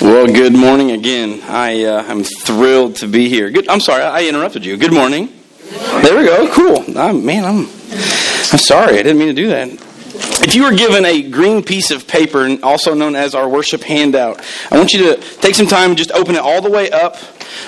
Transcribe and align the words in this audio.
Well, 0.00 0.28
good 0.28 0.54
morning 0.54 0.92
again. 0.92 1.42
I 1.42 1.82
uh, 1.82 2.04
am 2.04 2.22
thrilled 2.22 2.96
to 2.96 3.08
be 3.08 3.28
here. 3.28 3.50
Good. 3.50 3.68
I'm 3.68 3.80
sorry, 3.80 4.04
I 4.04 4.28
interrupted 4.28 4.64
you. 4.64 4.76
Good 4.76 4.92
morning. 4.92 5.32
There 6.02 6.16
we 6.16 6.24
go. 6.24 6.48
Cool. 6.54 6.96
I'm, 6.96 7.26
man, 7.26 7.44
I'm 7.44 7.66
I'm 8.52 8.58
sorry. 8.58 8.94
I 8.94 9.02
didn't 9.02 9.18
mean 9.18 9.26
to 9.26 9.34
do 9.34 9.48
that. 9.48 9.68
If 10.40 10.54
you 10.54 10.62
were 10.62 10.76
given 10.76 11.04
a 11.04 11.28
green 11.28 11.64
piece 11.64 11.90
of 11.90 12.06
paper, 12.06 12.48
also 12.62 12.94
known 12.94 13.16
as 13.16 13.34
our 13.34 13.48
worship 13.48 13.82
handout, 13.82 14.40
I 14.70 14.78
want 14.78 14.92
you 14.92 15.16
to 15.16 15.20
take 15.40 15.56
some 15.56 15.66
time 15.66 15.90
and 15.90 15.98
just 15.98 16.12
open 16.12 16.36
it 16.36 16.42
all 16.42 16.62
the 16.62 16.70
way 16.70 16.92
up. 16.92 17.16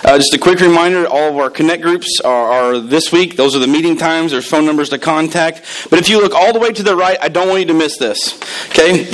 Uh, 0.04 0.16
just 0.16 0.32
a 0.32 0.38
quick 0.38 0.60
reminder 0.60 1.08
all 1.08 1.30
of 1.30 1.36
our 1.36 1.50
connect 1.50 1.82
groups 1.82 2.20
are, 2.24 2.52
are, 2.52 2.78
this 2.78 3.10
week. 3.10 3.36
Those 3.36 3.56
are 3.56 3.58
the 3.58 3.66
meeting 3.66 3.96
times. 3.96 4.30
There's 4.30 4.46
phone 4.46 4.66
numbers 4.66 4.90
to 4.90 4.98
contact. 4.98 5.62
But 5.90 5.98
if 5.98 6.08
you 6.08 6.22
look 6.22 6.34
all 6.34 6.52
the 6.52 6.60
way 6.60 6.70
to 6.70 6.82
the 6.84 6.94
right, 6.94 7.18
I 7.20 7.28
don't 7.28 7.48
want 7.48 7.60
you 7.60 7.66
to 7.66 7.74
miss 7.74 7.98
this. 7.98 8.40
Okay? 8.70 9.08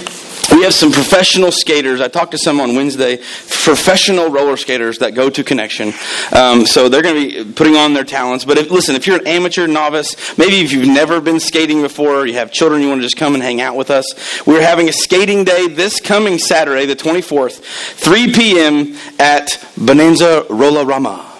We 0.56 0.62
have 0.62 0.72
some 0.72 0.90
professional 0.90 1.52
skaters. 1.52 2.00
I 2.00 2.08
talked 2.08 2.30
to 2.30 2.38
some 2.38 2.60
on 2.60 2.74
Wednesday, 2.74 3.18
professional 3.18 4.30
roller 4.30 4.56
skaters 4.56 4.96
that 5.00 5.14
go 5.14 5.28
to 5.28 5.44
Connection. 5.44 5.92
Um, 6.32 6.64
so 6.64 6.88
they're 6.88 7.02
going 7.02 7.28
to 7.28 7.44
be 7.44 7.52
putting 7.52 7.76
on 7.76 7.92
their 7.92 8.04
talents. 8.04 8.46
But 8.46 8.56
if, 8.56 8.70
listen, 8.70 8.96
if 8.96 9.06
you're 9.06 9.18
an 9.18 9.26
amateur 9.26 9.66
novice, 9.66 10.16
maybe 10.38 10.62
if 10.62 10.72
you've 10.72 10.88
never 10.88 11.20
been 11.20 11.40
skating 11.40 11.82
before, 11.82 12.26
you 12.26 12.32
have 12.34 12.52
children, 12.52 12.80
you 12.80 12.88
want 12.88 13.02
to 13.02 13.06
just 13.06 13.18
come 13.18 13.34
and 13.34 13.42
hang 13.42 13.60
out 13.60 13.76
with 13.76 13.90
us. 13.90 14.06
We're 14.46 14.62
having 14.62 14.88
a 14.88 14.94
skating 14.94 15.44
day 15.44 15.68
this 15.68 16.00
coming 16.00 16.38
Saturday, 16.38 16.86
the 16.86 16.96
24th, 16.96 17.60
3 17.60 18.32
p.m. 18.32 18.96
at 19.18 19.62
Bonanza 19.76 20.46
Rama 20.48 21.35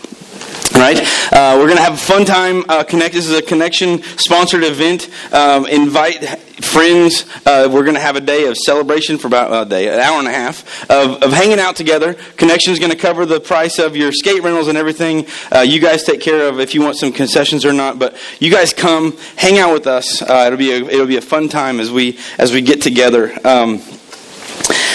right? 0.77 1.01
Uh, 1.33 1.57
we're 1.59 1.67
going 1.67 1.77
to 1.77 1.83
have 1.83 1.95
a 1.95 1.97
fun 1.97 2.25
time. 2.25 2.65
Uh, 2.69 2.85
connect. 2.85 3.15
This 3.15 3.27
is 3.27 3.37
a 3.37 3.43
connection 3.43 4.03
sponsored 4.03 4.63
event. 4.63 5.09
Um, 5.33 5.67
invite 5.67 6.25
friends. 6.63 7.25
Uh, 7.45 7.69
we're 7.71 7.83
going 7.83 7.95
to 7.95 8.01
have 8.01 8.17
a 8.17 8.21
day 8.21 8.47
of 8.47 8.57
celebration 8.57 9.19
for 9.19 9.27
about 9.27 9.67
a 9.67 9.69
day, 9.69 9.89
an 9.89 10.01
hour 10.01 10.19
and 10.19 10.29
a 10.29 10.33
half 10.33 10.89
of, 10.91 11.23
of 11.23 11.33
hanging 11.33 11.59
out 11.59 11.77
together. 11.77 12.15
Connection 12.37 12.73
is 12.73 12.79
going 12.79 12.91
to 12.91 12.97
cover 12.97 13.27
the 13.27 13.41
price 13.41 13.79
of 13.79 13.97
your 13.97 14.13
skate 14.13 14.43
rentals 14.43 14.69
and 14.69 14.77
everything. 14.77 15.27
Uh, 15.55 15.61
you 15.61 15.81
guys 15.81 16.05
take 16.05 16.21
care 16.21 16.49
of 16.49 16.61
if 16.61 16.75
you 16.75 16.83
want 16.83 16.97
some 16.97 17.13
concessions 17.13 17.65
or 17.65 17.73
not. 17.73 17.99
But 17.99 18.17
you 18.39 18.51
guys 18.51 18.73
come, 18.73 19.17
hang 19.37 19.59
out 19.59 19.73
with 19.73 19.87
us. 19.87 20.23
Uh, 20.23 20.45
it'll 20.47 20.59
be 20.59 20.73
a, 20.73 20.85
it'll 20.85 21.07
be 21.07 21.17
a 21.17 21.23
fun 21.23 21.49
time 21.49 21.81
as 21.81 21.91
we 21.91 22.19
as 22.39 22.53
we 22.53 22.61
get 22.61 22.83
together. 22.83 23.33
Um, 23.45 23.83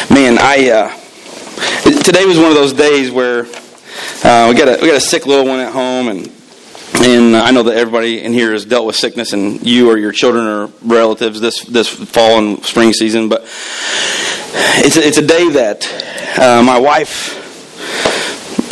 man, 0.09 0.37
I 0.39 0.69
uh, 0.69 2.01
today 2.03 2.25
was 2.25 2.37
one 2.37 2.49
of 2.49 2.55
those 2.55 2.73
days 2.73 3.11
where 3.11 3.45
uh, 4.23 4.47
we 4.49 4.55
got 4.55 4.67
a 4.67 4.81
we 4.81 4.87
got 4.87 4.97
a 4.97 5.01
sick 5.01 5.25
little 5.25 5.45
one 5.45 5.59
at 5.59 5.71
home, 5.71 6.07
and 6.07 6.31
and 6.95 7.35
I 7.35 7.51
know 7.51 7.63
that 7.63 7.77
everybody 7.77 8.21
in 8.21 8.33
here 8.33 8.51
has 8.51 8.65
dealt 8.65 8.85
with 8.85 8.95
sickness, 8.95 9.33
and 9.33 9.65
you 9.65 9.89
or 9.89 9.97
your 9.97 10.11
children 10.11 10.45
or 10.45 10.67
relatives 10.83 11.41
this 11.41 11.63
this 11.63 11.87
fall 11.87 12.37
and 12.37 12.63
spring 12.65 12.93
season. 12.93 13.29
But 13.29 13.41
it's 14.83 14.97
a, 14.97 15.07
it's 15.07 15.17
a 15.17 15.25
day 15.25 15.49
that 15.49 16.39
uh, 16.39 16.63
my 16.63 16.79
wife 16.79 17.40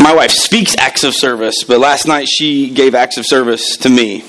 my 0.10 0.16
wife 0.16 0.32
speaks 0.32 0.76
acts 0.80 1.04
of 1.04 1.14
service, 1.14 1.64
but 1.64 1.80
last 1.80 2.08
night 2.08 2.28
she 2.28 2.72
gave 2.72 2.96
acts 2.96 3.18
of 3.18 3.28
service 3.28 3.78
to 3.78 3.90
me. 3.90 4.22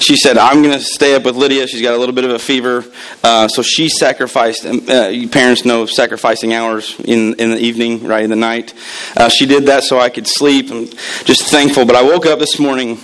She 0.00 0.16
said, 0.16 0.38
I'm 0.38 0.62
going 0.62 0.72
to 0.72 0.82
stay 0.82 1.14
up 1.14 1.24
with 1.24 1.36
Lydia. 1.36 1.66
She's 1.66 1.82
got 1.82 1.92
a 1.92 1.98
little 1.98 2.14
bit 2.14 2.24
of 2.24 2.30
a 2.30 2.38
fever. 2.38 2.82
Uh, 3.22 3.46
so 3.46 3.60
she 3.60 3.90
sacrificed, 3.90 4.64
uh, 4.64 5.28
parents 5.30 5.66
know 5.66 5.84
sacrificing 5.84 6.54
hours 6.54 6.98
in, 7.00 7.34
in 7.34 7.50
the 7.50 7.58
evening, 7.58 8.04
right, 8.04 8.24
in 8.24 8.30
the 8.30 8.36
night. 8.36 8.72
Uh, 9.14 9.28
she 9.28 9.44
did 9.44 9.66
that 9.66 9.84
so 9.84 10.00
I 10.00 10.08
could 10.08 10.26
sleep. 10.26 10.70
I'm 10.70 10.86
just 11.26 11.42
thankful. 11.50 11.84
But 11.84 11.96
I 11.96 12.02
woke 12.02 12.24
up 12.24 12.38
this 12.38 12.58
morning, 12.58 12.98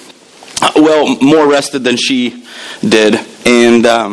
uh, 0.62 0.72
well, 0.76 1.18
more 1.20 1.46
rested 1.46 1.84
than 1.84 1.98
she 1.98 2.42
did. 2.80 3.16
And 3.44 3.84
um, 3.84 4.12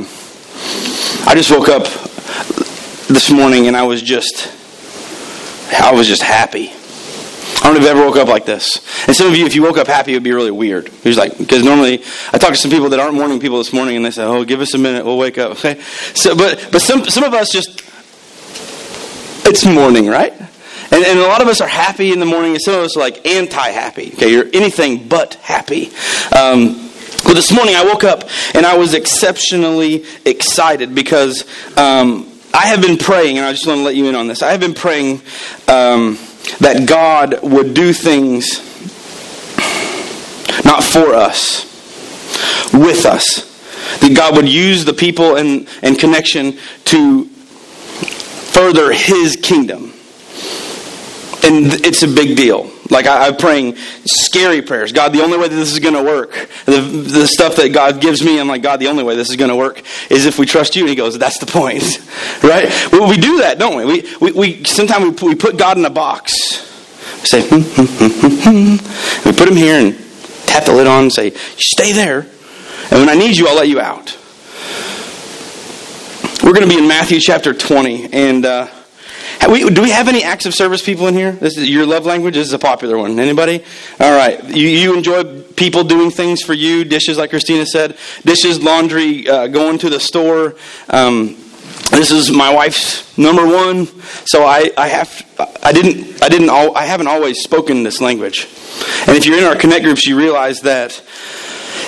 I 1.26 1.32
just 1.34 1.50
woke 1.50 1.70
up 1.70 1.84
this 3.08 3.32
morning 3.32 3.68
and 3.68 3.78
I 3.78 3.84
was 3.84 4.02
just, 4.02 4.52
I 5.72 5.94
was 5.94 6.08
just 6.08 6.24
happy. 6.24 6.74
I 7.62 7.66
don't 7.66 7.74
know 7.76 7.80
if 7.80 7.84
you 7.84 7.90
ever 7.90 8.06
woke 8.06 8.18
up 8.18 8.28
like 8.28 8.46
this. 8.46 8.78
And 9.06 9.16
some 9.16 9.28
of 9.28 9.36
you, 9.36 9.46
if 9.46 9.56
you 9.56 9.62
woke 9.62 9.78
up 9.78 9.86
happy, 9.86 10.14
it 10.14 10.16
would 10.16 10.24
be 10.24 10.32
really 10.32 10.50
weird. 10.50 10.88
It 10.88 11.06
was 11.06 11.18
like 11.18 11.38
because 11.38 11.64
normally 11.64 12.04
I 12.34 12.40
talk 12.40 12.50
to 12.50 12.56
some 12.56 12.72
people 12.72 12.90
that 12.90 13.00
aren't 13.00 13.14
morning 13.14 13.40
people 13.40 13.60
this 13.60 13.72
morning, 13.72 13.96
and 13.96 14.04
they 14.04 14.10
say, 14.10 14.24
"Oh, 14.24 14.44
give 14.44 14.62
us 14.62 14.74
a 14.74 14.80
minute, 14.80 15.06
we'll 15.06 15.18
wake 15.18 15.38
up." 15.38 15.52
Okay. 15.52 15.80
So, 16.16 16.36
but 16.36 16.70
but 16.72 16.82
some 16.82 17.06
some 17.06 17.24
of 17.24 17.36
us 17.36 17.52
just 17.52 17.84
it's 19.46 19.64
morning, 19.64 20.08
right? 20.08 20.34
And, 20.94 21.06
and 21.06 21.20
a 21.20 21.28
lot 21.28 21.42
of 21.42 21.48
us 21.48 21.62
are 21.62 21.68
happy 21.68 22.12
in 22.12 22.20
the 22.20 22.26
morning, 22.26 22.54
and 22.54 22.62
some 22.62 22.74
of 22.74 22.82
us 22.82 22.98
are 22.98 23.00
like 23.00 23.26
anti-happy. 23.28 24.14
Okay, 24.16 24.32
you're 24.32 24.48
anything 24.54 25.08
but 25.08 25.36
happy. 25.36 25.92
Um, 26.36 26.90
well, 27.24 27.36
this 27.36 27.54
morning 27.54 27.76
I 27.76 27.86
woke 27.86 28.04
up 28.04 28.28
and 28.56 28.66
I 28.66 28.78
was 28.78 28.96
exceptionally 28.96 30.06
excited 30.26 30.96
because 30.96 31.44
um, 31.78 32.28
I 32.54 32.66
have 32.68 32.82
been 32.82 32.98
praying, 32.98 33.38
and 33.38 33.46
I 33.46 33.52
just 33.52 33.68
want 33.68 33.80
to 33.80 33.84
let 33.84 33.96
you 33.96 34.08
in 34.08 34.16
on 34.16 34.28
this. 34.28 34.42
I 34.42 34.52
have 34.52 34.60
been 34.60 34.74
praying. 34.74 35.22
Um, 35.68 36.18
that 36.60 36.88
God 36.88 37.42
would 37.44 37.74
do 37.74 37.94
things 37.94 38.60
not 40.66 40.84
for 40.84 41.14
us, 41.14 41.66
with 42.74 43.06
us. 43.06 43.50
That 44.00 44.16
God 44.16 44.36
would 44.36 44.48
use 44.48 44.86
the 44.86 44.94
people 44.94 45.36
and, 45.36 45.68
and 45.82 45.98
connection 45.98 46.58
to 46.86 47.26
further 47.26 48.92
His 48.94 49.36
kingdom. 49.36 49.94
And 51.44 51.86
it's 51.86 52.04
a 52.04 52.08
big 52.08 52.38
deal. 52.38 52.72
Like 52.92 53.08
I, 53.08 53.28
am 53.28 53.38
praying 53.38 53.78
scary 54.04 54.62
prayers. 54.62 54.92
God, 54.92 55.14
the 55.14 55.22
only 55.22 55.38
way 55.38 55.48
that 55.48 55.56
this 55.56 55.72
is 55.72 55.80
going 55.80 55.96
to 55.96 56.04
work, 56.04 56.32
the, 56.66 56.82
the 56.82 57.26
stuff 57.26 57.56
that 57.56 57.70
God 57.70 58.02
gives 58.02 58.22
me, 58.22 58.38
I'm 58.38 58.50
like, 58.50 58.62
God, 58.62 58.82
the 58.82 58.90
only 58.90 59.04
way 59.04 59.16
this 59.16 59.30
is 59.30 59.38
going 59.38 59.50
to 59.50 59.56
work 59.56 59.82
is 60.12 60.26
if 60.26 60.38
we 60.38 60.46
trust 60.46 60.76
you. 60.76 60.82
And 60.82 60.90
He 60.90 60.96
goes, 60.96 61.18
that's 61.18 61.40
the 61.40 61.46
point, 61.46 61.84
right? 62.44 62.70
Well, 62.92 63.10
we 63.10 63.16
do 63.16 63.38
that, 63.38 63.58
don't 63.58 63.78
we? 63.78 63.86
We, 63.86 64.16
we, 64.20 64.32
we 64.34 64.64
sometimes 64.66 65.22
we, 65.22 65.30
we 65.30 65.36
put 65.36 65.56
God 65.56 65.78
in 65.78 65.86
a 65.86 65.90
box. 65.90 66.34
We 67.22 67.28
say, 67.28 67.48
hmm, 67.48 67.62
hmm, 67.62 68.76
hmm, 68.76 69.30
we 69.30 69.38
put 69.38 69.48
Him 69.48 69.56
here 69.56 69.80
and 69.80 69.98
tap 70.46 70.66
the 70.66 70.74
lid 70.74 70.86
on 70.86 71.04
and 71.04 71.14
say, 71.14 71.30
stay 71.30 71.94
there. 71.94 72.28
And 72.92 73.00
when 73.00 73.08
I 73.08 73.16
need 73.16 73.38
you, 73.38 73.48
I'll 73.48 73.56
let 73.56 73.70
you 73.70 73.80
out. 73.80 74.18
We're 76.44 76.54
going 76.54 76.68
to 76.68 76.76
be 76.76 76.78
in 76.78 76.90
Matthew 76.90 77.20
chapter 77.22 77.54
20, 77.54 78.12
and. 78.12 78.46
Uh, 78.46 78.68
we, 79.50 79.70
do 79.70 79.82
we 79.82 79.90
have 79.90 80.08
any 80.08 80.24
acts 80.24 80.46
of 80.46 80.54
service 80.54 80.84
people 80.84 81.08
in 81.08 81.16
here? 81.16 81.32
This 81.32 81.58
is 81.58 81.70
your 81.70 81.86
love 81.86 82.06
language. 82.06 82.36
This 82.36 82.48
is 82.48 82.54
a 82.54 82.60
popular 82.60 82.98
one. 82.98 83.20
Anybody? 83.20 83.64
All 84.00 84.16
right. 84.16 84.44
You, 84.44 84.68
you 84.68 84.96
enjoy 84.96 85.42
people 85.54 85.84
doing 85.84 86.12
things 86.12 86.42
for 86.42 86.54
you. 86.54 86.84
Dishes, 86.84 87.18
like 87.18 87.32
Christina 87.32 87.66
said. 87.66 87.98
Dishes, 88.24 88.62
laundry, 88.62 89.28
uh, 89.28 89.48
going 89.48 89.78
to 89.80 89.90
the 89.90 90.00
store. 90.00 90.56
Um, 90.90 91.38
this 91.90 92.12
is 92.12 92.32
my 92.32 92.54
wife's 92.54 93.18
number 93.18 93.46
one. 93.46 93.88
So 94.26 94.44
I, 94.46 94.72
I 94.78 94.88
have 94.88 95.26
I 95.62 95.74
didn't 95.74 96.24
I 96.24 96.30
didn't 96.30 96.50
I 96.50 96.86
haven't 96.86 97.08
always 97.08 97.42
spoken 97.42 97.84
this 97.84 98.00
language. 98.00 98.48
And 99.08 99.18
if 99.18 99.26
you're 99.26 99.38
in 99.38 99.44
our 99.44 99.56
connect 99.56 99.84
groups, 99.84 100.06
you 100.06 100.18
realize 100.18 100.62
that 100.62 100.92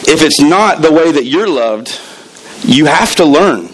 if 0.06 0.22
it's 0.22 0.42
not 0.42 0.82
the 0.82 0.92
way 0.92 1.12
that 1.12 1.26
you're 1.26 1.48
loved, 1.48 2.00
you 2.64 2.86
have 2.86 3.16
to 3.16 3.26
learn 3.26 3.70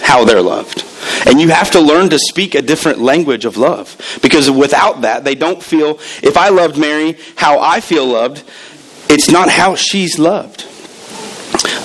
how 0.00 0.24
they're 0.24 0.42
loved. 0.42 0.84
And 1.26 1.40
you 1.40 1.48
have 1.48 1.70
to 1.72 1.80
learn 1.80 2.10
to 2.10 2.18
speak 2.18 2.54
a 2.54 2.62
different 2.62 3.00
language 3.00 3.44
of 3.44 3.56
love. 3.56 3.96
Because 4.22 4.50
without 4.50 5.02
that, 5.02 5.24
they 5.24 5.34
don't 5.34 5.62
feel, 5.62 5.98
if 6.22 6.36
I 6.36 6.48
loved 6.48 6.78
Mary 6.78 7.16
how 7.36 7.60
I 7.60 7.80
feel 7.80 8.06
loved, 8.06 8.44
it's 9.08 9.30
not 9.30 9.48
how 9.48 9.74
she's 9.74 10.18
loved. 10.18 10.66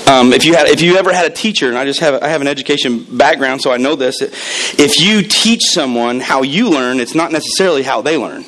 Um, 0.08 0.32
if 0.32 0.46
you 0.46 0.56
had, 0.56 0.70
if 0.70 0.82
you 0.82 0.96
ever 0.96 1.14
had 1.14 1.26
a 1.26 1.34
teacher, 1.34 1.68
and 1.68 1.78
I 1.78 1.84
just 1.84 2.00
have, 2.00 2.24
I 2.24 2.30
have 2.30 2.40
an 2.40 2.48
education 2.48 3.06
background, 3.18 3.62
so 3.62 3.72
I 3.72 3.78
know 3.78 3.96
this. 3.96 4.22
If 4.22 5.02
you 5.02 5.22
teach 5.22 5.64
someone 5.66 6.22
how 6.22 6.44
you 6.44 6.70
learn, 6.70 7.02
it's 7.02 7.14
not 7.14 7.34
necessarily 7.34 7.84
how 7.84 8.02
they 8.02 8.18
learn. 8.18 8.46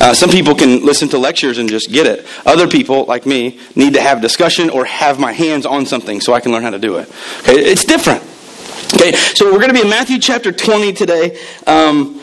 Uh, 0.00 0.14
some 0.14 0.30
people 0.30 0.54
can 0.54 0.84
listen 0.84 1.08
to 1.08 1.18
lectures 1.18 1.58
and 1.58 1.68
just 1.68 1.90
get 1.90 2.06
it. 2.06 2.24
Other 2.46 2.68
people, 2.68 3.04
like 3.06 3.26
me, 3.26 3.58
need 3.74 3.94
to 3.94 4.00
have 4.00 4.20
discussion 4.20 4.70
or 4.70 4.84
have 4.84 5.18
my 5.18 5.32
hands 5.32 5.66
on 5.66 5.86
something 5.86 6.20
so 6.20 6.34
I 6.34 6.40
can 6.40 6.52
learn 6.52 6.62
how 6.62 6.70
to 6.70 6.78
do 6.78 6.98
it. 6.98 7.08
Okay, 7.40 7.54
it's 7.54 7.84
different. 7.84 8.22
Okay, 8.94 9.12
so 9.12 9.46
we're 9.46 9.58
going 9.58 9.68
to 9.68 9.74
be 9.74 9.80
in 9.80 9.88
Matthew 9.88 10.18
chapter 10.18 10.52
20 10.52 10.92
today. 10.92 11.38
Um, 11.66 12.20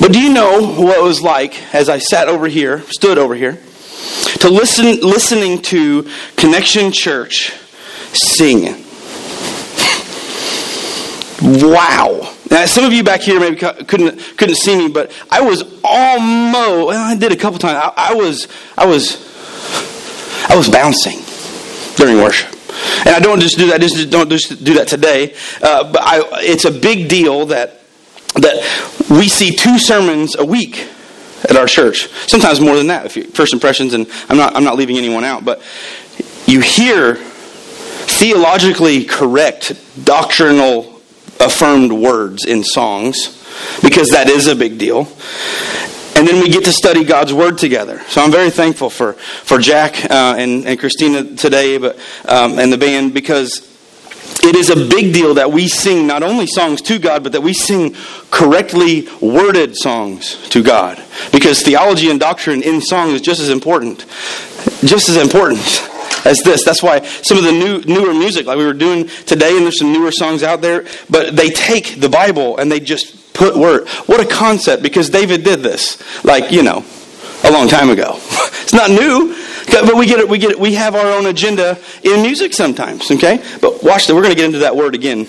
but 0.00 0.12
do 0.12 0.20
you 0.20 0.32
know 0.32 0.66
what 0.80 0.98
it 0.98 1.02
was 1.02 1.20
like 1.20 1.74
as 1.74 1.88
I 1.88 1.98
sat 1.98 2.28
over 2.28 2.48
here, 2.48 2.80
stood 2.88 3.18
over 3.18 3.34
here, 3.34 3.60
to 4.40 4.48
listen, 4.48 5.00
listening 5.00 5.60
to 5.62 6.08
Connection 6.36 6.90
Church 6.90 7.52
sing? 8.12 8.84
Wow. 11.42 12.34
Now, 12.50 12.64
some 12.64 12.84
of 12.84 12.92
you 12.92 13.04
back 13.04 13.20
here 13.20 13.40
maybe 13.40 13.56
couldn't 13.56 14.18
couldn't 14.36 14.56
see 14.56 14.76
me, 14.76 14.88
but 14.88 15.12
I 15.30 15.40
was 15.42 15.62
almost. 15.84 16.86
Well, 16.86 17.12
I 17.12 17.16
did 17.16 17.32
a 17.32 17.36
couple 17.36 17.58
times. 17.58 17.78
I, 17.96 18.10
I 18.10 18.14
was 18.14 18.48
I 18.76 18.86
was 18.86 19.16
I 20.48 20.56
was 20.56 20.68
bouncing 20.68 21.20
during 21.96 22.22
worship. 22.22 22.61
And 23.06 23.10
I 23.10 23.20
don't 23.20 23.40
just 23.40 23.56
do 23.56 23.68
that. 23.68 23.80
Just 23.80 24.10
don't 24.10 24.30
just 24.30 24.64
do 24.64 24.74
that 24.74 24.88
today. 24.88 25.34
Uh, 25.62 25.90
but 25.92 26.02
I, 26.02 26.22
it's 26.40 26.64
a 26.64 26.70
big 26.70 27.08
deal 27.08 27.46
that 27.46 27.80
that 28.34 29.06
we 29.10 29.28
see 29.28 29.54
two 29.54 29.78
sermons 29.78 30.36
a 30.36 30.44
week 30.44 30.88
at 31.44 31.56
our 31.56 31.66
church. 31.66 32.08
Sometimes 32.28 32.60
more 32.60 32.76
than 32.76 32.86
that. 32.86 33.06
If 33.06 33.16
you, 33.16 33.24
first 33.24 33.52
impressions, 33.52 33.94
and 33.94 34.06
I'm 34.28 34.36
not 34.36 34.56
I'm 34.56 34.64
not 34.64 34.76
leaving 34.76 34.96
anyone 34.96 35.24
out, 35.24 35.44
but 35.44 35.62
you 36.46 36.60
hear 36.60 37.16
theologically 37.16 39.04
correct, 39.04 39.72
doctrinal 40.04 41.00
affirmed 41.40 41.92
words 41.92 42.44
in 42.44 42.62
songs 42.62 43.38
because 43.82 44.10
that 44.10 44.28
is 44.28 44.46
a 44.46 44.54
big 44.54 44.78
deal. 44.78 45.08
And 46.14 46.28
then 46.28 46.42
we 46.42 46.50
get 46.50 46.64
to 46.64 46.72
study 46.72 47.04
God's 47.04 47.32
Word 47.32 47.58
together. 47.58 48.00
So 48.08 48.22
I'm 48.22 48.30
very 48.30 48.50
thankful 48.50 48.90
for, 48.90 49.14
for 49.14 49.58
Jack 49.58 50.04
uh, 50.10 50.34
and, 50.36 50.66
and 50.66 50.78
Christina 50.78 51.36
today 51.36 51.78
but, 51.78 51.96
um, 52.28 52.58
and 52.58 52.72
the 52.72 52.78
band 52.78 53.14
because 53.14 53.68
it 54.44 54.56
is 54.56 54.70
a 54.70 54.76
big 54.76 55.12
deal 55.14 55.34
that 55.34 55.52
we 55.52 55.68
sing 55.68 56.06
not 56.06 56.22
only 56.22 56.46
songs 56.46 56.82
to 56.82 56.98
God, 56.98 57.22
but 57.22 57.32
that 57.32 57.42
we 57.42 57.52
sing 57.52 57.94
correctly 58.30 59.08
worded 59.20 59.76
songs 59.76 60.48
to 60.48 60.62
God. 60.62 61.02
Because 61.30 61.62
theology 61.62 62.10
and 62.10 62.18
doctrine 62.18 62.62
in 62.62 62.80
song 62.80 63.10
is 63.10 63.20
just 63.20 63.40
as 63.40 63.50
important. 63.50 64.00
Just 64.84 65.08
as 65.08 65.16
important 65.16 65.60
as 66.24 66.40
this. 66.42 66.64
That's 66.64 66.82
why 66.82 67.00
some 67.00 67.38
of 67.38 67.44
the 67.44 67.52
new 67.52 67.82
newer 67.82 68.12
music, 68.12 68.46
like 68.46 68.58
we 68.58 68.64
were 68.64 68.72
doing 68.72 69.06
today, 69.26 69.56
and 69.56 69.64
there's 69.64 69.78
some 69.78 69.92
newer 69.92 70.10
songs 70.10 70.42
out 70.42 70.60
there, 70.60 70.86
but 71.08 71.36
they 71.36 71.50
take 71.50 72.00
the 72.00 72.08
Bible 72.08 72.58
and 72.58 72.70
they 72.70 72.80
just 72.80 73.21
put 73.42 73.56
word. 73.56 73.88
What 74.06 74.20
a 74.20 74.24
concept, 74.24 74.84
because 74.84 75.10
David 75.10 75.42
did 75.42 75.60
this, 75.60 76.00
like, 76.24 76.52
you 76.52 76.62
know, 76.62 76.84
a 77.42 77.50
long 77.50 77.66
time 77.66 77.90
ago. 77.90 78.14
it's 78.62 78.72
not 78.72 78.88
new, 78.88 79.34
but 79.66 79.96
we 79.96 80.06
get 80.06 80.20
it, 80.20 80.28
we 80.28 80.38
get 80.38 80.52
it, 80.52 80.60
we 80.60 80.74
have 80.74 80.94
our 80.94 81.06
own 81.12 81.26
agenda 81.26 81.76
in 82.04 82.22
music 82.22 82.52
sometimes, 82.52 83.10
okay? 83.10 83.42
But 83.60 83.82
watch 83.82 84.06
that, 84.06 84.14
we're 84.14 84.22
going 84.22 84.34
to 84.34 84.36
get 84.36 84.44
into 84.44 84.60
that 84.60 84.76
word 84.76 84.94
again. 84.94 85.26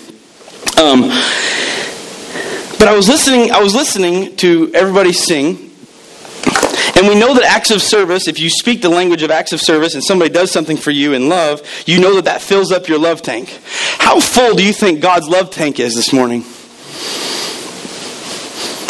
Um, 0.80 1.08
but 2.78 2.86
I 2.86 2.94
was 2.94 3.08
listening, 3.08 3.50
I 3.50 3.60
was 3.60 3.74
listening 3.74 4.36
to 4.36 4.70
everybody 4.74 5.12
sing, 5.12 5.72
and 6.96 7.08
we 7.08 7.16
know 7.18 7.34
that 7.34 7.42
acts 7.42 7.72
of 7.72 7.82
service, 7.82 8.28
if 8.28 8.38
you 8.38 8.48
speak 8.48 8.80
the 8.80 8.88
language 8.88 9.24
of 9.24 9.32
acts 9.32 9.52
of 9.52 9.60
service 9.60 9.94
and 9.94 10.04
somebody 10.04 10.32
does 10.32 10.52
something 10.52 10.76
for 10.76 10.92
you 10.92 11.14
in 11.14 11.28
love, 11.28 11.62
you 11.84 11.98
know 11.98 12.14
that 12.14 12.26
that 12.26 12.42
fills 12.42 12.70
up 12.70 12.86
your 12.86 13.00
love 13.00 13.22
tank. 13.22 13.48
How 13.98 14.20
full 14.20 14.54
do 14.54 14.64
you 14.64 14.72
think 14.72 15.00
God's 15.00 15.28
love 15.28 15.50
tank 15.50 15.80
is 15.80 15.96
this 15.96 16.12
morning? 16.12 16.44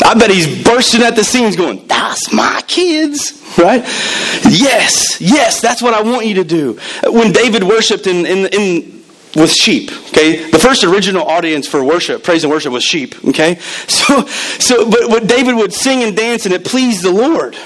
I 0.04 0.14
bet 0.18 0.30
he's 0.30 0.62
bursting 0.62 1.02
at 1.02 1.16
the 1.16 1.24
seams 1.24 1.56
going, 1.56 1.86
That's 1.86 2.32
my 2.32 2.62
kids. 2.66 3.40
Right? 3.56 3.82
Yes, 4.50 5.20
yes, 5.20 5.60
that's 5.60 5.80
what 5.80 5.94
I 5.94 6.02
want 6.02 6.26
you 6.26 6.34
to 6.34 6.44
do. 6.44 6.78
When 7.04 7.32
David 7.32 7.62
worshiped 7.62 8.06
in, 8.06 8.26
in, 8.26 8.46
in 8.46 9.04
with 9.36 9.52
sheep. 9.52 9.90
Okay, 10.08 10.50
the 10.50 10.58
first 10.58 10.84
original 10.84 11.26
audience 11.26 11.66
for 11.66 11.82
worship, 11.82 12.22
praise 12.22 12.44
and 12.44 12.52
worship, 12.52 12.72
was 12.72 12.84
sheep. 12.84 13.14
Okay, 13.24 13.56
so 13.88 14.26
so 14.26 14.90
but 14.90 15.08
what 15.08 15.26
David 15.26 15.56
would 15.56 15.72
sing 15.72 16.02
and 16.02 16.16
dance, 16.16 16.44
and 16.46 16.54
it 16.54 16.64
pleased 16.64 17.02
the 17.02 17.10
Lord. 17.10 17.56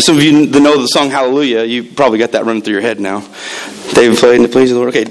Some 0.00 0.16
of 0.16 0.22
you 0.22 0.46
that 0.46 0.60
know 0.60 0.80
the 0.80 0.86
song 0.86 1.10
Hallelujah, 1.10 1.64
you 1.64 1.84
probably 1.84 2.18
got 2.18 2.32
that 2.32 2.44
running 2.44 2.62
through 2.62 2.74
your 2.74 2.82
head 2.82 3.00
now. 3.00 3.20
David 3.92 4.18
played 4.18 4.36
and 4.36 4.44
it 4.44 4.52
pleased 4.52 4.72
the 4.72 4.78
Lord. 4.78 4.94
Okay. 4.94 5.04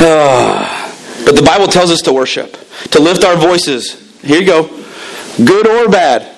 uh, 0.00 0.76
but 1.24 1.36
the 1.36 1.42
Bible 1.42 1.66
tells 1.66 1.90
us 1.90 2.02
to 2.02 2.12
worship, 2.12 2.56
to 2.90 3.00
lift 3.00 3.24
our 3.24 3.36
voices. 3.36 4.20
Here 4.22 4.40
you 4.40 4.46
go, 4.46 4.68
good 5.44 5.66
or 5.66 5.90
bad. 5.90 6.36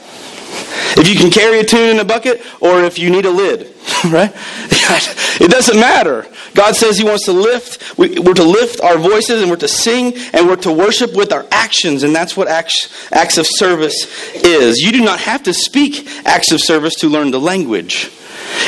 If 0.95 1.09
you 1.09 1.17
can 1.17 1.31
carry 1.31 1.61
a 1.61 1.65
tune 1.65 1.91
in 1.91 2.01
a 2.01 2.05
bucket 2.05 2.43
or 2.61 2.83
if 2.85 2.99
you 2.99 3.11
need 3.11 3.25
a 3.25 3.31
lid, 3.31 3.75
right? 4.05 4.33
It 5.41 5.51
doesn't 5.51 5.81
matter. 5.81 6.27
God 6.55 6.77
says 6.77 6.99
He 6.99 7.05
wants 7.05 7.25
to 7.25 7.33
lift, 7.33 7.99
we're 7.99 8.35
to 8.35 8.45
lift 8.45 8.81
our 8.81 8.99
voices 8.99 9.41
and 9.41 9.51
we're 9.51 9.57
to 9.57 9.69
sing 9.69 10.15
and 10.33 10.47
we're 10.47 10.57
to 10.57 10.73
worship 10.73 11.15
with 11.15 11.33
our 11.33 11.47
actions, 11.51 12.03
and 12.03 12.15
that's 12.15 12.37
what 12.37 12.49
acts, 12.49 13.11
acts 13.11 13.39
of 13.39 13.47
service 13.49 14.35
is. 14.35 14.79
You 14.79 14.93
do 14.93 15.03
not 15.03 15.21
have 15.21 15.43
to 15.45 15.55
speak 15.55 16.07
acts 16.27 16.53
of 16.53 16.61
service 16.61 16.95
to 16.97 17.09
learn 17.09 17.31
the 17.31 17.41
language. 17.41 18.11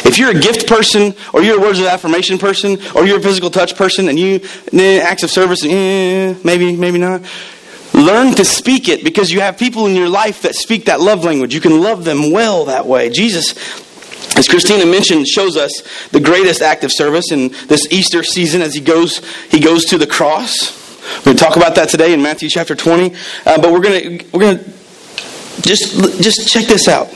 If 0.05 0.19
you're 0.19 0.31
a 0.31 0.39
gift 0.39 0.67
person, 0.67 1.15
or 1.33 1.43
you're 1.43 1.59
a 1.59 1.61
words 1.61 1.79
of 1.81 1.87
affirmation 1.87 2.39
person, 2.39 2.79
or 2.95 3.07
you're 3.07 3.19
a 3.19 3.23
physical 3.23 3.51
touch 3.51 3.77
person, 3.77 4.09
and 4.09 4.19
you 4.19 4.41
eh, 4.73 5.01
acts 5.01 5.23
of 5.23 5.31
service, 5.31 5.65
eh, 5.65 6.35
maybe, 6.45 6.77
maybe 6.77 6.99
not. 6.99 7.23
Learn 7.93 8.35
to 8.35 8.45
speak 8.45 8.89
it 8.89 9.05
because 9.05 9.31
you 9.31 9.41
have 9.41 9.57
people 9.57 9.87
in 9.87 9.95
your 9.95 10.09
life 10.09 10.43
that 10.43 10.57
speak 10.57 10.87
that 10.87 11.01
love 11.01 11.25
language. 11.25 11.55
You 11.55 11.61
can 11.61 11.81
love 11.81 12.05
them 12.05 12.33
well 12.33 12.65
that 12.65 12.87
way. 12.87 13.09
Jesus, 13.09 13.55
as 14.37 14.49
Christina 14.49 14.85
mentioned, 14.85 15.29
shows 15.29 15.57
us 15.57 15.83
the 16.11 16.21
greatest 16.21 16.61
act 16.61 16.83
of 16.83 16.91
service 16.93 17.31
in 17.31 17.51
this 17.69 17.87
Easter 17.93 18.25
season 18.25 18.63
as 18.63 18.75
he 18.75 18.81
goes, 18.81 19.23
he 19.49 19.61
goes 19.61 19.85
to 19.87 19.99
the 19.99 20.09
cross. 20.09 20.83
We're 21.19 21.25
going 21.27 21.37
to 21.37 21.45
talk 21.45 21.57
about 21.57 21.77
that 21.77 21.89
today 21.89 22.13
in 22.13 22.21
Matthew 22.21 22.49
chapter 22.49 22.75
20. 22.75 23.15
Uh, 23.47 23.61
but 23.61 23.73
we're 23.73 23.81
going 23.81 24.19
to, 24.19 24.27
we're 24.33 24.41
going 24.41 24.59
to 24.59 24.65
just, 25.63 26.21
just 26.21 26.49
check 26.49 26.65
this 26.65 26.89
out. 26.89 27.09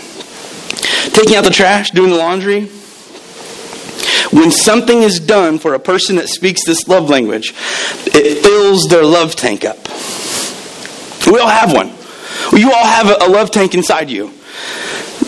Taking 1.12 1.36
out 1.36 1.44
the 1.44 1.50
trash, 1.50 1.90
doing 1.90 2.10
the 2.10 2.16
laundry. 2.16 2.68
When 4.30 4.50
something 4.50 5.02
is 5.02 5.20
done 5.20 5.58
for 5.58 5.74
a 5.74 5.78
person 5.78 6.16
that 6.16 6.28
speaks 6.28 6.64
this 6.64 6.86
love 6.86 7.08
language, 7.08 7.54
it 8.06 8.42
fills 8.42 8.88
their 8.88 9.04
love 9.04 9.34
tank 9.34 9.64
up. 9.64 9.78
We 11.26 11.38
all 11.38 11.48
have 11.48 11.72
one. 11.72 11.92
You 12.58 12.72
all 12.72 12.86
have 12.86 13.08
a 13.22 13.30
love 13.30 13.50
tank 13.50 13.74
inside 13.74 14.10
you. 14.10 14.32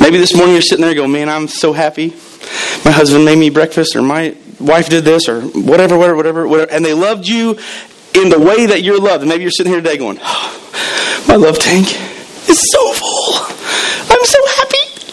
Maybe 0.01 0.19
this 0.19 0.35
morning 0.35 0.55
you're 0.55 0.63
sitting 0.63 0.85
there 0.85 0.95
going, 0.95 1.13
man, 1.13 1.29
I'm 1.29 1.49
so 1.49 1.73
happy. 1.73 2.11
My 2.85 2.91
husband 2.91 3.25
made 3.25 3.39
me 3.39 3.51
breakfast, 3.51 3.97
or 3.97 4.03
my 4.03 4.35
wife 4.59 4.89
did 4.89 5.05
this, 5.05 5.29
or 5.29 5.43
whatever, 5.43 5.99
whatever, 5.99 6.17
whatever, 6.17 6.49
whatever. 6.49 6.71
And 6.71 6.85
they 6.85 6.95
loved 6.95 7.27
you 7.27 7.59
in 8.15 8.29
the 8.29 8.39
way 8.39 8.67
that 8.67 8.83
you're 8.83 9.01
loved. 9.01 9.23
And 9.23 9.29
maybe 9.29 9.43
you're 9.43 9.51
sitting 9.51 9.73
here 9.73 9.81
today 9.83 9.97
going, 9.97 10.19
oh, 10.23 11.25
my 11.29 11.37
love 11.37 11.59
tank 11.59 11.89
is 12.49 12.67
so 12.73 12.93
full. 12.93 13.10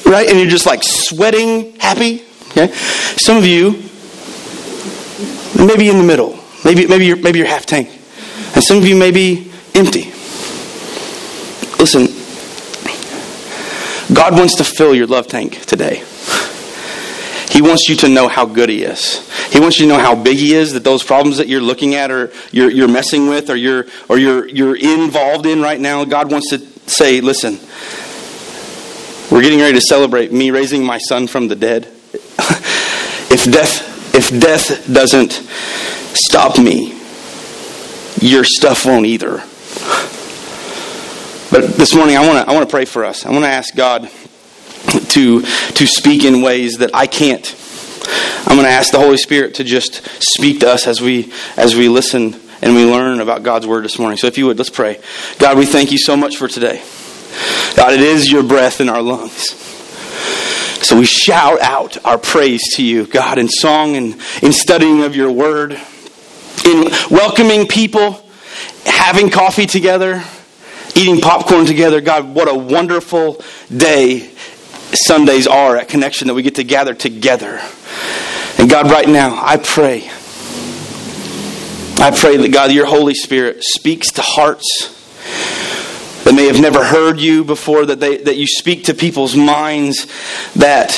Right? 0.08 0.28
And 0.30 0.40
you're 0.40 0.50
just 0.50 0.66
like 0.66 0.84
sweating 0.84 1.78
happy. 1.80 2.24
Okay? 2.52 2.74
Some 3.18 3.38
of 3.38 3.46
you, 3.46 3.72
maybe 5.66 5.90
in 5.90 5.98
the 5.98 6.04
middle. 6.04 6.40
Maybe, 6.64 6.88
maybe, 6.88 7.06
you're, 7.06 7.18
maybe 7.18 7.40
you're 7.40 7.48
half 7.48 7.66
tank. 7.66 7.90
And 8.56 8.64
some 8.64 8.78
of 8.78 8.88
you 8.88 8.96
may 8.96 9.12
be 9.12 9.52
empty. 9.76 10.12
Listen, 11.80 12.08
God 14.14 14.34
wants 14.34 14.56
to 14.58 14.64
fill 14.64 14.96
your 14.96 15.08
love 15.08 15.28
tank 15.28 15.66
today. 15.66 16.04
He 17.50 17.62
wants 17.62 17.90
you 17.90 17.96
to 17.98 18.10
know 18.10 18.28
how 18.28 18.46
good 18.46 18.70
He 18.70 18.84
is. 18.84 19.28
He 19.52 19.60
wants 19.60 19.80
you 19.80 19.88
to 19.88 19.94
know 19.94 20.00
how 20.00 20.16
big 20.16 20.38
He 20.38 20.54
is. 20.54 20.74
That 20.74 20.84
those 20.84 21.04
problems 21.04 21.38
that 21.38 21.48
you're 21.48 21.62
looking 21.62 21.96
at, 21.96 22.12
or 22.12 22.32
you're, 22.52 22.70
you're 22.70 22.88
messing 22.88 23.28
with, 23.28 23.50
or 23.50 23.56
you're 23.56 23.86
or 24.10 24.18
you're 24.18 24.48
you're 24.48 24.76
involved 24.76 25.46
in 25.46 25.62
right 25.62 25.80
now, 25.80 26.04
God 26.06 26.32
wants 26.32 26.50
to 26.50 26.60
say, 26.90 27.22
"Listen, 27.22 27.60
we're 29.32 29.42
getting 29.42 29.60
ready 29.60 29.74
to 29.74 29.82
celebrate 29.82 30.32
me 30.32 30.52
raising 30.52 30.86
my 30.86 30.98
son 30.98 31.28
from 31.28 31.48
the 31.48 31.56
dead. 31.56 31.86
if 33.30 33.52
death 33.52 34.16
if 34.16 34.30
death 34.40 34.92
doesn't 34.92 35.34
stop 36.14 36.58
me, 36.58 36.98
your 38.20 38.44
stuff 38.44 38.86
won't 38.86 39.06
either." 39.06 39.44
But 41.50 41.78
this 41.78 41.96
morning, 41.96 42.18
I 42.18 42.28
want 42.28 42.46
to 42.46 42.52
I 42.52 42.54
want 42.54 42.68
to 42.68 42.72
pray 42.72 42.86
for 42.86 43.06
us. 43.06 43.26
I 43.26 43.32
want 43.32 43.46
to 43.46 43.50
ask 43.50 43.76
God 43.76 44.10
to 45.10 45.42
to 45.42 45.88
speak 45.88 46.24
in 46.24 46.42
ways 46.42 46.78
that 46.78 46.92
I 46.94 47.08
can't. 47.08 47.56
I'm 48.46 48.56
going 48.56 48.68
to 48.68 48.72
ask 48.72 48.92
the 48.92 49.00
Holy 49.00 49.18
Spirit 49.18 49.56
to 49.56 49.64
just 49.64 50.02
speak 50.22 50.62
to 50.62 50.70
us 50.70 50.88
as 50.88 51.02
we 51.02 51.32
as 51.56 51.76
we 51.76 51.90
listen 51.90 52.40
and 52.62 52.76
we 52.76 52.86
learn 52.86 53.20
about 53.20 53.44
God's 53.44 53.68
word 53.68 53.86
this 53.86 54.00
morning. 54.00 54.18
So 54.18 54.28
if 54.28 54.38
you 54.38 54.46
would, 54.48 54.58
let's 54.58 54.70
pray. 54.70 55.00
God, 55.40 55.58
we 55.58 55.66
thank 55.66 55.92
you 55.92 55.98
so 55.98 56.18
much 56.18 56.38
for 56.38 56.48
today. 56.48 56.82
God, 57.76 57.94
it 57.94 58.02
is 58.02 58.32
your 58.32 58.44
breath 58.44 58.82
in 58.82 58.90
our 58.90 59.02
lungs. 59.02 59.56
So 60.86 60.98
we 60.98 61.06
shout 61.06 61.62
out 61.62 62.04
our 62.06 62.18
praise 62.18 62.62
to 62.76 62.84
you, 62.84 63.06
God, 63.06 63.38
in 63.38 63.50
song 63.50 63.96
and 63.96 64.22
in 64.42 64.54
studying 64.54 65.04
of 65.04 65.16
your 65.16 65.32
word, 65.32 65.80
in 66.66 66.90
welcoming 67.10 67.68
people, 67.68 68.24
having 68.86 69.30
coffee 69.30 69.66
together 69.66 70.24
eating 70.98 71.22
popcorn 71.22 71.66
together. 71.66 72.02
God, 72.02 72.34
what 72.34 72.50
a 72.50 72.56
wonderful 72.56 73.42
day 73.76 74.32
Sundays 74.94 75.48
are 75.48 75.78
at 75.78 75.90
Connection 75.90 76.28
that 76.28 76.34
we 76.34 76.42
get 76.42 76.56
to 76.56 76.64
gather 76.64 76.94
together. 76.94 77.62
And 78.58 78.70
God, 78.70 78.90
right 78.90 79.08
now, 79.08 79.40
I 79.44 79.58
pray. 79.58 80.10
I 82.00 82.16
pray 82.16 82.38
that 82.38 82.52
God, 82.52 82.72
your 82.72 82.86
Holy 82.86 83.14
Spirit 83.14 83.64
speaks 83.64 84.12
to 84.14 84.22
hearts 84.22 84.94
that 86.28 86.36
may 86.36 86.48
have 86.48 86.60
never 86.60 86.84
heard 86.84 87.22
you 87.22 87.46
before, 87.46 87.86
that, 87.86 88.02
they, 88.02 88.18
that 88.18 88.36
you 88.36 88.46
speak 88.46 88.84
to 88.84 88.94
people's 88.94 89.34
minds 89.34 90.08
that 90.56 90.98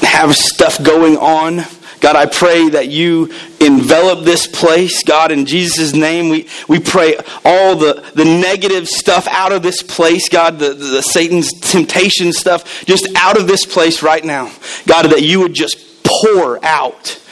have 0.00 0.34
stuff 0.34 0.82
going 0.82 1.18
on 1.18 1.62
God, 2.00 2.16
I 2.16 2.26
pray 2.26 2.68
that 2.70 2.88
you 2.88 3.32
envelop 3.60 4.24
this 4.24 4.48
place. 4.48 5.04
God, 5.04 5.30
in 5.30 5.46
Jesus' 5.46 5.94
name, 5.94 6.30
we, 6.30 6.48
we 6.66 6.80
pray 6.80 7.14
all 7.44 7.76
the, 7.76 8.04
the 8.16 8.24
negative 8.24 8.88
stuff 8.88 9.28
out 9.28 9.52
of 9.52 9.62
this 9.62 9.84
place. 9.84 10.28
God, 10.28 10.58
the, 10.58 10.74
the 10.74 11.00
Satan's 11.00 11.52
temptation 11.52 12.32
stuff 12.32 12.84
just 12.86 13.06
out 13.14 13.38
of 13.40 13.46
this 13.46 13.64
place 13.64 14.02
right 14.02 14.24
now. 14.24 14.50
God, 14.88 15.12
that 15.12 15.22
you 15.22 15.42
would 15.42 15.54
just 15.54 16.02
pour 16.02 16.58
out 16.64 17.22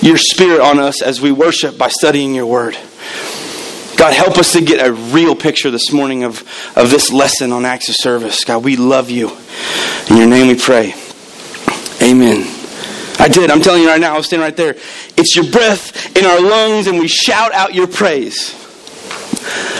your 0.00 0.18
spirit 0.18 0.60
on 0.60 0.80
us 0.80 1.02
as 1.02 1.20
we 1.20 1.30
worship 1.30 1.78
by 1.78 1.86
studying 1.88 2.34
your 2.34 2.46
word. 2.46 2.76
God, 3.96 4.12
help 4.12 4.36
us 4.36 4.52
to 4.52 4.60
get 4.60 4.86
a 4.86 4.92
real 4.92 5.34
picture 5.34 5.70
this 5.70 5.90
morning 5.92 6.24
of, 6.24 6.42
of 6.76 6.90
this 6.90 7.12
lesson 7.12 7.50
on 7.52 7.64
acts 7.64 7.88
of 7.88 7.94
service. 7.96 8.44
God, 8.44 8.62
we 8.62 8.76
love 8.76 9.10
you. 9.10 9.30
In 10.10 10.16
your 10.18 10.26
name 10.26 10.48
we 10.48 10.54
pray. 10.54 10.94
Amen. 12.02 12.46
I 13.18 13.28
did. 13.28 13.50
I'm 13.50 13.62
telling 13.62 13.82
you 13.82 13.88
right 13.88 14.00
now, 14.00 14.14
I 14.14 14.16
was 14.18 14.26
standing 14.26 14.44
right 14.44 14.56
there. 14.56 14.76
It's 15.16 15.34
your 15.34 15.50
breath 15.50 16.14
in 16.16 16.26
our 16.26 16.40
lungs, 16.40 16.86
and 16.86 16.98
we 16.98 17.08
shout 17.08 17.52
out 17.54 17.74
your 17.74 17.86
praise. 17.86 18.65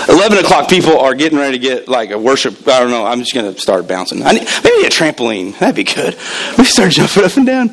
11 0.08 0.38
o'clock, 0.38 0.68
people 0.68 0.98
are 0.98 1.14
getting 1.14 1.38
ready 1.38 1.58
to 1.58 1.62
get 1.62 1.88
like 1.88 2.10
a 2.10 2.18
worship. 2.18 2.66
I 2.68 2.80
don't 2.80 2.90
know. 2.90 3.04
I'm 3.04 3.20
just 3.20 3.34
going 3.34 3.52
to 3.52 3.60
start 3.60 3.88
bouncing. 3.88 4.22
I 4.22 4.32
Need, 4.32 4.48
maybe 4.62 4.86
a 4.86 4.90
trampoline. 4.90 5.58
That'd 5.58 5.76
be 5.76 5.84
good. 5.84 6.16
We 6.58 6.64
start 6.64 6.92
jumping 6.92 7.24
up 7.24 7.36
and 7.36 7.46
down. 7.46 7.70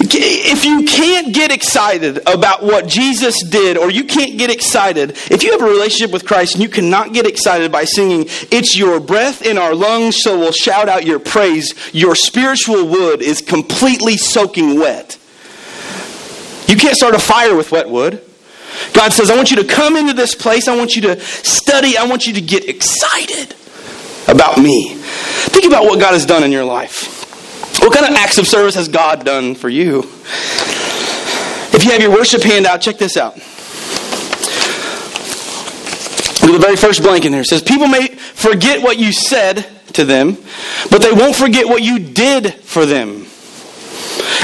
If 0.00 0.64
you 0.64 0.84
can't 0.84 1.34
get 1.34 1.52
excited 1.52 2.18
about 2.26 2.62
what 2.62 2.86
Jesus 2.86 3.42
did, 3.42 3.76
or 3.76 3.90
you 3.90 4.04
can't 4.04 4.38
get 4.38 4.50
excited, 4.50 5.10
if 5.30 5.42
you 5.42 5.52
have 5.52 5.60
a 5.60 5.70
relationship 5.70 6.10
with 6.12 6.24
Christ 6.24 6.54
and 6.54 6.62
you 6.62 6.68
cannot 6.68 7.12
get 7.12 7.26
excited 7.26 7.70
by 7.70 7.84
singing, 7.84 8.26
It's 8.50 8.76
your 8.76 8.98
breath 9.00 9.42
in 9.42 9.58
our 9.58 9.74
lungs, 9.74 10.22
so 10.22 10.38
we'll 10.38 10.52
shout 10.52 10.88
out 10.88 11.04
your 11.04 11.18
praise, 11.18 11.74
your 11.92 12.14
spiritual 12.14 12.86
wood 12.86 13.20
is 13.20 13.40
completely 13.40 14.16
soaking 14.16 14.78
wet. 14.78 15.18
You 16.66 16.76
can't 16.76 16.96
start 16.96 17.14
a 17.14 17.18
fire 17.18 17.54
with 17.54 17.70
wet 17.72 17.88
wood. 17.88 18.22
God 18.92 19.12
says, 19.12 19.30
I 19.30 19.36
want 19.36 19.50
you 19.50 19.56
to 19.58 19.64
come 19.64 19.96
into 19.96 20.12
this 20.12 20.34
place. 20.34 20.68
I 20.68 20.76
want 20.76 20.96
you 20.96 21.02
to 21.02 21.20
study. 21.20 21.96
I 21.96 22.06
want 22.06 22.26
you 22.26 22.34
to 22.34 22.40
get 22.40 22.68
excited 22.68 23.54
about 24.28 24.58
me. 24.58 24.94
Think 24.94 25.66
about 25.66 25.84
what 25.84 26.00
God 26.00 26.12
has 26.12 26.26
done 26.26 26.42
in 26.44 26.52
your 26.52 26.64
life. 26.64 27.22
What 27.80 27.92
kind 27.92 28.06
of 28.06 28.16
acts 28.16 28.38
of 28.38 28.46
service 28.46 28.74
has 28.76 28.88
God 28.88 29.24
done 29.24 29.54
for 29.54 29.68
you? 29.68 30.00
If 31.72 31.84
you 31.84 31.90
have 31.90 32.00
your 32.00 32.12
worship 32.12 32.42
handout, 32.42 32.80
check 32.80 32.98
this 32.98 33.16
out. 33.16 33.34
Look 36.44 36.54
at 36.54 36.60
the 36.60 36.66
very 36.66 36.76
first 36.76 37.02
blank 37.02 37.24
in 37.24 37.32
there. 37.32 37.42
Says, 37.42 37.62
People 37.62 37.88
may 37.88 38.08
forget 38.08 38.82
what 38.82 38.98
you 38.98 39.12
said 39.12 39.66
to 39.94 40.04
them, 40.04 40.36
but 40.90 41.02
they 41.02 41.12
won't 41.12 41.34
forget 41.34 41.66
what 41.66 41.82
you 41.82 41.98
did 41.98 42.54
for 42.54 42.86
them. 42.86 43.26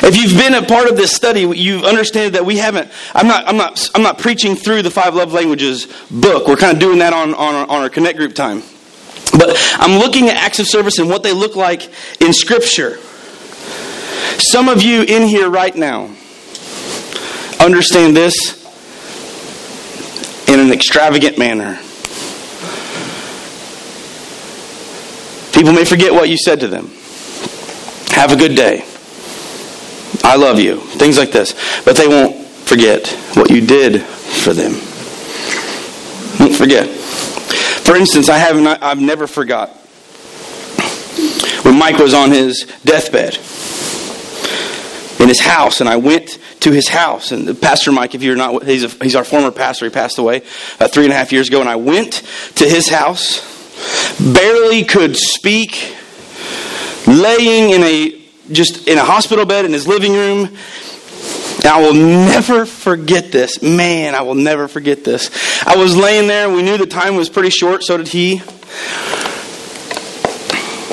If 0.02 0.16
you've 0.16 0.38
been 0.38 0.54
a 0.54 0.66
part 0.66 0.88
of 0.88 0.97
this 0.97 1.14
study, 1.14 1.40
you 1.40 1.78
understand 1.85 2.35
that 2.35 2.45
we 2.45 2.57
haven't. 2.57 2.90
I'm 3.14 3.26
not. 3.26 3.47
I'm 3.47 3.57
not. 3.57 3.90
I'm 3.95 4.02
not 4.02 4.19
preaching 4.19 4.57
through 4.57 4.83
the 4.83 4.90
five 4.90 5.14
love 5.14 5.33
languages 5.33 5.87
book. 6.11 6.49
We're 6.49 6.57
kind 6.57 6.73
of 6.73 6.80
doing 6.80 6.99
that 7.00 7.12
on 7.12 7.35
on 7.35 7.54
on 7.54 7.83
our 7.83 7.90
connect 7.90 8.16
group 8.16 8.35
time. 8.35 8.62
But 9.33 9.57
I'm 9.75 9.99
looking 9.99 10.28
at 10.28 10.37
acts 10.37 10.59
of 10.59 10.66
service 10.66 10.99
and 10.99 11.09
what 11.09 11.23
they 11.23 11.33
look 11.33 11.54
like 11.54 11.90
in 12.21 12.33
Scripture. 12.33 12.99
Some 14.38 14.69
of 14.69 14.83
you 14.83 15.02
in 15.02 15.23
here 15.23 15.50
right 15.50 15.75
now 15.75 16.11
understand 17.61 18.16
this 18.16 18.57
in 20.49 20.59
an 20.59 20.73
extravagant 20.73 21.38
manner. 21.38 21.78
People 25.52 25.73
may 25.75 25.85
forget 25.85 26.12
what 26.12 26.28
you 26.30 26.38
said 26.38 26.61
to 26.61 26.69
them. 26.69 26.90
Have 28.14 28.33
a 28.33 28.37
good 28.37 28.57
day. 28.57 28.89
I 30.24 30.36
love 30.36 30.60
you. 30.60 30.76
Things 30.76 31.18
like 31.18 31.32
this. 31.32 31.54
But 31.84 31.96
they 31.96 32.08
won't 32.08 32.36
forget 32.44 33.08
what 33.34 33.50
you 33.50 33.66
did 33.66 34.02
for 34.02 34.52
them. 34.52 34.72
Won't 36.38 36.56
forget. 36.56 36.88
For 36.88 37.96
instance, 37.96 38.28
I 38.28 38.38
have 38.38 38.56
not, 38.60 38.82
I've 38.82 39.00
never 39.00 39.26
forgot 39.26 39.70
when 41.64 41.78
Mike 41.78 41.98
was 41.98 42.14
on 42.14 42.30
his 42.30 42.64
deathbed 42.84 43.36
in 45.20 45.28
his 45.28 45.40
house, 45.40 45.80
and 45.80 45.88
I 45.88 45.96
went 45.96 46.38
to 46.60 46.70
his 46.70 46.88
house. 46.88 47.32
And 47.32 47.60
Pastor 47.60 47.92
Mike, 47.92 48.14
if 48.14 48.22
you're 48.22 48.36
not, 48.36 48.64
he's, 48.64 48.84
a, 48.84 48.88
he's 49.02 49.16
our 49.16 49.24
former 49.24 49.50
pastor. 49.50 49.86
He 49.86 49.90
passed 49.90 50.18
away 50.18 50.42
uh, 50.78 50.88
three 50.88 51.04
and 51.04 51.12
a 51.12 51.16
half 51.16 51.32
years 51.32 51.48
ago, 51.48 51.60
and 51.60 51.68
I 51.68 51.76
went 51.76 52.22
to 52.56 52.68
his 52.68 52.88
house, 52.88 53.40
barely 54.18 54.84
could 54.84 55.16
speak, 55.16 55.94
laying 57.06 57.70
in 57.70 57.82
a 57.82 58.19
just 58.52 58.88
in 58.88 58.99
a 58.99 59.04
hospital 59.04 59.45
bed 59.45 59.64
in 59.64 59.73
his 59.73 59.87
living 59.87 60.12
room. 60.12 60.57
And 61.57 61.66
I 61.66 61.80
will 61.80 61.95
never 61.95 62.64
forget 62.64 63.30
this. 63.30 63.61
Man, 63.62 64.14
I 64.14 64.23
will 64.23 64.35
never 64.35 64.69
forget 64.69 65.04
this. 65.04 65.30
I 65.66 65.76
was 65.76 65.97
laying 65.97 66.26
there. 66.26 66.49
We 66.49 66.62
knew 66.62 66.78
the 66.78 66.87
time 66.87 67.16
was 67.16 67.28
pretty 67.28 67.50
short, 67.50 67.83
so 67.83 67.97
did 67.99 68.09
he. 68.09 68.40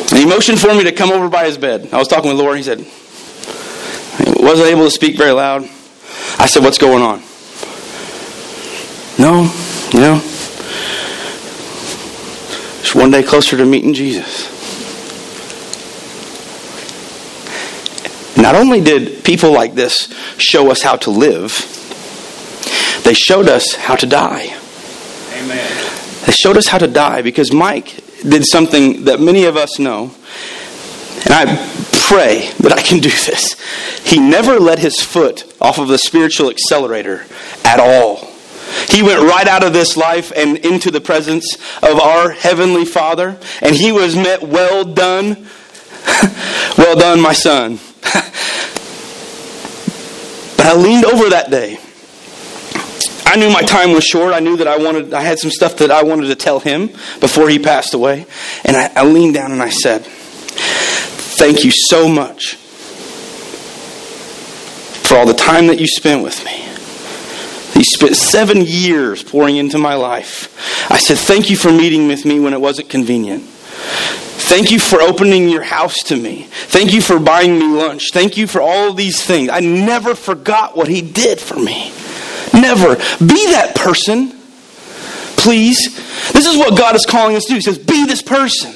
And 0.09 0.17
he 0.17 0.25
motioned 0.25 0.59
for 0.59 0.73
me 0.73 0.83
to 0.83 0.91
come 0.91 1.11
over 1.11 1.29
by 1.29 1.45
his 1.45 1.57
bed. 1.57 1.89
I 1.93 1.97
was 1.97 2.07
talking 2.07 2.29
with 2.29 2.39
Laura. 2.39 2.57
He 2.57 2.63
said, 2.63 2.85
wasn't 4.47 4.69
able 4.69 4.85
to 4.85 4.91
speak 4.91 5.17
very 5.17 5.31
loud. 5.31 5.63
I 6.39 6.45
said, 6.45 6.63
What's 6.63 6.77
going 6.77 7.03
on? 7.03 7.21
No, 9.19 9.51
you 9.91 9.99
know, 9.99 10.19
just 12.81 12.95
one 12.95 13.11
day 13.11 13.23
closer 13.23 13.57
to 13.57 13.65
meeting 13.65 13.93
Jesus. 13.93 14.56
Not 18.47 18.55
only 18.55 18.79
did 18.79 19.25
people 19.25 19.51
like 19.51 19.75
this 19.75 20.07
show 20.37 20.71
us 20.71 20.81
how 20.81 20.95
to 20.95 21.09
live, 21.11 21.51
they 23.03 23.13
showed 23.13 23.49
us 23.49 23.73
how 23.73 23.97
to 23.97 24.05
die. 24.05 24.55
Amen. 25.33 26.23
They 26.25 26.31
showed 26.31 26.55
us 26.55 26.67
how 26.67 26.77
to 26.77 26.87
die 26.87 27.21
because 27.21 27.51
Mike 27.51 27.97
did 28.21 28.45
something 28.45 29.03
that 29.03 29.19
many 29.19 29.43
of 29.43 29.57
us 29.57 29.79
know. 29.79 30.15
And 31.25 31.33
I 31.33 31.45
pray 31.91 32.49
that 32.59 32.71
I 32.71 32.81
can 32.81 32.99
do 33.01 33.09
this. 33.09 33.59
He 34.05 34.17
never 34.17 34.61
let 34.61 34.79
his 34.79 35.01
foot 35.01 35.53
off 35.59 35.77
of 35.77 35.89
the 35.89 35.97
spiritual 35.97 36.49
accelerator 36.49 37.25
at 37.65 37.81
all. 37.81 38.31
He 38.87 39.03
went 39.03 39.29
right 39.29 39.49
out 39.49 39.65
of 39.65 39.73
this 39.73 39.97
life 39.97 40.31
and 40.33 40.55
into 40.59 40.89
the 40.89 41.01
presence 41.01 41.57
of 41.83 41.99
our 41.99 42.31
Heavenly 42.31 42.85
Father, 42.85 43.37
and 43.61 43.75
he 43.75 43.91
was 43.91 44.15
met, 44.15 44.41
Well 44.41 44.85
done. 44.85 45.49
well 46.77 46.95
done, 46.95 47.19
my 47.19 47.33
son. 47.33 47.79
but 50.57 50.65
I 50.65 50.75
leaned 50.75 51.05
over 51.05 51.29
that 51.29 51.49
day. 51.49 51.77
I 53.25 53.35
knew 53.35 53.49
my 53.49 53.61
time 53.61 53.91
was 53.91 54.05
short. 54.05 54.33
I 54.33 54.39
knew 54.39 54.55
that 54.57 54.67
I 54.67 54.77
wanted, 54.77 55.13
I 55.13 55.21
had 55.21 55.37
some 55.37 55.51
stuff 55.51 55.75
that 55.77 55.91
I 55.91 56.03
wanted 56.03 56.27
to 56.27 56.35
tell 56.35 56.61
him 56.61 56.87
before 57.19 57.49
he 57.49 57.59
passed 57.59 57.93
away. 57.93 58.25
And 58.63 58.77
I, 58.77 58.89
I 58.95 59.03
leaned 59.05 59.33
down 59.33 59.51
and 59.51 59.61
I 59.61 59.69
said, 59.69 60.03
Thank 60.05 61.63
you 61.63 61.71
so 61.71 62.07
much 62.07 62.55
for 65.05 65.17
all 65.17 65.25
the 65.25 65.33
time 65.33 65.67
that 65.67 65.79
you 65.79 65.87
spent 65.87 66.23
with 66.23 66.43
me. 66.45 66.63
You 67.77 67.83
spent 67.83 68.15
seven 68.15 68.61
years 68.61 69.23
pouring 69.23 69.57
into 69.57 69.77
my 69.77 69.95
life. 69.95 70.89
I 70.89 70.97
said, 70.97 71.17
Thank 71.17 71.49
you 71.49 71.57
for 71.57 71.71
meeting 71.71 72.07
with 72.07 72.25
me 72.25 72.39
when 72.39 72.53
it 72.53 72.61
wasn't 72.61 72.89
convenient. 72.89 73.43
Thank 74.47 74.71
you 74.71 74.79
for 74.79 75.01
opening 75.01 75.49
your 75.49 75.63
house 75.63 75.95
to 76.05 76.15
me. 76.15 76.47
Thank 76.49 76.93
you 76.93 77.01
for 77.01 77.19
buying 77.19 77.59
me 77.59 77.65
lunch. 77.65 78.11
Thank 78.11 78.37
you 78.37 78.47
for 78.47 78.61
all 78.61 78.91
of 78.91 78.97
these 78.97 79.21
things. 79.21 79.49
I 79.49 79.59
never 79.59 80.15
forgot 80.15 80.77
what 80.77 80.87
he 80.87 81.01
did 81.01 81.39
for 81.39 81.55
me. 81.59 81.91
Never. 82.53 82.95
Be 82.95 83.51
that 83.51 83.73
person, 83.75 84.29
please. 85.35 85.95
This 86.31 86.45
is 86.45 86.55
what 86.55 86.77
God 86.77 86.95
is 86.95 87.05
calling 87.05 87.35
us 87.35 87.43
to 87.43 87.49
do. 87.49 87.55
He 87.55 87.61
says, 87.61 87.77
Be 87.77 88.05
this 88.05 88.21
person. 88.21 88.71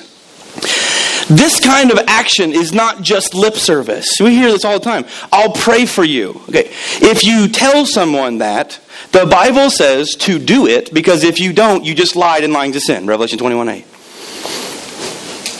This 1.29 1.61
kind 1.61 1.91
of 1.91 1.99
action 2.07 2.51
is 2.51 2.73
not 2.73 3.01
just 3.01 3.33
lip 3.33 3.55
service. 3.55 4.17
We 4.19 4.35
hear 4.35 4.51
this 4.51 4.65
all 4.65 4.77
the 4.77 4.83
time. 4.83 5.05
I'll 5.31 5.53
pray 5.53 5.85
for 5.85 6.03
you. 6.03 6.41
Okay. 6.49 6.69
If 6.99 7.23
you 7.23 7.47
tell 7.47 7.85
someone 7.85 8.39
that, 8.39 8.79
the 9.13 9.25
Bible 9.25 9.69
says 9.69 10.15
to 10.15 10.37
do 10.37 10.67
it 10.67 10.93
because 10.93 11.23
if 11.23 11.39
you 11.39 11.53
don't, 11.53 11.85
you 11.85 11.95
just 11.95 12.17
lied 12.17 12.43
in 12.43 12.51
lying 12.51 12.73
to 12.73 12.81
sin. 12.81 13.07
Revelation 13.07 13.37
21 13.39 13.69
8. 13.69 13.85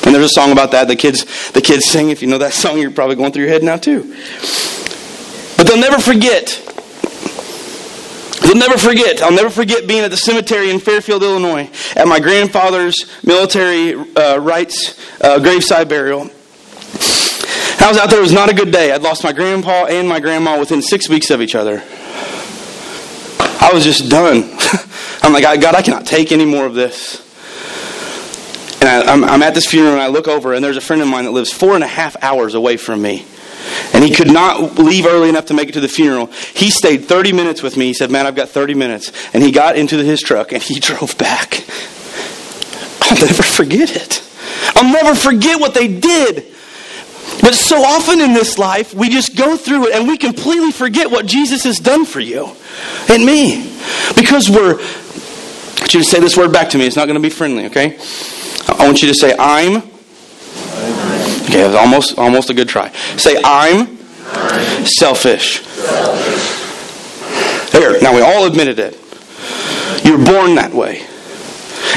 And 0.05 0.15
there's 0.15 0.25
a 0.25 0.29
song 0.29 0.51
about 0.51 0.71
that. 0.71 0.87
The 0.87 0.95
kids, 0.95 1.51
the 1.51 1.61
kids 1.61 1.85
sing. 1.85 2.09
If 2.09 2.21
you 2.21 2.27
know 2.27 2.39
that 2.39 2.53
song, 2.63 2.79
you're 2.79 2.91
probably 2.91 3.15
going 3.15 3.31
through 3.31 3.43
your 3.43 3.51
head 3.51 3.63
now 3.63 3.77
too. 3.77 4.15
But 5.57 5.67
they'll 5.67 5.79
never 5.79 5.99
forget. 5.99 6.59
They'll 8.41 8.55
never 8.55 8.77
forget. 8.77 9.21
I'll 9.21 9.31
never 9.31 9.49
forget 9.49 9.87
being 9.87 10.03
at 10.03 10.09
the 10.09 10.17
cemetery 10.17 10.71
in 10.71 10.79
Fairfield, 10.79 11.23
Illinois, 11.23 11.69
at 11.95 12.07
my 12.07 12.19
grandfather's 12.19 13.05
military 13.23 13.93
uh, 13.93 14.37
rites 14.37 14.99
uh, 15.21 15.39
graveside 15.39 15.87
burial. 15.87 16.29
I 17.79 17.87
was 17.87 17.97
out 17.97 18.09
there. 18.09 18.19
It 18.19 18.23
was 18.23 18.33
not 18.33 18.49
a 18.49 18.53
good 18.53 18.71
day. 18.71 18.91
I'd 18.91 19.01
lost 19.01 19.23
my 19.23 19.31
grandpa 19.31 19.85
and 19.85 20.07
my 20.07 20.19
grandma 20.19 20.59
within 20.59 20.81
six 20.81 21.09
weeks 21.09 21.29
of 21.29 21.41
each 21.41 21.55
other. 21.55 21.83
I 23.39 23.71
was 23.73 23.83
just 23.83 24.09
done. 24.09 24.57
I'm 25.21 25.33
like, 25.33 25.43
God, 25.43 25.75
I 25.75 25.81
cannot 25.81 26.05
take 26.05 26.31
any 26.31 26.45
more 26.45 26.65
of 26.65 26.73
this. 26.73 27.21
And 28.81 28.89
I, 28.89 29.13
am 29.13 29.23
I'm 29.23 29.43
at 29.43 29.53
this 29.53 29.67
funeral 29.67 29.93
and 29.93 30.01
I 30.01 30.07
look 30.07 30.27
over 30.27 30.53
and 30.53 30.63
there's 30.63 30.75
a 30.75 30.81
friend 30.81 31.03
of 31.03 31.07
mine 31.07 31.25
that 31.25 31.31
lives 31.31 31.53
four 31.53 31.75
and 31.75 31.83
a 31.83 31.87
half 31.87 32.15
hours 32.23 32.55
away 32.55 32.77
from 32.77 32.99
me. 33.01 33.25
And 33.93 34.03
he 34.03 34.09
could 34.11 34.31
not 34.31 34.79
leave 34.79 35.05
early 35.05 35.29
enough 35.29 35.45
to 35.45 35.53
make 35.53 35.69
it 35.69 35.73
to 35.73 35.79
the 35.79 35.87
funeral. 35.87 36.25
He 36.55 36.71
stayed 36.71 37.05
30 37.05 37.31
minutes 37.31 37.61
with 37.61 37.77
me. 37.77 37.85
He 37.85 37.93
said, 37.93 38.09
Man, 38.09 38.25
I've 38.25 38.35
got 38.35 38.49
30 38.49 38.73
minutes. 38.73 39.11
And 39.33 39.43
he 39.43 39.51
got 39.51 39.77
into 39.77 39.97
his 40.03 40.19
truck 40.19 40.51
and 40.51 40.63
he 40.63 40.79
drove 40.79 41.15
back. 41.19 41.63
I'll 43.01 43.19
never 43.19 43.43
forget 43.43 43.95
it. 43.95 44.23
I'll 44.75 44.91
never 44.91 45.13
forget 45.13 45.59
what 45.59 45.75
they 45.75 45.87
did. 45.87 46.47
But 47.41 47.53
so 47.53 47.83
often 47.83 48.19
in 48.19 48.33
this 48.33 48.57
life, 48.57 48.95
we 48.95 49.09
just 49.09 49.35
go 49.35 49.57
through 49.57 49.89
it 49.89 49.95
and 49.95 50.07
we 50.07 50.17
completely 50.17 50.71
forget 50.71 51.11
what 51.11 51.27
Jesus 51.27 51.63
has 51.65 51.77
done 51.77 52.05
for 52.05 52.19
you 52.19 52.51
and 53.09 53.23
me. 53.23 53.71
Because 54.15 54.49
we're, 54.49 54.79
I 54.79 55.87
to 55.87 56.03
say 56.03 56.19
this 56.19 56.35
word 56.35 56.51
back 56.51 56.69
to 56.69 56.79
me. 56.79 56.87
It's 56.87 56.95
not 56.95 57.05
going 57.05 57.15
to 57.15 57.21
be 57.21 57.29
friendly, 57.29 57.67
okay? 57.67 57.99
I 58.67 58.85
want 58.85 59.01
you 59.01 59.07
to 59.07 59.13
say, 59.13 59.35
I'm. 59.37 59.77
Okay, 61.43 61.63
that's 61.63 61.75
almost, 61.75 62.17
almost 62.17 62.49
a 62.49 62.53
good 62.53 62.69
try. 62.69 62.91
Say, 63.17 63.41
I'm, 63.43 63.97
selfish. 64.85 65.61
There, 67.71 68.01
now 68.01 68.13
we 68.15 68.21
all 68.21 68.45
admitted 68.45 68.79
it. 68.79 68.97
You're 70.05 70.23
born 70.23 70.55
that 70.55 70.71
way. 70.73 71.05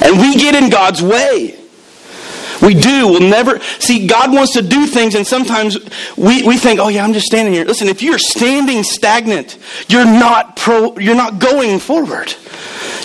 And 0.02 0.18
we 0.18 0.34
get 0.34 0.54
in 0.54 0.70
God's 0.70 1.02
way. 1.02 1.58
We 2.62 2.74
do. 2.74 3.08
We'll 3.08 3.28
never 3.28 3.60
see 3.78 4.06
God 4.06 4.32
wants 4.32 4.54
to 4.54 4.62
do 4.62 4.86
things, 4.86 5.14
and 5.14 5.26
sometimes 5.26 5.78
we, 6.16 6.42
we 6.44 6.56
think, 6.56 6.80
oh 6.80 6.88
yeah, 6.88 7.04
I'm 7.04 7.12
just 7.12 7.26
standing 7.26 7.52
here. 7.52 7.64
Listen, 7.64 7.88
if 7.88 8.00
you're 8.00 8.18
standing 8.18 8.82
stagnant, 8.82 9.58
you're 9.88 10.04
not 10.04 10.56
pro 10.56 10.96
you're 10.96 11.16
not 11.16 11.38
going 11.38 11.78
forward. 11.78 12.34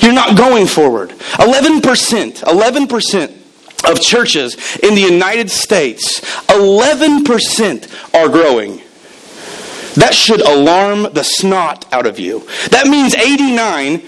You're 0.02 0.14
not 0.14 0.38
going 0.38 0.66
forward. 0.66 1.14
Eleven 1.40 1.82
percent, 1.82 2.44
eleven 2.44 2.88
percent 2.88 3.39
of 3.88 4.02
churches 4.02 4.56
in 4.80 4.96
the 4.96 5.02
United 5.02 5.50
States, 5.50 6.20
11% 6.48 8.14
are 8.14 8.30
growing. 8.30 8.82
That 9.96 10.14
should 10.14 10.42
alarm 10.42 11.14
the 11.14 11.24
snot 11.24 11.92
out 11.94 12.06
of 12.06 12.20
you. 12.20 12.48
That 12.70 12.88
means 12.88 13.16
89 13.16 14.02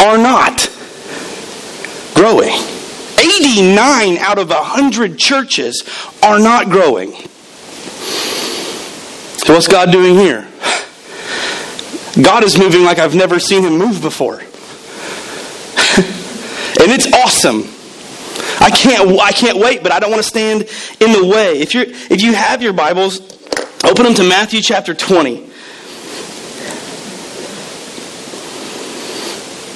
are 0.00 0.18
not 0.18 0.70
growing. 2.14 2.52
89 3.18 4.18
out 4.18 4.38
of 4.38 4.50
100 4.50 5.18
churches 5.18 5.84
are 6.22 6.38
not 6.38 6.68
growing. 6.68 7.12
So, 9.44 9.52
what's 9.52 9.68
God 9.68 9.92
doing 9.92 10.14
here? 10.14 10.48
God 12.22 12.44
is 12.44 12.56
moving 12.56 12.82
like 12.84 12.98
I've 12.98 13.14
never 13.14 13.38
seen 13.38 13.62
him 13.62 13.76
move 13.76 14.00
before. 14.00 14.38
and 14.40 14.48
it's 16.92 17.12
awesome. 17.12 17.73
I 18.64 18.70
can't, 18.70 19.20
I 19.20 19.30
can't 19.30 19.58
wait, 19.58 19.82
but 19.82 19.92
I 19.92 20.00
don't 20.00 20.10
want 20.10 20.22
to 20.22 20.28
stand 20.28 20.62
in 20.98 21.12
the 21.12 21.26
way. 21.26 21.60
If, 21.60 21.74
you're, 21.74 21.84
if 21.86 22.22
you 22.22 22.32
have 22.32 22.62
your 22.62 22.72
Bibles, 22.72 23.20
open 23.84 24.04
them 24.04 24.14
to 24.14 24.24
Matthew 24.24 24.62
chapter 24.62 24.94
20. 24.94 25.50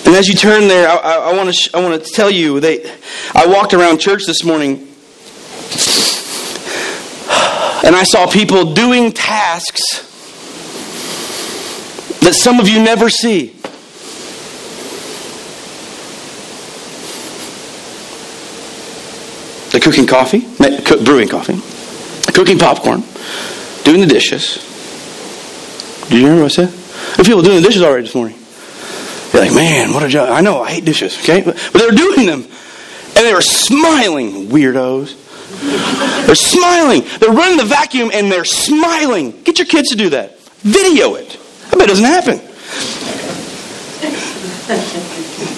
And 0.06 0.16
as 0.16 0.26
you 0.26 0.34
turn 0.34 0.68
there, 0.68 0.88
I, 0.88 0.94
I, 0.94 1.14
I 1.30 1.36
want 1.36 1.54
to 1.54 1.76
I 1.76 1.82
want 1.82 2.02
to 2.02 2.10
tell 2.10 2.30
you 2.30 2.60
that 2.60 2.98
I 3.34 3.46
walked 3.46 3.74
around 3.74 3.98
church 3.98 4.22
this 4.26 4.42
morning, 4.42 4.88
and 7.84 7.94
I 7.94 8.04
saw 8.04 8.26
people 8.26 8.72
doing 8.72 9.12
tasks 9.12 9.98
that 12.20 12.32
some 12.32 12.58
of 12.58 12.70
you 12.70 12.82
never 12.82 13.10
see. 13.10 13.57
They're 19.78 19.92
cooking 19.92 20.08
coffee, 20.08 20.40
brewing 21.04 21.28
coffee, 21.28 21.54
cooking 22.32 22.58
popcorn, 22.58 23.04
doing 23.84 24.00
the 24.00 24.08
dishes. 24.08 24.56
Do 26.08 26.18
you 26.18 26.26
hear 26.26 26.34
what 26.34 26.46
I 26.46 26.48
said? 26.48 26.68
There 27.14 27.24
people 27.24 27.42
doing 27.42 27.62
the 27.62 27.68
dishes 27.68 27.82
already 27.82 28.02
this 28.02 28.14
morning. 28.16 28.36
You're 29.32 29.42
like, 29.42 29.54
man, 29.54 29.94
what 29.94 30.02
a 30.02 30.08
job. 30.08 30.30
I 30.30 30.40
know, 30.40 30.60
I 30.60 30.72
hate 30.72 30.84
dishes, 30.84 31.16
okay? 31.20 31.42
But, 31.42 31.54
but 31.72 31.78
they're 31.78 31.92
doing 31.92 32.26
them. 32.26 32.42
And 32.42 33.24
they 33.24 33.32
were 33.32 33.40
smiling, 33.40 34.48
weirdos. 34.48 35.14
They're 36.26 36.34
smiling. 36.34 37.04
They're 37.20 37.30
running 37.30 37.58
the 37.58 37.64
vacuum 37.64 38.10
and 38.12 38.32
they're 38.32 38.44
smiling. 38.44 39.42
Get 39.44 39.60
your 39.60 39.66
kids 39.66 39.90
to 39.90 39.96
do 39.96 40.10
that. 40.10 40.40
Video 40.62 41.14
it. 41.14 41.38
I 41.68 41.76
bet 41.76 41.82
it 41.82 41.86
doesn't 41.86 42.04
happen. 42.04 42.38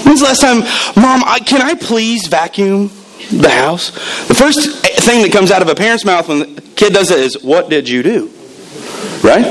When's 0.04 0.20
the 0.20 0.26
last 0.26 0.42
time, 0.42 0.58
Mom, 1.02 1.24
I, 1.24 1.38
can 1.38 1.62
I 1.62 1.74
please 1.74 2.26
vacuum? 2.26 2.90
The 3.30 3.50
house. 3.50 3.90
The 4.26 4.34
first 4.34 4.86
thing 4.86 5.22
that 5.22 5.32
comes 5.32 5.50
out 5.50 5.62
of 5.62 5.68
a 5.68 5.74
parent's 5.74 6.04
mouth 6.04 6.28
when 6.28 6.38
the 6.40 6.62
kid 6.76 6.92
does 6.92 7.10
it 7.10 7.18
is, 7.18 7.42
What 7.42 7.70
did 7.70 7.88
you 7.88 8.02
do? 8.02 8.30
Right? 9.22 9.46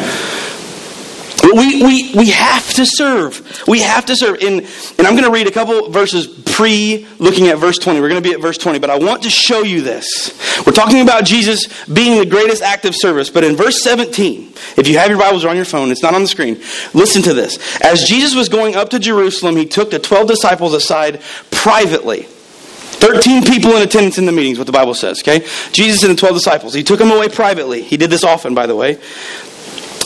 We, 1.43 1.83
we, 1.83 2.13
we 2.15 2.29
have 2.31 2.73
to 2.73 2.85
serve. 2.85 3.63
We 3.67 3.79
have 3.79 4.05
to 4.07 4.15
serve. 4.15 4.41
In, 4.41 4.59
and 4.59 5.07
I'm 5.07 5.13
going 5.13 5.23
to 5.23 5.31
read 5.31 5.47
a 5.47 5.51
couple 5.51 5.89
verses 5.89 6.27
pre 6.27 7.07
looking 7.17 7.47
at 7.47 7.57
verse 7.57 7.77
20. 7.77 8.01
We're 8.01 8.09
going 8.09 8.21
to 8.21 8.27
be 8.27 8.35
at 8.35 8.41
verse 8.41 8.57
20, 8.57 8.79
but 8.79 8.89
I 8.89 8.97
want 8.97 9.23
to 9.23 9.29
show 9.29 9.63
you 9.63 9.81
this. 9.81 10.37
We're 10.65 10.73
talking 10.73 11.01
about 11.01 11.23
Jesus 11.23 11.67
being 11.87 12.19
the 12.19 12.25
greatest 12.25 12.61
act 12.61 12.85
of 12.85 12.93
service, 12.95 13.29
but 13.29 13.43
in 13.43 13.55
verse 13.55 13.81
17, 13.81 14.53
if 14.77 14.87
you 14.87 14.97
have 14.97 15.09
your 15.09 15.17
Bibles 15.17 15.45
or 15.45 15.49
on 15.49 15.55
your 15.55 15.65
phone, 15.65 15.91
it's 15.91 16.03
not 16.03 16.13
on 16.13 16.21
the 16.21 16.27
screen. 16.27 16.61
Listen 16.93 17.21
to 17.23 17.33
this. 17.33 17.57
As 17.81 18.03
Jesus 18.03 18.35
was 18.35 18.49
going 18.49 18.75
up 18.75 18.89
to 18.89 18.99
Jerusalem, 18.99 19.55
he 19.55 19.65
took 19.65 19.91
the 19.91 19.99
12 19.99 20.27
disciples 20.27 20.73
aside 20.73 21.21
privately 21.51 22.27
13 22.99 23.43
people 23.43 23.75
in 23.75 23.81
attendance 23.81 24.17
in 24.17 24.25
the 24.25 24.31
meetings, 24.31 24.57
what 24.57 24.67
the 24.67 24.73
Bible 24.73 24.93
says, 24.93 25.21
okay? 25.21 25.45
Jesus 25.71 26.03
and 26.03 26.11
the 26.11 26.19
12 26.19 26.35
disciples. 26.35 26.73
He 26.73 26.83
took 26.83 26.99
them 26.99 27.11
away 27.11 27.29
privately. 27.29 27.81
He 27.81 27.97
did 27.97 28.09
this 28.09 28.23
often, 28.23 28.53
by 28.53 28.67
the 28.67 28.75
way. 28.75 28.99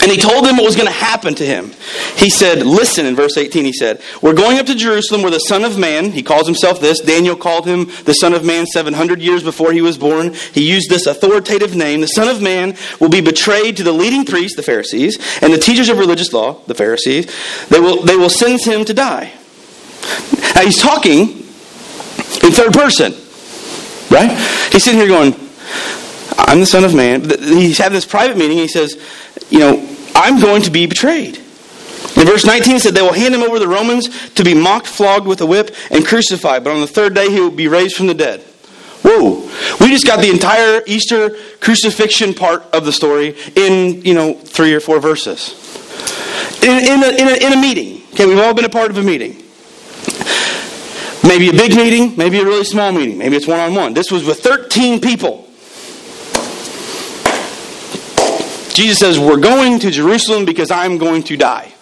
And 0.04 0.12
he 0.12 0.18
told 0.18 0.44
them 0.44 0.58
what 0.58 0.66
was 0.66 0.76
going 0.76 0.88
to 0.88 0.94
happen 0.94 1.34
to 1.36 1.46
him. 1.46 1.72
He 2.18 2.30
said, 2.30 2.66
Listen, 2.66 3.06
in 3.06 3.16
verse 3.16 3.38
18, 3.38 3.64
he 3.64 3.72
said, 3.72 4.02
We're 4.22 4.34
going 4.34 4.60
up 4.60 4.66
to 4.66 4.76
Jerusalem 4.76 5.22
where 5.22 5.32
the 5.32 5.40
Son 5.40 5.64
of 5.64 5.80
Man, 5.80 6.12
he 6.12 6.22
calls 6.22 6.46
himself 6.46 6.82
this. 6.82 7.00
Daniel 7.00 7.38
called 7.38 7.66
him 7.66 7.86
the 8.04 8.14
Son 8.14 8.34
of 8.34 8.44
Man 8.44 8.66
700 8.66 9.22
years 9.22 9.44
before 9.44 9.72
he 9.72 9.82
was 9.82 9.98
born. 9.98 10.34
He 10.34 10.70
used 10.70 10.90
this 10.90 11.06
authoritative 11.06 11.74
name. 11.74 12.02
The 12.02 12.08
Son 12.08 12.28
of 12.28 12.42
Man 12.42 12.76
will 13.00 13.08
be 13.08 13.22
betrayed 13.22 13.78
to 13.78 13.84
the 13.84 13.94
leading 13.94 14.26
priests, 14.26 14.58
the 14.58 14.64
Pharisees, 14.64 15.18
and 15.42 15.54
the 15.54 15.58
teachers 15.58 15.88
of 15.88 16.00
religious 16.00 16.34
law, 16.34 16.60
the 16.68 16.76
Pharisees. 16.76 17.34
They 17.70 17.80
will, 17.80 18.02
they 18.02 18.18
will 18.18 18.30
sentence 18.30 18.66
him 18.66 18.84
to 18.84 18.94
die. 18.94 19.32
Now 20.54 20.64
he's 20.64 20.82
talking 20.82 21.43
in 22.42 22.52
third 22.52 22.74
person. 22.74 23.14
Right? 24.10 24.32
He's 24.72 24.84
sitting 24.84 25.00
here 25.00 25.08
going, 25.08 25.34
I'm 26.38 26.60
the 26.60 26.66
Son 26.66 26.84
of 26.84 26.94
Man. 26.94 27.30
He's 27.30 27.78
having 27.78 27.96
this 27.96 28.06
private 28.06 28.38
meeting. 28.38 28.58
He 28.58 28.68
says, 28.68 29.02
You 29.50 29.60
know, 29.60 29.96
I'm 30.16 30.40
going 30.40 30.62
to 30.64 30.72
be 30.72 30.86
betrayed. 30.86 31.38
In 32.16 32.28
verse 32.28 32.46
19, 32.46 32.76
it 32.76 32.82
said, 32.82 32.94
They 32.94 33.02
will 33.02 33.14
hand 33.14 33.34
him 33.34 33.42
over 33.42 33.56
to 33.56 33.60
the 33.60 33.68
Romans 33.68 34.30
to 34.32 34.44
be 34.44 34.54
mocked, 34.54 34.88
flogged 34.88 35.26
with 35.26 35.42
a 35.42 35.46
whip, 35.46 35.76
and 35.90 36.06
crucified. 36.06 36.64
But 36.64 36.74
on 36.74 36.82
the 36.82 36.88
third 36.88 37.14
day, 37.14 37.32
he 37.32 37.40
will 37.40 37.52
be 37.52 37.68
raised 37.68 37.96
from 37.96 38.08
the 38.08 38.14
dead. 38.14 38.42
Whoa. 39.04 39.50
We 39.82 39.90
just 39.90 40.06
got 40.06 40.22
the 40.22 40.30
entire 40.30 40.82
Easter 40.88 41.36
crucifixion 41.60 42.34
part 42.34 42.64
of 42.74 42.86
the 42.86 42.92
story 42.92 43.36
in, 43.56 44.02
you 44.04 44.14
know, 44.14 44.34
three 44.34 44.74
or 44.74 44.80
four 44.80 45.00
verses. 45.00 45.60
In, 46.64 46.70
in, 46.70 47.04
a, 47.04 47.10
in, 47.10 47.28
a, 47.28 47.48
in 47.48 47.54
a 47.54 47.62
meeting. 47.62 48.04
Okay, 48.14 48.26
we've 48.26 48.40
all 48.40 48.54
been 48.54 48.66
a 48.66 48.70
part 48.70 48.92
of 48.92 48.98
a 48.98 49.04
meeting. 49.04 49.43
Maybe 51.24 51.50
a 51.50 51.54
big 51.54 51.76
meeting, 51.76 52.16
maybe 52.18 52.40
a 52.40 52.44
really 52.44 52.66
small 52.66 52.92
meeting, 52.92 53.18
maybe 53.18 53.38
it's 53.38 53.48
one 53.48 53.60
on 53.60 53.74
one. 53.74 53.94
This 53.94 54.12
was 54.12 54.26
with 54.26 54.40
13 54.40 55.00
people. 55.00 55.48
Jesus 58.74 59.00
says, 59.00 59.20
We're 59.20 59.40
going 59.40 59.80
to 59.80 59.92
Jerusalem 59.92 60.46
because 60.46 60.72
I'm 60.72 60.98
going 60.98 61.24
to 61.24 61.38
die. 61.38 61.74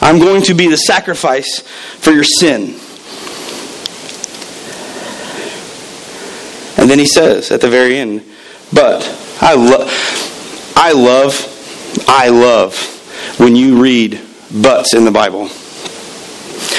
I'm 0.00 0.18
going 0.18 0.42
to 0.42 0.54
be 0.54 0.68
the 0.68 0.76
sacrifice 0.76 1.60
for 1.98 2.10
your 2.10 2.24
sin. 2.24 2.78
And 6.78 6.88
then 6.88 6.98
he 6.98 7.06
says 7.06 7.50
at 7.50 7.60
the 7.60 7.68
very 7.68 7.98
end, 7.98 8.24
But 8.72 9.04
I, 9.40 9.54
love, 9.54 10.72
I 10.76 10.92
love, 10.92 12.04
I 12.08 12.28
love 12.30 13.36
when 13.38 13.54
you 13.54 13.80
read 13.80 14.20
buts 14.62 14.94
in 14.94 15.04
the 15.04 15.10
Bible. 15.10 15.48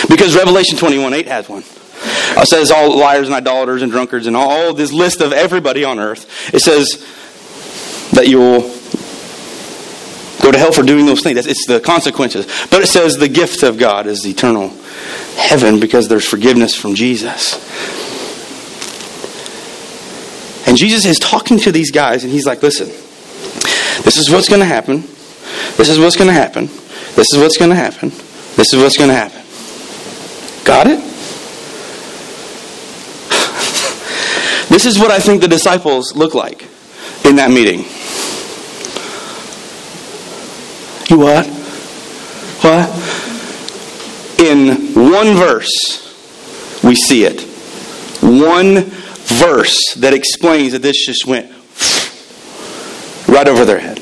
Because 0.10 0.36
Revelation 0.36 0.78
21 0.78 1.14
8 1.14 1.28
has 1.28 1.48
one. 1.48 1.64
It 2.04 2.48
says 2.48 2.72
all 2.72 2.98
liars 2.98 3.28
and 3.28 3.36
idolaters 3.36 3.82
and 3.82 3.92
drunkards 3.92 4.28
and 4.28 4.36
all 4.36 4.74
this 4.74 4.92
list 4.92 5.22
of 5.22 5.34
everybody 5.34 5.84
on 5.84 6.00
earth. 6.00 6.54
It 6.54 6.60
says 6.60 7.06
that 8.12 8.28
you 8.28 8.40
will 8.40 8.62
go 10.42 10.52
to 10.52 10.58
hell 10.58 10.72
for 10.72 10.84
doing 10.84 11.06
those 11.06 11.22
things. 11.22 11.46
It's 11.46 11.66
the 11.68 11.80
consequences. 11.80 12.46
But 12.72 12.82
it 12.82 12.88
says 12.88 13.18
the 13.18 13.28
gift 13.28 13.64
of 13.64 13.78
God 13.78 14.08
is 14.08 14.26
eternal 14.26 14.70
heaven 15.36 15.80
because 15.80 16.08
there's 16.08 16.28
forgiveness 16.28 16.76
from 16.76 16.96
Jesus. 16.96 17.56
And 20.68 20.78
Jesus 20.78 21.06
is 21.06 21.20
talking 21.20 21.58
to 21.60 21.72
these 21.72 21.92
guys 21.92 22.24
and 22.24 22.32
he's 22.32 22.46
like, 22.46 22.64
listen, 22.64 22.88
this 24.04 24.18
is 24.18 24.30
what's 24.30 24.48
going 24.50 24.62
to 24.62 24.66
happen. 24.66 25.02
This 25.78 25.90
is 25.90 26.00
what's 26.00 26.16
going 26.16 26.30
to 26.30 26.34
happen. 26.34 26.68
This 27.16 27.34
is 27.34 27.40
what's 27.40 27.58
going 27.58 27.70
to 27.72 27.76
happen. 27.76 28.10
This 28.56 28.74
is 28.74 28.82
what's 28.82 28.98
going 28.98 29.10
to 29.10 29.16
happen. 29.16 29.42
Got 30.64 30.88
it? 30.88 31.11
This 34.72 34.86
is 34.86 34.98
what 34.98 35.12
I 35.12 35.20
think 35.20 35.42
the 35.42 35.50
disciples 35.50 36.16
look 36.16 36.34
like 36.34 36.62
in 37.26 37.36
that 37.36 37.52
meeting. 37.52 37.80
You 41.10 41.20
what? 41.20 41.46
What? 42.62 42.90
In 44.40 44.94
one 44.96 45.36
verse, 45.36 46.80
we 46.86 46.96
see 46.96 47.26
it. 47.26 47.42
One 48.22 48.86
verse 48.86 49.94
that 49.96 50.14
explains 50.14 50.72
that 50.72 50.82
this 50.82 51.06
just 51.06 51.28
went 51.28 51.52
right 53.28 53.50
over 53.50 53.66
their 53.66 53.80
head. 53.80 54.00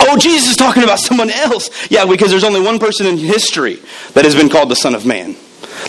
Oh, 0.00 0.18
Jesus 0.18 0.50
is 0.50 0.56
talking 0.56 0.82
about 0.82 0.98
someone 0.98 1.30
else. 1.30 1.70
Yeah, 1.92 2.06
because 2.06 2.32
there's 2.32 2.42
only 2.42 2.60
one 2.60 2.80
person 2.80 3.06
in 3.06 3.18
history 3.18 3.78
that 4.14 4.24
has 4.24 4.34
been 4.34 4.48
called 4.48 4.68
the 4.68 4.74
Son 4.74 4.96
of 4.96 5.06
Man, 5.06 5.36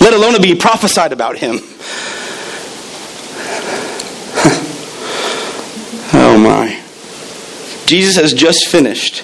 let 0.02 0.13
alone 0.13 0.39
be 0.39 0.54
prophesied 0.54 1.13
about 1.13 1.38
him. 1.39 1.58
Oh 6.34 6.39
my. 6.39 6.82
Jesus 7.86 8.15
has 8.15 8.34
just 8.34 8.67
finished 8.67 9.22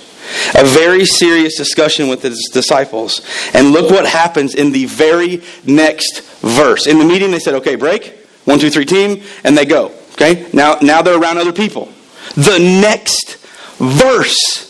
a 0.54 0.64
very 0.64 1.06
serious 1.06 1.58
discussion 1.58 2.08
with 2.08 2.22
his 2.22 2.52
disciples. 2.54 3.26
And 3.56 3.72
look 3.72 3.90
what 3.90 4.06
happens 4.08 4.54
in 4.54 4.72
the 4.72 4.86
very 4.86 5.42
next 5.66 6.22
verse. 6.42 6.86
In 6.86 7.00
the 7.00 7.06
meeting, 7.06 7.32
they 7.32 7.40
said, 7.40 7.56
okay, 7.56 7.74
break. 7.74 8.16
one, 8.46 8.60
two, 8.60 8.70
three 8.70 8.86
team, 8.86 9.24
and 9.44 9.58
they 9.58 9.66
go. 9.66 9.92
Okay? 10.12 10.48
Now, 10.54 10.78
now 10.84 11.02
they're 11.02 11.20
around 11.20 11.40
other 11.40 11.52
people. 11.52 11.92
The 12.36 12.60
next 12.60 13.38
verse. 13.78 14.68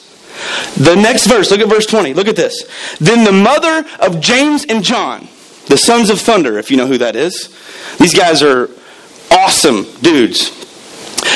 The 0.78 0.96
next 0.96 1.28
verse, 1.28 1.52
look 1.52 1.60
at 1.60 1.68
verse 1.68 1.88
20. 1.88 2.14
Look 2.14 2.30
at 2.30 2.38
this. 2.38 2.64
Then 3.00 3.26
the 3.26 3.34
mother 3.34 3.86
of 4.00 4.22
James 4.22 4.64
and 4.64 4.82
John, 4.82 5.28
the 5.68 5.78
sons 5.78 6.10
of 6.10 6.22
thunder, 6.22 6.58
if 6.58 6.72
you 6.72 6.78
know 6.78 6.88
who 6.88 7.00
that 7.00 7.18
is. 7.18 7.54
These 7.98 8.14
guys 8.14 8.42
are 8.42 8.70
awesome 9.30 9.84
dudes. 10.02 10.59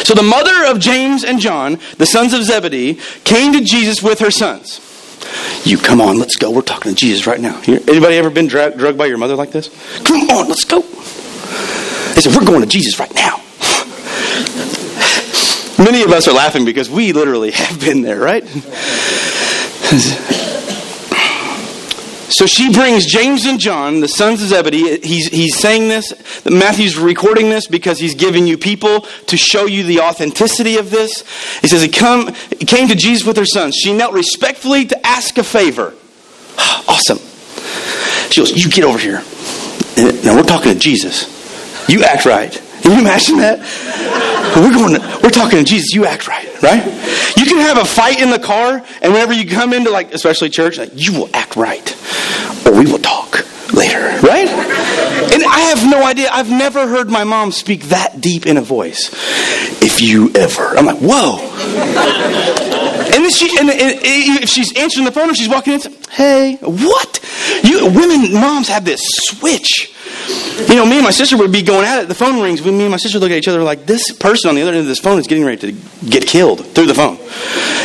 So 0.04 0.14
the 0.14 0.24
mother 0.24 0.66
of 0.66 0.80
James 0.80 1.24
and 1.24 1.40
John, 1.40 1.80
the 1.98 2.06
sons 2.06 2.34
of 2.34 2.44
Zebedee, 2.44 3.00
came 3.24 3.54
to 3.54 3.62
Jesus 3.64 4.02
with 4.02 4.20
her 4.20 4.32
sons. 4.32 4.82
You 5.66 5.78
come 5.78 6.02
on, 6.02 6.20
let's 6.20 6.36
go. 6.36 6.52
We're 6.52 6.62
talking 6.62 6.92
to 6.92 6.96
Jesus 6.96 7.26
right 7.26 7.40
now. 7.40 7.62
Anybody 7.66 8.18
ever 8.18 8.30
been 8.30 8.48
dra- 8.48 8.76
drugged 8.76 8.98
by 8.98 9.06
your 9.06 9.18
mother 9.18 9.36
like 9.36 9.52
this? 9.52 9.70
Come 10.04 10.30
on, 10.30 10.50
let's 10.50 10.66
go. 10.66 10.82
They 10.82 12.22
said, 12.22 12.36
We're 12.36 12.46
going 12.46 12.62
to 12.62 12.68
Jesus 12.68 13.00
right 13.00 13.14
now. 13.16 13.40
Many 15.84 16.04
of 16.04 16.12
us 16.12 16.28
are 16.28 16.34
laughing 16.34 16.66
because 16.66 16.90
we 16.90 17.14
literally 17.14 17.52
have 17.52 17.80
been 17.80 18.02
there, 18.02 18.20
right? 18.20 18.44
So 22.30 22.46
she 22.46 22.72
brings 22.72 23.06
James 23.06 23.46
and 23.46 23.60
John, 23.60 24.00
the 24.00 24.08
sons 24.08 24.42
of 24.42 24.50
Zebedee. 24.50 25.00
He's, 25.02 25.28
he's 25.28 25.58
saying 25.58 25.90
this. 25.90 26.14
Matthew's 26.46 26.98
recording 26.98 27.50
this 27.50 27.68
because 27.68 28.00
he's 28.00 28.16
giving 28.16 28.48
you 28.48 28.58
people 28.58 29.02
to 29.28 29.38
show 29.38 29.66
you 29.66 29.84
the 29.84 30.00
authenticity 30.00 30.78
of 30.78 30.90
this. 30.90 31.24
He 31.62 31.68
says 31.68 31.82
he, 31.82 31.90
come, 31.90 32.34
he 32.58 32.66
came 32.66 32.88
to 32.88 32.96
Jesus 32.96 33.28
with 33.28 33.38
her 33.38 33.46
sons. 33.46 33.76
She 33.76 33.94
knelt 33.94 34.14
respectfully 34.14 34.86
to 34.86 35.06
ask 35.06 35.38
a 35.38 35.44
favor. 35.44 35.94
Awesome. 36.86 37.18
She 38.30 38.42
goes, 38.42 38.52
You 38.52 38.70
get 38.70 38.84
over 38.84 39.00
here. 39.00 39.24
Now 39.96 40.36
we're 40.36 40.44
talking 40.44 40.74
to 40.74 40.80
Jesus. 40.80 41.30
You 41.88 42.04
act 42.04 42.26
right. 42.26 42.62
Can 42.84 42.92
you 42.92 43.00
imagine 43.00 43.38
that? 43.38 43.60
We're 44.56 44.74
going. 44.74 45.00
To, 45.00 45.20
we're 45.24 45.30
talking 45.30 45.58
to 45.58 45.64
Jesus. 45.64 45.94
You 45.94 46.06
act 46.06 46.28
right, 46.28 46.62
right? 46.62 46.86
You 47.38 47.46
can 47.46 47.58
have 47.58 47.78
a 47.78 47.86
fight 47.86 48.22
in 48.22 48.30
the 48.30 48.40
car, 48.40 48.84
and 49.02 49.14
whenever 49.14 49.34
you 49.34 49.50
come 49.50 49.74
into 49.74 49.90
like, 49.90 50.14
especially 50.14 50.50
church, 50.50 50.78
like, 50.78 50.92
you 50.94 51.14
will 51.14 51.30
act 51.34 51.56
right, 51.56 51.96
or 52.66 52.74
we 52.78 52.86
will 52.86 53.00
talk 53.00 53.46
later, 53.74 54.00
right? 54.22 54.48
And 55.34 55.44
I 55.44 55.62
have 55.74 55.90
no 55.90 56.04
idea. 56.04 56.30
I've 56.32 56.50
never 56.50 56.88
heard 56.88 57.10
my 57.10 57.24
mom 57.24 57.52
speak 57.52 57.84
that 57.84 58.20
deep 58.20 58.46
in 58.46 58.58
a 58.58 58.62
voice. 58.62 59.10
If 59.82 60.02
you 60.02 60.32
ever, 60.36 60.78
I'm 60.78 60.86
like, 60.86 61.00
whoa. 61.00 62.70
And 63.14 63.24
then 63.24 63.32
she, 63.32 63.58
and, 63.60 63.70
and, 63.70 63.82
and 63.82 64.44
if 64.44 64.50
she's 64.50 64.76
answering 64.76 65.06
the 65.06 65.12
phone 65.12 65.30
or 65.30 65.36
she's 65.36 65.48
walking 65.48 65.74
in, 65.74 65.82
hey, 66.10 66.56
what? 66.62 67.20
You 67.64 67.86
women, 67.86 68.34
moms 68.34 68.68
have 68.70 68.86
this 68.86 69.02
switch. 69.04 69.94
You 70.68 70.76
know, 70.76 70.86
me 70.86 70.96
and 70.96 71.04
my 71.04 71.12
sister 71.12 71.38
would 71.38 71.52
be 71.52 71.62
going 71.62 71.86
at 71.86 72.02
it. 72.02 72.08
The 72.08 72.16
phone 72.16 72.42
rings. 72.42 72.66
Me 72.66 72.82
and 72.82 72.90
my 72.90 72.98
sister 72.98 73.20
look 73.20 73.30
at 73.30 73.38
each 73.38 73.48
other 73.48 73.62
like 73.62 73.86
this 73.86 74.12
person 74.12 74.50
on 74.50 74.56
the 74.56 74.64
other 74.64 74.72
end 74.72 74.80
of 74.80 74.88
this 74.88 75.00
phone 75.00 75.20
is 75.20 75.28
getting 75.28 75.46
ready 75.46 75.74
to 75.74 76.08
get 76.10 76.26
killed 76.26 76.66
through 76.68 76.88
the 76.88 76.96
phone. 76.96 77.18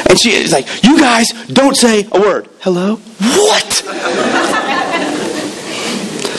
And 0.08 0.18
she 0.18 0.30
is 0.30 0.52
like, 0.52 0.66
"You 0.82 0.98
guys 0.98 1.28
don't 1.48 1.76
say 1.76 2.08
a 2.10 2.20
word." 2.20 2.48
Hello? 2.60 2.96
What? 2.96 3.72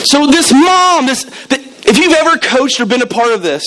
so 0.04 0.26
this 0.26 0.52
mom, 0.52 1.06
this 1.06 1.26
if 1.86 1.98
you've 1.98 2.14
ever 2.14 2.38
coached 2.38 2.80
or 2.80 2.86
been 2.86 3.02
a 3.02 3.06
part 3.06 3.32
of 3.32 3.42
this, 3.42 3.64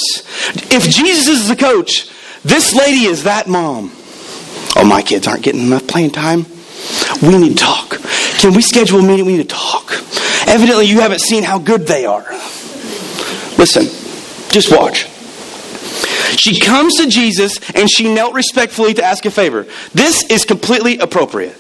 if 0.72 0.84
Jesus 0.90 1.28
is 1.28 1.48
the 1.48 1.56
coach, 1.56 2.10
this 2.44 2.74
lady 2.76 3.06
is 3.06 3.24
that 3.24 3.48
mom. 3.48 3.92
Oh, 4.76 4.86
my 4.86 5.02
kids 5.02 5.28
aren't 5.28 5.44
getting 5.44 5.62
enough 5.62 5.88
playing 5.88 6.12
time. 6.12 6.46
We 7.22 7.38
need 7.38 7.58
to 7.58 7.64
talk. 7.64 8.00
Can 8.40 8.54
we 8.54 8.62
schedule 8.62 9.00
a 9.00 9.04
meeting? 9.04 9.26
We 9.26 9.38
need 9.38 9.50
to 9.50 9.56
talk. 9.56 9.94
Evidently, 10.48 10.86
you 10.86 11.00
haven't 11.00 11.22
seen 11.22 11.44
how 11.44 11.60
good 11.60 11.88
they 11.88 12.06
are. 12.06 12.26
Listen, 13.58 13.86
just 14.50 14.72
watch. 14.72 15.08
She 16.38 16.60
comes 16.60 16.96
to 16.98 17.08
Jesus 17.08 17.58
and 17.76 17.90
she 17.90 18.14
knelt 18.14 18.34
respectfully 18.34 18.94
to 18.96 19.04
ask 19.04 19.26
a 19.26 19.32
favor. 19.32 19.68
This 19.94 20.24
is 20.30 20.46
completely 20.46 20.98
appropriate. 20.98 21.56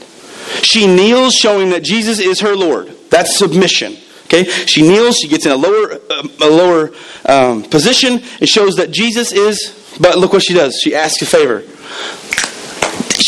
She 0.62 0.88
kneels, 0.88 1.34
showing 1.34 1.70
that 1.70 1.84
Jesus 1.84 2.20
is 2.20 2.42
her 2.42 2.56
Lord. 2.56 2.88
That's 3.10 3.38
submission. 3.38 3.96
Okay, 4.26 4.46
she 4.46 4.82
kneels. 4.82 5.18
She 5.18 5.28
gets 5.28 5.46
in 5.46 5.52
a 5.52 5.56
lower, 5.56 5.94
uh, 6.10 6.28
a 6.42 6.50
lower 6.50 6.92
um, 7.26 7.64
position. 7.64 8.22
It 8.42 8.50
shows 8.50 8.76
that 8.76 8.92
Jesus 8.92 9.32
is. 9.32 9.80
But 10.00 10.18
look 10.18 10.34
what 10.34 10.44
she 10.44 10.54
does. 10.54 10.80
She 10.82 10.96
asks 10.96 11.22
a 11.22 11.26
favor. 11.26 11.64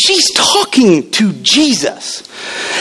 She's 0.06 0.30
talking 0.30 1.10
to 1.10 1.32
Jesus. 1.42 2.22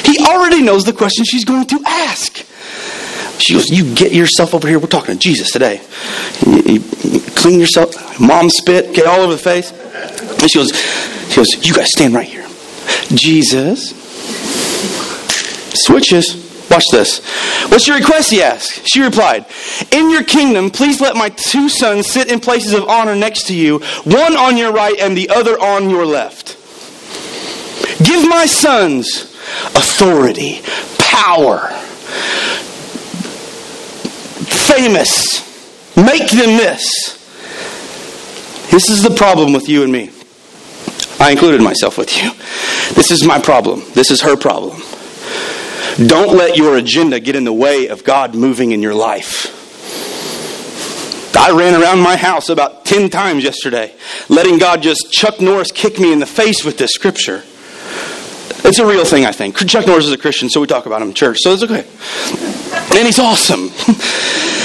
He 0.06 0.24
already 0.24 0.62
knows 0.62 0.86
the 0.86 0.94
question 0.94 1.26
she's 1.26 1.44
going 1.44 1.66
to 1.66 1.82
ask. 1.84 2.46
She 3.40 3.54
goes, 3.54 3.68
You 3.72 3.96
get 3.96 4.14
yourself 4.14 4.54
over 4.54 4.68
here. 4.68 4.78
We're 4.78 4.86
talking 4.86 5.16
to 5.16 5.20
Jesus 5.20 5.50
today. 5.50 5.82
You, 6.46 6.62
you, 6.62 6.84
you 7.04 7.20
clean 7.32 7.60
yourself. 7.60 8.20
Mom 8.20 8.52
spit, 8.52 8.94
get 8.94 9.08
all 9.08 9.22
over 9.22 9.34
the 9.34 9.40
face. 9.40 9.72
And 9.72 10.52
she 10.52 10.60
goes, 10.60 10.76
she 11.30 11.38
goes, 11.38 11.68
You 11.68 11.74
guys 11.74 11.92
stand 11.92 12.14
right 12.14 12.28
here. 12.28 12.48
Jesus 13.10 13.96
switches. 15.84 16.44
Watch 16.70 16.86
this. 16.92 17.26
What's 17.70 17.88
your 17.88 17.98
request? 17.98 18.30
He 18.30 18.44
asked. 18.44 18.88
She 18.88 19.02
replied, 19.02 19.48
In 19.92 20.12
your 20.12 20.24
kingdom, 20.24 20.70
please 20.70 21.02
let 21.02 21.16
my 21.16 21.30
two 21.30 21.70
sons 21.70 22.12
sit 22.12 22.32
in 22.32 22.40
places 22.40 22.74
of 22.74 22.88
honor 22.88 23.16
next 23.16 23.48
to 23.48 23.56
you, 23.56 23.80
one 24.04 24.38
on 24.38 24.58
your 24.58 24.72
right 24.72 25.00
and 25.00 25.18
the 25.18 25.30
other 25.30 25.60
on 25.60 25.90
your 25.90 26.06
left. 26.06 26.58
Give 28.04 28.28
my 28.28 28.46
sons 28.46 29.24
authority, 29.76 30.62
power, 30.98 31.70
famous. 34.48 35.44
Make 35.96 36.30
them 36.30 36.58
this. 36.58 37.16
This 38.72 38.90
is 38.90 39.04
the 39.04 39.16
problem 39.16 39.54
with 39.54 39.70
you 39.70 39.84
and 39.84 39.92
me. 39.92 40.12
I 41.20 41.32
included 41.32 41.62
myself 41.62 41.98
with 41.98 42.16
you. 42.22 42.32
This 42.94 43.12
is 43.12 43.24
my 43.24 43.40
problem. 43.40 43.84
This 43.94 44.12
is 44.12 44.22
her 44.22 44.36
problem. 44.36 44.82
Don't 45.96 46.36
let 46.36 46.58
your 46.58 46.76
agenda 46.76 47.22
get 47.22 47.38
in 47.38 47.46
the 47.46 47.54
way 47.54 47.88
of 47.88 48.04
God 48.04 48.36
moving 48.36 48.72
in 48.74 48.82
your 48.82 48.94
life. 48.94 49.54
I 51.38 51.52
ran 51.52 51.80
around 51.80 52.00
my 52.00 52.18
house 52.18 52.50
about 52.50 52.86
10 52.86 53.10
times 53.10 53.44
yesterday, 53.44 53.94
letting 54.30 54.58
God 54.58 54.82
just 54.82 55.12
Chuck 55.12 55.40
Norris 55.40 55.72
kick 55.72 56.00
me 56.00 56.12
in 56.12 56.20
the 56.20 56.26
face 56.26 56.66
with 56.66 56.78
this 56.78 56.92
scripture. 56.92 57.44
It's 58.68 58.80
a 58.80 58.86
real 58.86 59.06
thing, 59.06 59.26
I 59.26 59.32
think. 59.32 59.58
Chuck 59.68 59.86
Norris 59.86 60.06
is 60.06 60.12
a 60.12 60.18
Christian, 60.18 60.50
so 60.50 60.60
we 60.60 60.68
talk 60.68 60.86
about 60.86 61.02
him 61.02 61.10
in 61.10 61.14
church, 61.14 61.38
so 61.40 61.54
it's 61.54 61.64
okay. 61.64 61.86
And 62.98 63.06
he's 63.06 63.20
awesome. 63.20 63.70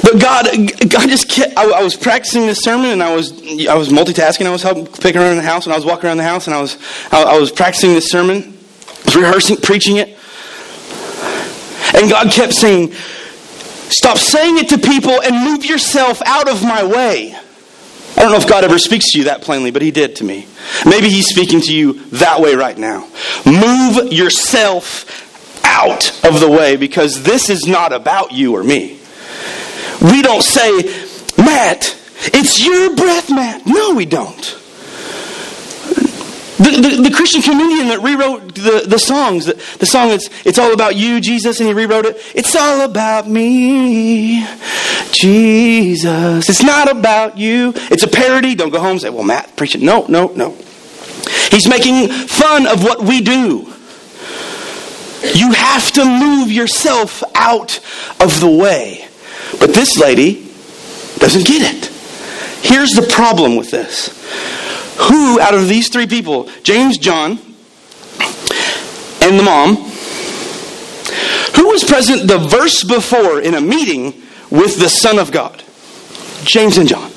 But 0.00 0.22
God, 0.22 0.46
God 0.88 1.08
just 1.10 1.28
kept, 1.28 1.58
I, 1.58 1.70
I, 1.70 1.82
was 1.82 1.94
practicing 1.94 2.46
this 2.46 2.60
sermon 2.60 2.86
and 2.90 3.02
I 3.02 3.14
was, 3.14 3.32
I 3.66 3.74
was 3.74 3.90
multitasking. 3.90 4.46
I 4.46 4.50
was 4.50 4.62
helping, 4.62 4.86
picking 4.86 5.20
around 5.20 5.36
the 5.36 5.42
house 5.42 5.66
and 5.66 5.72
I 5.72 5.76
was 5.76 5.84
walking 5.84 6.06
around 6.06 6.16
the 6.16 6.22
house 6.22 6.46
and 6.46 6.54
I 6.54 6.62
was, 6.62 6.78
I, 7.10 7.24
I 7.24 7.38
was 7.38 7.50
practicing 7.50 7.92
this 7.92 8.08
sermon, 8.08 8.56
was 9.04 9.16
rehearsing, 9.16 9.58
preaching 9.58 9.96
it. 9.96 10.16
And 11.94 12.08
God 12.08 12.32
kept 12.32 12.54
saying, 12.54 12.92
stop 12.92 14.16
saying 14.16 14.56
it 14.58 14.70
to 14.70 14.78
people 14.78 15.20
and 15.20 15.44
move 15.44 15.66
yourself 15.66 16.22
out 16.24 16.48
of 16.48 16.62
my 16.62 16.84
way. 16.84 17.36
I 18.18 18.22
don't 18.22 18.32
know 18.32 18.38
if 18.38 18.48
God 18.48 18.64
ever 18.64 18.80
speaks 18.80 19.12
to 19.12 19.18
you 19.18 19.24
that 19.26 19.42
plainly, 19.42 19.70
but 19.70 19.80
He 19.80 19.92
did 19.92 20.16
to 20.16 20.24
me. 20.24 20.48
Maybe 20.84 21.08
He's 21.08 21.28
speaking 21.28 21.60
to 21.60 21.72
you 21.72 21.92
that 22.10 22.40
way 22.40 22.56
right 22.56 22.76
now. 22.76 23.08
Move 23.46 24.12
yourself 24.12 25.64
out 25.64 26.24
of 26.24 26.40
the 26.40 26.50
way 26.50 26.76
because 26.76 27.22
this 27.22 27.48
is 27.48 27.68
not 27.68 27.92
about 27.92 28.32
you 28.32 28.56
or 28.56 28.64
me. 28.64 28.98
We 30.02 30.20
don't 30.22 30.42
say, 30.42 30.82
Matt, 31.36 31.96
it's 32.34 32.64
your 32.64 32.96
breath, 32.96 33.30
Matt. 33.30 33.66
No, 33.66 33.94
we 33.94 34.04
don't. 34.04 34.58
The, 36.58 36.70
the, 36.70 37.08
the, 37.08 37.14
Christian 37.14 37.40
comedian 37.40 37.86
that 37.88 38.00
rewrote 38.02 38.54
the, 38.56 38.84
the 38.84 38.98
songs, 38.98 39.46
the, 39.46 39.54
the 39.78 39.86
song 39.86 40.08
that's 40.08 40.28
It's 40.44 40.58
All 40.58 40.72
About 40.72 40.96
You, 40.96 41.20
Jesus, 41.20 41.60
and 41.60 41.68
he 41.68 41.72
rewrote 41.72 42.04
it. 42.04 42.16
It's 42.34 42.56
all 42.56 42.80
about 42.80 43.28
me, 43.28 44.44
Jesus. 45.12 46.48
It's 46.48 46.62
not 46.62 46.90
about 46.90 47.38
you. 47.38 47.72
It's 47.76 48.02
a 48.02 48.08
parody. 48.08 48.56
Don't 48.56 48.70
go 48.70 48.80
home 48.80 48.92
and 48.92 49.00
say, 49.00 49.10
well, 49.10 49.22
Matt, 49.22 49.56
preach 49.56 49.76
it. 49.76 49.82
No, 49.82 50.06
no, 50.08 50.32
no. 50.34 50.56
He's 51.50 51.68
making 51.68 52.08
fun 52.08 52.66
of 52.66 52.82
what 52.82 53.02
we 53.02 53.20
do. 53.20 53.72
You 55.34 55.52
have 55.52 55.92
to 55.92 56.04
move 56.04 56.50
yourself 56.50 57.22
out 57.36 57.78
of 58.20 58.40
the 58.40 58.50
way. 58.50 59.06
But 59.60 59.74
this 59.74 59.96
lady 59.96 60.50
doesn't 61.18 61.46
get 61.46 61.74
it. 61.74 61.86
Here's 62.64 62.90
the 62.90 63.02
problem 63.02 63.56
with 63.56 63.70
this 63.70 64.08
who 64.98 65.40
out 65.40 65.54
of 65.54 65.68
these 65.68 65.88
three 65.88 66.06
people, 66.06 66.48
James, 66.62 66.98
John, 66.98 67.38
and 69.22 69.38
the 69.38 69.42
mom, 69.42 69.76
who 71.56 71.68
was 71.68 71.84
present 71.84 72.28
the 72.28 72.38
verse 72.38 72.84
before 72.84 73.40
in 73.40 73.54
a 73.54 73.60
meeting 73.60 74.22
with 74.50 74.78
the 74.78 74.88
Son 74.88 75.18
of 75.18 75.32
God? 75.32 75.62
James 76.44 76.78
and 76.78 76.88
John. 76.88 77.10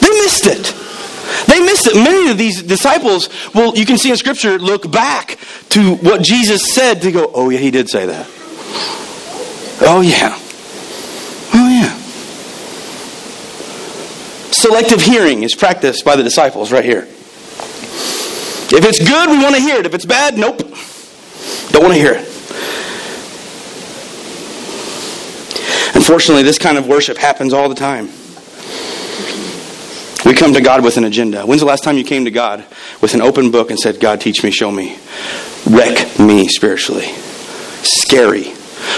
They 0.00 0.10
missed 0.10 0.46
it. 0.46 0.74
They 1.46 1.60
missed 1.60 1.86
it. 1.86 1.94
Many 1.94 2.30
of 2.30 2.38
these 2.38 2.62
disciples, 2.62 3.28
well, 3.54 3.76
you 3.76 3.84
can 3.84 3.98
see 3.98 4.10
in 4.10 4.16
Scripture, 4.16 4.58
look 4.58 4.90
back 4.90 5.38
to 5.70 5.96
what 5.96 6.22
Jesus 6.22 6.74
said 6.74 7.02
to 7.02 7.12
go, 7.12 7.30
oh, 7.34 7.50
yeah, 7.50 7.58
he 7.58 7.70
did 7.70 7.88
say 7.88 8.06
that. 8.06 8.26
Oh, 9.80 10.00
yeah. 10.02 10.36
Oh, 11.54 11.68
yeah. 11.68 11.97
Selective 14.58 15.00
hearing 15.00 15.44
is 15.44 15.54
practiced 15.54 16.04
by 16.04 16.16
the 16.16 16.24
disciples 16.24 16.72
right 16.72 16.84
here. 16.84 17.02
If 17.02 18.84
it's 18.84 18.98
good, 18.98 19.30
we 19.30 19.38
want 19.40 19.54
to 19.54 19.60
hear 19.60 19.76
it. 19.76 19.86
If 19.86 19.94
it's 19.94 20.04
bad, 20.04 20.36
nope. 20.36 20.58
Don't 20.58 21.84
want 21.84 21.94
to 21.94 22.00
hear 22.00 22.14
it. 22.14 22.26
Unfortunately, 25.94 26.42
this 26.42 26.58
kind 26.58 26.76
of 26.76 26.88
worship 26.88 27.18
happens 27.18 27.52
all 27.52 27.68
the 27.68 27.76
time. 27.76 28.06
We 30.26 30.34
come 30.34 30.52
to 30.54 30.60
God 30.60 30.82
with 30.82 30.96
an 30.96 31.04
agenda. 31.04 31.46
When's 31.46 31.60
the 31.60 31.66
last 31.66 31.84
time 31.84 31.96
you 31.96 32.02
came 32.02 32.24
to 32.24 32.32
God 32.32 32.64
with 33.00 33.14
an 33.14 33.22
open 33.22 33.52
book 33.52 33.70
and 33.70 33.78
said, 33.78 34.00
God, 34.00 34.20
teach 34.20 34.42
me, 34.42 34.50
show 34.50 34.72
me, 34.72 34.98
wreck 35.66 36.18
me 36.18 36.48
spiritually? 36.48 37.06
Scary. 37.84 38.54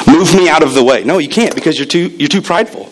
Move 0.06 0.34
me 0.34 0.48
out 0.48 0.62
of 0.62 0.72
the 0.72 0.82
way. 0.82 1.04
No, 1.04 1.18
you 1.18 1.28
can't 1.28 1.54
because 1.54 1.76
you're 1.76 1.86
too, 1.86 2.08
you're 2.08 2.30
too 2.30 2.40
prideful. 2.40 2.90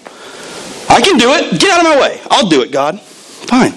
I 0.88 1.00
can 1.00 1.18
do 1.18 1.30
it. 1.32 1.60
Get 1.60 1.70
out 1.70 1.80
of 1.80 1.84
my 1.84 2.00
way. 2.00 2.20
I'll 2.30 2.48
do 2.48 2.62
it, 2.62 2.72
God. 2.72 3.00
Fine. 3.00 3.72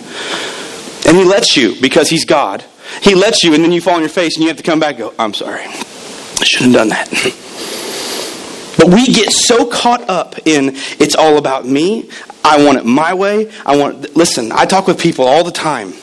And 1.08 1.18
He 1.18 1.24
lets 1.24 1.58
you 1.58 1.80
because 1.82 2.10
He's 2.10 2.26
God. 2.26 2.64
He 3.02 3.16
lets 3.16 3.44
you, 3.44 3.54
and 3.54 3.64
then 3.64 3.72
you 3.72 3.82
fall 3.82 3.96
on 3.96 4.02
your 4.02 4.10
face 4.10 4.36
and 4.36 4.44
you 4.44 4.50
have 4.50 4.58
to 4.58 4.64
come 4.64 4.80
back 4.80 4.98
go, 4.98 5.14
I'm 5.18 5.34
sorry. 5.34 5.64
I 5.64 6.44
shouldn't 6.44 6.76
have 6.76 6.88
done 6.88 6.90
that. 6.90 7.38
But 8.78 8.88
we 8.96 9.06
get 9.06 9.32
so 9.32 9.68
caught 9.68 10.10
up 10.10 10.48
in 10.48 10.70
it's 11.00 11.14
all 11.14 11.38
about 11.38 11.68
me. 11.68 12.10
I 12.44 12.66
want 12.66 12.80
it 12.80 12.86
my 12.86 13.14
way. 13.14 13.52
I 13.64 13.78
want 13.78 14.16
listen, 14.16 14.52
I 14.52 14.66
talk 14.66 14.88
with 14.88 15.00
people 15.00 15.26
all 15.26 15.44
the 15.44 15.52
time. 15.52 15.94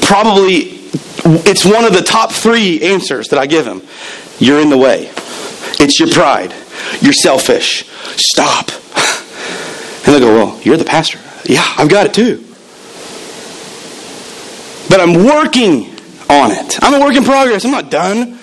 Probably 0.00 0.80
it's 1.24 1.64
one 1.64 1.84
of 1.84 1.92
the 1.92 2.02
top 2.02 2.32
3 2.32 2.82
answers 2.82 3.28
that 3.28 3.38
I 3.38 3.46
give 3.46 3.64
them. 3.64 3.82
You're 4.40 4.60
in 4.60 4.70
the 4.70 4.76
way. 4.76 5.12
It's 5.78 6.00
your 6.00 6.10
pride. 6.10 6.52
You're 7.00 7.12
selfish. 7.12 7.84
Stop. 8.16 8.70
And 10.04 10.14
they 10.14 10.20
go, 10.20 10.34
Well, 10.34 10.60
you're 10.62 10.76
the 10.76 10.84
pastor. 10.84 11.18
Yeah, 11.44 11.64
I've 11.76 11.88
got 11.88 12.06
it 12.06 12.14
too. 12.14 12.44
But 14.88 15.00
I'm 15.00 15.24
working 15.24 15.94
on 16.28 16.50
it. 16.50 16.82
I'm 16.82 17.00
a 17.00 17.04
work 17.04 17.14
in 17.14 17.24
progress. 17.24 17.64
I'm 17.64 17.70
not 17.70 17.90
done. 17.90 18.38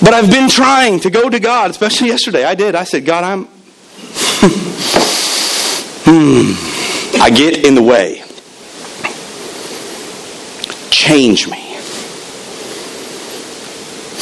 But 0.00 0.12
I've 0.12 0.30
been 0.30 0.48
trying 0.48 1.00
to 1.00 1.10
go 1.10 1.30
to 1.30 1.40
God, 1.40 1.70
especially 1.70 2.08
yesterday. 2.08 2.44
I 2.44 2.54
did. 2.54 2.74
I 2.74 2.84
said, 2.84 3.06
God, 3.06 3.24
I'm. 3.24 3.44
hmm. 6.04 6.52
I 7.22 7.30
get 7.30 7.64
in 7.64 7.74
the 7.74 7.82
way. 7.82 8.22
Change 10.90 11.48
me. 11.48 11.63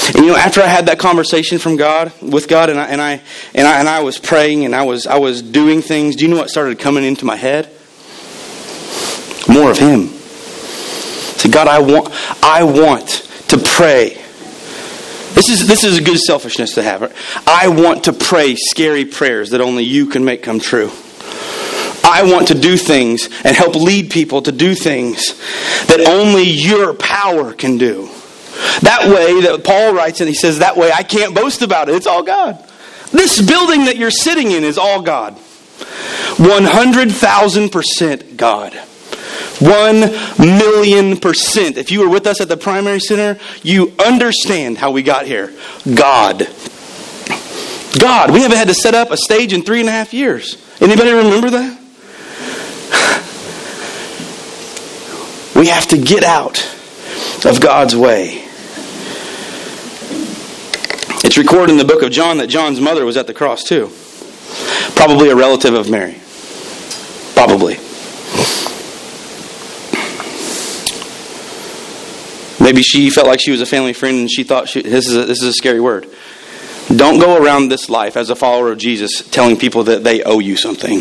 And 0.09 0.17
you 0.17 0.27
know, 0.27 0.37
after 0.37 0.61
I 0.61 0.67
had 0.67 0.87
that 0.87 0.99
conversation 0.99 1.59
from 1.59 1.77
God 1.77 2.13
with 2.21 2.49
God, 2.49 2.71
and 2.71 2.79
I 2.79 2.87
and 2.87 3.01
I 3.01 3.21
and 3.55 3.67
I 3.67 3.79
and 3.79 3.89
I 3.89 4.01
was 4.01 4.19
praying 4.19 4.65
and 4.65 4.75
I 4.75 4.83
was 4.83 5.07
I 5.07 5.19
was 5.19 5.43
doing 5.43 5.81
things. 5.81 6.17
Do 6.17 6.25
you 6.25 6.31
know 6.31 6.39
what 6.39 6.51
started 6.51 6.79
coming 6.79 7.05
into 7.05 7.25
my 7.25 7.37
head? 7.37 7.67
More 9.49 9.71
of 9.71 9.79
Him. 9.79 10.09
So 10.09 11.51
God, 11.51 11.69
I 11.69 11.81
want 11.81 12.13
I 12.43 12.65
want 12.65 13.09
to 13.49 13.59
pray. 13.59 14.15
This 15.35 15.49
is 15.49 15.67
this 15.67 15.85
is 15.85 15.99
a 15.99 16.03
good 16.03 16.19
selfishness 16.19 16.75
to 16.75 16.83
have. 16.83 17.15
I 17.47 17.69
want 17.69 18.05
to 18.05 18.13
pray 18.13 18.55
scary 18.57 19.05
prayers 19.05 19.51
that 19.51 19.61
only 19.61 19.85
you 19.85 20.07
can 20.07 20.25
make 20.25 20.43
come 20.43 20.61
true. 20.61 20.91
I 22.05 22.25
want 22.25 22.49
to 22.49 22.55
do 22.55 22.77
things 22.77 23.29
and 23.45 23.57
help 23.57 23.75
lead 23.75 24.11
people 24.11 24.43
to 24.43 24.53
do 24.53 24.75
things 24.75 25.35
that 25.87 26.07
only 26.09 26.43
your 26.43 26.95
power 26.95 27.53
can 27.53 27.79
do. 27.79 28.11
That 28.83 29.09
way, 29.09 29.41
that 29.43 29.65
Paul 29.65 29.95
writes 29.95 30.21
and 30.21 30.29
he 30.29 30.35
says, 30.35 30.59
that 30.59 30.77
way 30.77 30.93
I 30.93 31.03
can't 31.03 31.35
boast 31.35 31.63
about 31.63 31.89
it. 31.89 31.95
It's 31.95 32.07
all 32.07 32.23
God. 32.23 32.63
This 33.11 33.41
building 33.41 33.87
that 33.87 33.97
you're 33.97 34.11
sitting 34.11 34.51
in 34.51 34.65
is 34.65 34.77
all 34.79 35.01
God. 35.03 35.39
100,000% 36.37 38.37
God. 38.37 38.75
One 39.61 40.01
million 40.39 41.19
percent. 41.19 41.77
If 41.77 41.93
you 41.93 42.01
were 42.01 42.09
with 42.09 42.27
us 42.27 42.41
at 42.41 42.49
the 42.49 42.57
primary 42.57 43.01
center, 43.01 43.39
you 43.63 43.93
understand 44.05 44.79
how 44.79 44.91
we 44.91 45.03
got 45.03 45.27
here. 45.27 45.53
God. 45.95 46.49
God. 47.99 48.33
We 48.33 48.41
haven't 48.41 48.57
had 48.57 48.69
to 48.69 48.75
set 48.75 48.95
up 48.95 49.11
a 49.11 49.17
stage 49.17 49.53
in 49.53 49.63
three 49.63 49.81
and 49.81 49.89
a 49.89 49.93
half 49.93 50.13
years. 50.13 50.57
Anybody 50.81 51.13
remember 51.13 51.51
that? 51.51 51.79
We 55.55 55.69
have 55.69 55.87
to 55.89 55.99
get 55.99 56.25
out 56.25 56.65
of 57.45 57.61
God's 57.61 57.95
way. 57.95 58.43
It's 61.33 61.39
recorded 61.39 61.73
in 61.73 61.79
the 61.79 61.87
book 61.87 62.03
of 62.03 62.11
John 62.11 62.37
that 62.37 62.49
John's 62.49 62.79
mother 62.79 63.07
was 63.07 63.17
at 63.17 63.27
the 63.27 63.33
cross 63.33 63.65
too. 63.65 63.91
Probably 64.95 65.31
a 65.31 65.35
relative 65.35 65.73
of 65.73 65.89
Mary. 65.89 66.21
Probably. 67.35 67.77
Maybe 72.63 72.83
she 72.83 73.09
felt 73.09 73.29
like 73.29 73.41
she 73.41 73.51
was 73.51 73.63
a 73.63 73.67
family 73.67 73.95
friend 73.95 74.19
and 74.19 74.31
she 74.31 74.45
thought 74.45 74.69
she, 74.69 74.83
this, 74.83 75.09
is 75.09 75.17
a, 75.17 75.25
this 75.25 75.41
is 75.41 75.49
a 75.49 75.53
scary 75.55 75.81
word. 75.81 76.07
Don't 76.95 77.19
go 77.19 77.43
around 77.43 77.71
this 77.71 77.89
life 77.89 78.19
as 78.19 78.29
a 78.29 78.37
follower 78.37 78.71
of 78.71 78.77
Jesus 78.77 79.27
telling 79.31 79.57
people 79.57 79.85
that 79.85 80.05
they 80.05 80.23
owe 80.23 80.39
you 80.39 80.59
something. 80.59 81.01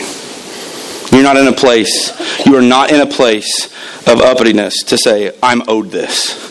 You're 1.11 1.23
not 1.23 1.35
in 1.35 1.47
a 1.47 1.51
place, 1.51 2.17
you 2.45 2.55
are 2.55 2.61
not 2.61 2.89
in 2.89 3.01
a 3.01 3.05
place 3.05 3.65
of 4.07 4.19
uppityness 4.19 4.75
to 4.85 4.97
say, 4.97 5.37
I'm 5.43 5.61
owed 5.67 5.91
this. 5.91 6.50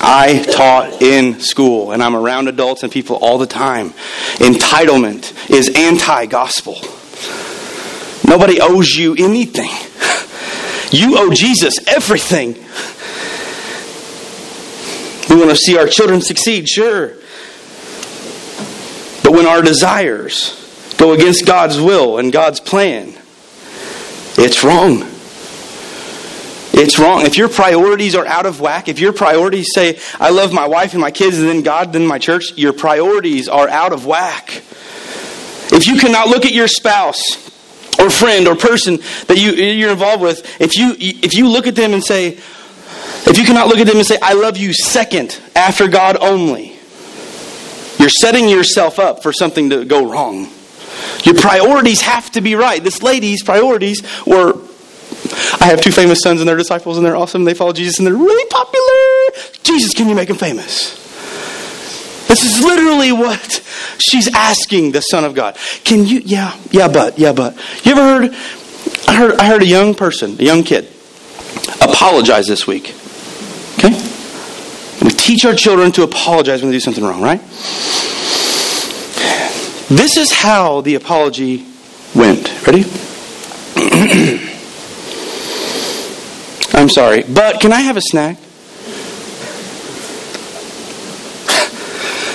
I 0.00 0.42
taught 0.42 1.02
in 1.02 1.40
school 1.40 1.92
and 1.92 2.02
I'm 2.02 2.16
around 2.16 2.48
adults 2.48 2.82
and 2.82 2.92
people 2.92 3.16
all 3.16 3.38
the 3.38 3.46
time. 3.46 3.90
Entitlement 4.36 5.50
is 5.50 5.70
anti 5.74 6.26
gospel. 6.26 6.74
Nobody 8.26 8.60
owes 8.60 8.94
you 8.94 9.14
anything. 9.18 9.70
You 10.90 11.18
owe 11.18 11.30
Jesus 11.30 11.78
everything. 11.86 12.54
We 15.28 15.36
want 15.36 15.50
to 15.50 15.56
see 15.56 15.76
our 15.76 15.86
children 15.86 16.22
succeed, 16.22 16.68
sure. 16.68 17.08
But 19.22 19.32
when 19.32 19.46
our 19.46 19.60
desires 19.60 20.54
go 20.96 21.12
against 21.12 21.46
God's 21.46 21.78
will 21.78 22.18
and 22.18 22.32
God's 22.32 22.60
plan, 22.60 23.14
it's 24.38 24.64
wrong. 24.64 25.06
It's 26.80 26.96
wrong. 26.96 27.22
If 27.22 27.36
your 27.36 27.48
priorities 27.48 28.14
are 28.14 28.24
out 28.24 28.46
of 28.46 28.60
whack, 28.60 28.86
if 28.86 29.00
your 29.00 29.12
priorities 29.12 29.74
say, 29.74 29.98
I 30.20 30.30
love 30.30 30.52
my 30.52 30.68
wife 30.68 30.92
and 30.92 31.00
my 31.00 31.10
kids 31.10 31.36
and 31.36 31.48
then 31.48 31.62
God, 31.62 31.92
then 31.92 32.06
my 32.06 32.18
church, 32.18 32.56
your 32.56 32.72
priorities 32.72 33.48
are 33.48 33.68
out 33.68 33.92
of 33.92 34.06
whack. 34.06 34.62
If 35.70 35.88
you 35.88 35.98
cannot 35.98 36.28
look 36.28 36.46
at 36.46 36.52
your 36.52 36.68
spouse 36.68 37.18
or 37.98 38.10
friend 38.10 38.46
or 38.46 38.54
person 38.54 38.98
that 39.26 39.38
you, 39.38 39.50
you're 39.52 39.90
involved 39.90 40.22
with, 40.22 40.60
if 40.60 40.76
you, 40.76 40.94
if 40.98 41.34
you 41.34 41.48
look 41.48 41.66
at 41.66 41.74
them 41.74 41.94
and 41.94 42.04
say, 42.04 42.38
if 43.26 43.36
you 43.36 43.44
cannot 43.44 43.66
look 43.66 43.78
at 43.78 43.86
them 43.88 43.96
and 43.96 44.06
say, 44.06 44.18
I 44.22 44.34
love 44.34 44.56
you 44.56 44.72
second 44.72 45.38
after 45.56 45.88
God 45.88 46.16
only, 46.20 46.78
you're 47.98 48.08
setting 48.08 48.48
yourself 48.48 49.00
up 49.00 49.24
for 49.24 49.32
something 49.32 49.70
to 49.70 49.84
go 49.84 50.08
wrong. 50.08 50.48
Your 51.24 51.34
priorities 51.34 52.02
have 52.02 52.30
to 52.32 52.40
be 52.40 52.54
right. 52.54 52.82
This 52.82 53.02
lady's 53.02 53.42
priorities 53.42 54.04
were 54.24 54.67
I 55.60 55.66
have 55.66 55.80
two 55.80 55.92
famous 55.92 56.20
sons 56.20 56.40
and 56.40 56.48
they're 56.48 56.56
disciples 56.56 56.96
and 56.96 57.06
they're 57.06 57.16
awesome. 57.16 57.44
They 57.44 57.54
follow 57.54 57.72
Jesus 57.72 57.98
and 57.98 58.06
they're 58.06 58.14
really 58.14 58.48
popular. 58.50 59.58
Jesus, 59.62 59.94
can 59.94 60.08
you 60.08 60.14
make 60.14 60.28
them 60.28 60.36
famous? 60.36 60.96
This 62.28 62.44
is 62.44 62.62
literally 62.62 63.10
what 63.10 63.64
she's 63.98 64.28
asking 64.34 64.92
the 64.92 65.00
Son 65.00 65.24
of 65.24 65.34
God. 65.34 65.56
Can 65.84 66.04
you, 66.04 66.20
yeah, 66.24 66.58
yeah, 66.70 66.88
but, 66.88 67.18
yeah, 67.18 67.32
but. 67.32 67.56
You 67.84 67.92
ever 67.92 68.00
heard, 68.02 68.36
I 69.08 69.14
heard, 69.14 69.34
I 69.40 69.46
heard 69.46 69.62
a 69.62 69.66
young 69.66 69.94
person, 69.94 70.38
a 70.38 70.42
young 70.42 70.62
kid, 70.62 70.88
apologize 71.80 72.46
this 72.46 72.66
week. 72.66 72.94
Okay? 73.78 73.92
We 75.02 75.10
teach 75.10 75.44
our 75.44 75.54
children 75.54 75.90
to 75.92 76.02
apologize 76.02 76.60
when 76.60 76.70
they 76.70 76.76
do 76.76 76.80
something 76.80 77.04
wrong, 77.04 77.22
right? 77.22 77.40
This 79.88 80.18
is 80.18 80.32
how 80.32 80.82
the 80.82 80.96
apology 80.96 81.64
went. 82.14 82.66
Ready? 82.66 82.84
I'm 86.88 86.94
sorry, 86.94 87.22
but 87.22 87.60
can 87.60 87.70
I 87.70 87.82
have 87.82 87.98
a 87.98 88.00
snack? 88.00 88.38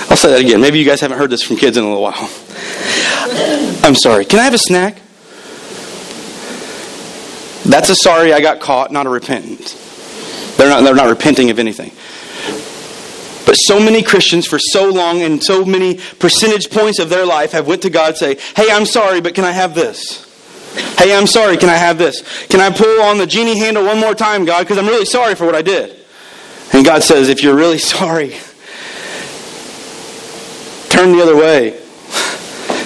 I'll 0.08 0.16
say 0.16 0.30
that 0.30 0.42
again. 0.42 0.60
Maybe 0.60 0.78
you 0.78 0.84
guys 0.84 1.00
haven't 1.00 1.18
heard 1.18 1.30
this 1.30 1.42
from 1.42 1.56
kids 1.56 1.76
in 1.76 1.82
a 1.82 1.88
little 1.88 2.04
while. 2.04 2.30
I'm 3.82 3.96
sorry. 3.96 4.24
Can 4.24 4.38
I 4.38 4.44
have 4.44 4.54
a 4.54 4.58
snack? 4.58 4.98
That's 7.64 7.90
a 7.90 7.96
sorry 7.96 8.32
I 8.32 8.40
got 8.40 8.60
caught, 8.60 8.92
not 8.92 9.06
a 9.06 9.08
repentant. 9.08 9.76
They're 10.56 10.68
not, 10.68 10.84
they're 10.84 10.94
not 10.94 11.08
repenting 11.08 11.50
of 11.50 11.58
anything. 11.58 11.90
But 13.44 13.54
so 13.54 13.80
many 13.80 14.04
Christians 14.04 14.46
for 14.46 14.60
so 14.60 14.88
long 14.88 15.20
and 15.22 15.42
so 15.42 15.64
many 15.64 15.96
percentage 16.20 16.70
points 16.70 17.00
of 17.00 17.10
their 17.10 17.26
life 17.26 17.50
have 17.50 17.66
went 17.66 17.82
to 17.82 17.90
God 17.90 18.10
and 18.10 18.16
say, 18.16 18.38
"Hey, 18.54 18.70
I'm 18.70 18.86
sorry, 18.86 19.20
but 19.20 19.34
can 19.34 19.44
I 19.44 19.50
have 19.50 19.74
this?" 19.74 20.23
Hey, 20.98 21.14
I'm 21.16 21.26
sorry. 21.26 21.56
Can 21.56 21.68
I 21.68 21.76
have 21.76 21.98
this? 21.98 22.22
Can 22.46 22.60
I 22.60 22.70
pull 22.70 23.00
on 23.02 23.18
the 23.18 23.26
genie 23.26 23.58
handle 23.58 23.84
one 23.84 23.98
more 23.98 24.14
time, 24.14 24.44
God? 24.44 24.60
Because 24.60 24.78
I'm 24.78 24.86
really 24.86 25.04
sorry 25.04 25.34
for 25.34 25.44
what 25.46 25.54
I 25.54 25.62
did. 25.62 25.96
And 26.72 26.84
God 26.84 27.02
says, 27.02 27.28
if 27.28 27.42
you're 27.42 27.54
really 27.54 27.78
sorry, 27.78 28.30
turn 30.88 31.12
the 31.12 31.22
other 31.22 31.36
way. 31.36 31.80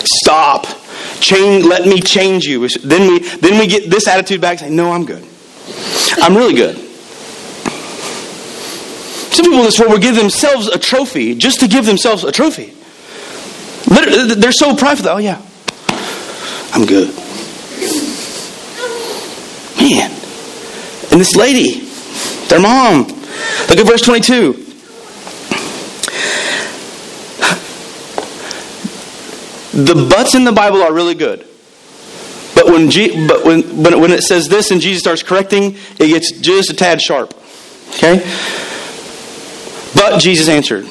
Stop. 0.04 0.66
Change, 1.20 1.64
let 1.64 1.86
me 1.86 2.00
change 2.00 2.44
you. 2.44 2.68
Then 2.68 3.10
we, 3.10 3.20
then 3.20 3.58
we 3.58 3.66
get 3.66 3.90
this 3.90 4.06
attitude 4.06 4.40
back 4.40 4.58
saying, 4.58 4.74
no, 4.74 4.92
I'm 4.92 5.04
good. 5.04 5.26
I'm 6.18 6.36
really 6.36 6.54
good. 6.54 6.76
Some 9.32 9.44
people 9.44 9.58
in 9.58 9.64
this 9.64 9.78
world 9.78 9.92
will 9.92 10.00
give 10.00 10.16
themselves 10.16 10.66
a 10.68 10.78
trophy 10.78 11.34
just 11.34 11.60
to 11.60 11.68
give 11.68 11.86
themselves 11.86 12.24
a 12.24 12.32
trophy. 12.32 12.74
They're 14.34 14.52
so 14.52 14.74
prideful. 14.76 15.08
Oh, 15.08 15.18
yeah, 15.18 15.40
I'm 16.72 16.84
good. 16.84 17.14
Man. 19.78 20.10
And 21.10 21.20
this 21.20 21.34
lady, 21.36 21.80
their 22.48 22.60
mom, 22.60 23.04
look 23.68 23.78
at 23.78 23.86
verse 23.86 24.02
22. 24.02 24.64
The 29.84 30.08
buts 30.10 30.34
in 30.34 30.44
the 30.44 30.52
Bible 30.52 30.82
are 30.82 30.92
really 30.92 31.14
good. 31.14 31.46
But 32.54 32.66
when, 32.66 32.90
G, 32.90 33.26
but 33.28 33.44
when, 33.44 33.62
when, 33.82 34.00
when 34.00 34.10
it 34.10 34.22
says 34.22 34.48
this 34.48 34.72
and 34.72 34.80
Jesus 34.80 35.00
starts 35.00 35.22
correcting, 35.22 35.76
it 36.00 36.08
gets 36.08 36.32
just 36.32 36.70
a 36.70 36.74
tad 36.74 37.00
sharp. 37.00 37.32
Okay? 37.90 38.18
But 39.94 40.18
Jesus 40.18 40.48
answered 40.48 40.84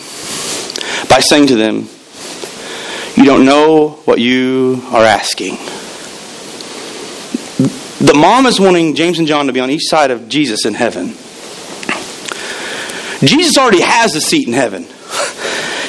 by 1.10 1.20
saying 1.20 1.48
to 1.48 1.56
them, 1.56 1.90
You 3.18 3.26
don't 3.26 3.46
know 3.46 4.00
what 4.06 4.20
you 4.20 4.82
are 4.92 5.04
asking. 5.04 5.58
The 8.00 8.14
mom 8.14 8.46
is 8.46 8.60
wanting 8.60 8.94
James 8.94 9.18
and 9.18 9.28
John 9.28 9.48
to 9.48 9.54
be 9.54 9.60
on 9.60 9.72
each 9.72 9.88
side 9.88 10.12
of 10.12 10.30
Jesus 10.30 10.66
in 10.66 10.76
heaven. 10.76 11.16
Jesus 13.28 13.58
already 13.58 13.82
has 13.82 14.16
a 14.16 14.22
seat 14.22 14.48
in 14.48 14.54
heaven. 14.54 14.84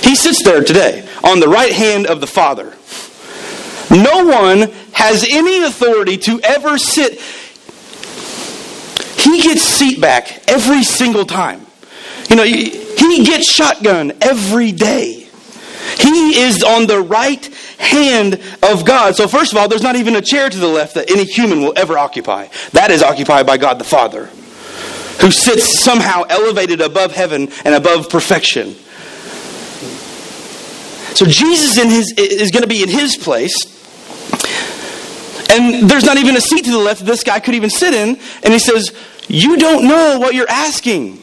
He 0.03 0.14
sits 0.14 0.42
there 0.42 0.64
today 0.64 1.07
on 1.23 1.40
the 1.40 1.49
right 1.49 1.73
hand 1.73 2.07
of 2.07 2.23
the 2.23 2.27
Father. 2.27 2.75
No 3.90 4.25
one 4.25 4.71
has 4.92 5.27
any 5.31 5.62
authority 5.62 6.16
to 6.16 6.40
ever 6.42 6.79
sit. 6.79 7.21
He 9.21 9.42
gets 9.42 9.62
seat 9.62 10.01
back 10.01 10.49
every 10.49 10.85
single 10.85 11.27
time. 11.27 11.66
You 12.31 12.37
know, 12.37 12.44
he 12.44 13.25
gets 13.25 13.53
shotgun 13.53 14.12
every 14.23 14.73
day. 14.73 15.17
He 15.98 16.40
is 16.40 16.62
on 16.62 16.87
the 16.87 17.00
right 17.00 17.44
hand 17.78 18.40
of 18.62 18.84
God. 18.84 19.16
So, 19.16 19.26
first 19.26 19.52
of 19.52 19.58
all, 19.58 19.68
there's 19.68 19.82
not 19.82 19.96
even 19.96 20.14
a 20.14 20.22
chair 20.22 20.48
to 20.48 20.58
the 20.58 20.68
left 20.68 20.94
that 20.94 21.11
any 21.11 21.24
human 21.24 21.61
will 21.61 21.72
ever 21.76 21.98
occupy. 21.98 22.48
That 22.72 22.90
is 22.90 23.02
occupied 23.02 23.46
by 23.46 23.56
God 23.56 23.78
the 23.78 23.84
Father, 23.84 24.26
who 25.20 25.30
sits 25.32 25.80
somehow 25.80 26.22
elevated 26.22 26.80
above 26.80 27.12
heaven 27.12 27.48
and 27.64 27.74
above 27.74 28.08
perfection. 28.08 28.74
So, 31.14 31.26
Jesus 31.26 31.76
his, 31.76 32.14
is 32.16 32.52
going 32.52 32.62
to 32.62 32.68
be 32.68 32.82
in 32.82 32.88
his 32.88 33.16
place. 33.16 33.74
And 35.50 35.90
there's 35.90 36.04
not 36.04 36.18
even 36.18 36.37
a 36.37 36.40
seat 36.40 36.64
to 36.66 36.70
the 36.70 36.78
left 36.78 37.04
this 37.04 37.24
guy 37.24 37.40
could 37.40 37.54
even 37.54 37.70
sit 37.70 37.92
in. 37.92 38.20
And 38.44 38.52
he 38.52 38.61
says, 38.61 38.94
You 39.26 39.56
don't 39.56 39.88
know 39.88 40.18
what 40.20 40.34
you're 40.34 40.48
asking. 40.48 41.22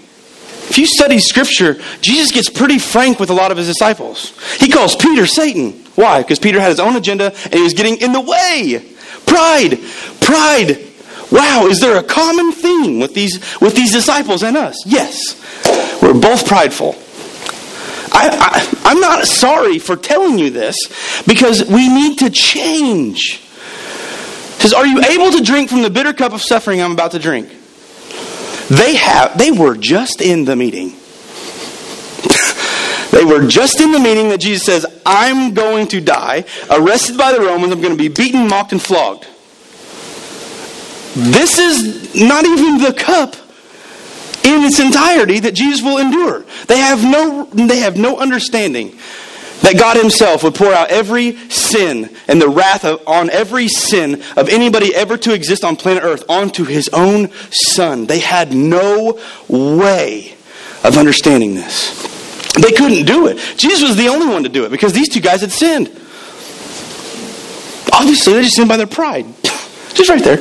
If 0.70 0.78
you 0.78 0.86
study 0.86 1.20
scripture, 1.20 1.78
Jesus 2.02 2.32
gets 2.32 2.50
pretty 2.50 2.80
frank 2.80 3.20
with 3.20 3.30
a 3.30 3.34
lot 3.34 3.52
of 3.52 3.58
his 3.58 3.68
disciples. 3.68 4.34
He 4.58 4.70
calls 4.70 4.96
Peter 4.96 5.26
Satan. 5.26 5.72
Why? 5.96 6.22
Because 6.22 6.40
Peter 6.40 6.60
had 6.60 6.70
his 6.70 6.80
own 6.80 6.96
agenda 6.96 7.34
and 7.46 7.54
he 7.54 7.62
was 7.62 7.74
getting 7.74 7.98
in 7.98 8.12
the 8.12 8.22
way. 8.22 8.84
Pride. 9.26 9.80
Pride. 10.22 10.86
Wow, 11.32 11.68
is 11.68 11.82
there 11.82 11.98
a 11.98 12.04
common 12.04 12.52
theme 12.52 13.00
with 13.00 13.14
these 13.14 13.40
with 13.60 13.76
these 13.76 13.92
disciples 13.92 14.44
and 14.44 14.56
us? 14.56 14.86
Yes. 14.86 15.42
We're 16.02 16.14
both 16.14 16.48
prideful. 16.48 16.96
I, 18.12 18.82
I'm 18.86 19.00
not 19.00 19.26
sorry 19.26 19.80
for 19.80 19.96
telling 19.96 20.40
you 20.40 20.50
this 20.50 20.78
because 21.28 21.66
we 21.66 21.90
need 21.90 22.20
to 22.20 22.30
change. 22.30 23.42
says, 24.60 24.74
Are 24.74 24.86
you 24.86 25.02
able 25.02 25.32
to 25.32 25.44
drink 25.44 25.70
from 25.70 25.82
the 25.82 25.90
bitter 25.90 26.14
cup 26.14 26.32
of 26.32 26.42
suffering 26.42 26.82
I'm 26.82 26.92
about 26.92 27.12
to 27.12 27.20
drink? 27.20 27.55
They 28.70 28.96
have 28.96 29.38
they 29.38 29.52
were 29.52 29.76
just 29.76 30.22
in 30.22 30.46
the 30.46 30.56
meeting. 30.56 30.90
they 33.12 33.24
were 33.24 33.48
just 33.48 33.80
in 33.80 33.92
the 33.92 34.00
meeting 34.00 34.30
that 34.30 34.42
Jesus 34.42 34.66
says, 34.66 34.86
I'm 35.06 35.54
going 35.54 35.88
to 35.90 36.02
die, 36.02 36.46
arrested 36.70 37.18
by 37.18 37.32
the 37.32 37.42
Romans, 37.42 37.72
I'm 37.72 37.82
going 37.82 37.96
to 37.96 37.98
be 37.98 38.08
beaten, 38.08 38.48
mocked, 38.48 38.72
and 38.72 38.82
flogged. 38.82 39.28
This 41.16 41.60
is 41.60 42.16
not 42.16 42.46
even 42.46 42.80
the 42.80 42.94
cup 42.94 43.36
in 44.44 44.64
its 44.64 44.80
entirety 44.80 45.40
that 45.40 45.56
Jesus 45.56 45.82
will 45.82 45.98
endure. 45.98 46.46
They 46.68 46.78
have 46.78 47.04
no 47.04 47.46
they 47.46 47.80
have 47.80 47.98
no 47.98 48.18
understanding 48.18 48.98
that 49.62 49.78
God 49.78 49.98
Himself 49.98 50.44
would 50.44 50.56
pour 50.56 50.74
out 50.74 50.90
every 50.90 51.38
sin 51.50 52.16
and 52.28 52.42
the 52.42 52.50
wrath 52.50 52.86
of, 52.86 53.08
on 53.08 53.30
every 53.30 53.68
sin 53.68 54.22
of 54.36 54.50
anybody 54.50 54.94
ever 54.96 55.18
to 55.18 55.34
exist 55.34 55.64
on 55.64 55.76
planet 55.76 56.04
Earth 56.04 56.24
onto 56.30 56.66
His 56.66 56.90
own 56.90 57.32
Son. 57.52 58.06
They 58.06 58.20
had 58.20 58.54
no 58.54 59.20
way 59.48 60.36
of 60.84 60.98
understanding 60.98 61.56
this. 61.56 62.02
They 62.54 62.72
couldn't 62.72 63.06
do 63.06 63.28
it. 63.28 63.38
Jesus 63.58 63.82
was 63.82 63.98
the 63.98 64.08
only 64.08 64.28
one 64.28 64.44
to 64.44 64.50
do 64.50 64.66
it 64.66 64.72
because 64.72 64.94
these 64.94 65.10
two 65.10 65.20
guys 65.20 65.42
had 65.42 65.52
sinned. 65.52 65.88
Obviously, 67.92 68.34
they 68.34 68.42
just 68.42 68.56
sinned 68.56 68.70
by 68.70 68.78
their 68.78 68.88
pride. 68.88 69.26
Just 69.94 70.10
right 70.10 70.22
there. 70.22 70.40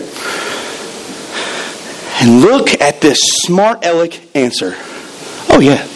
And 2.20 2.40
look 2.40 2.80
at 2.80 3.00
this 3.00 3.20
smart 3.22 3.84
aleck 3.84 4.20
answer. 4.34 4.74
Oh, 5.48 5.60
yeah. 5.60 5.86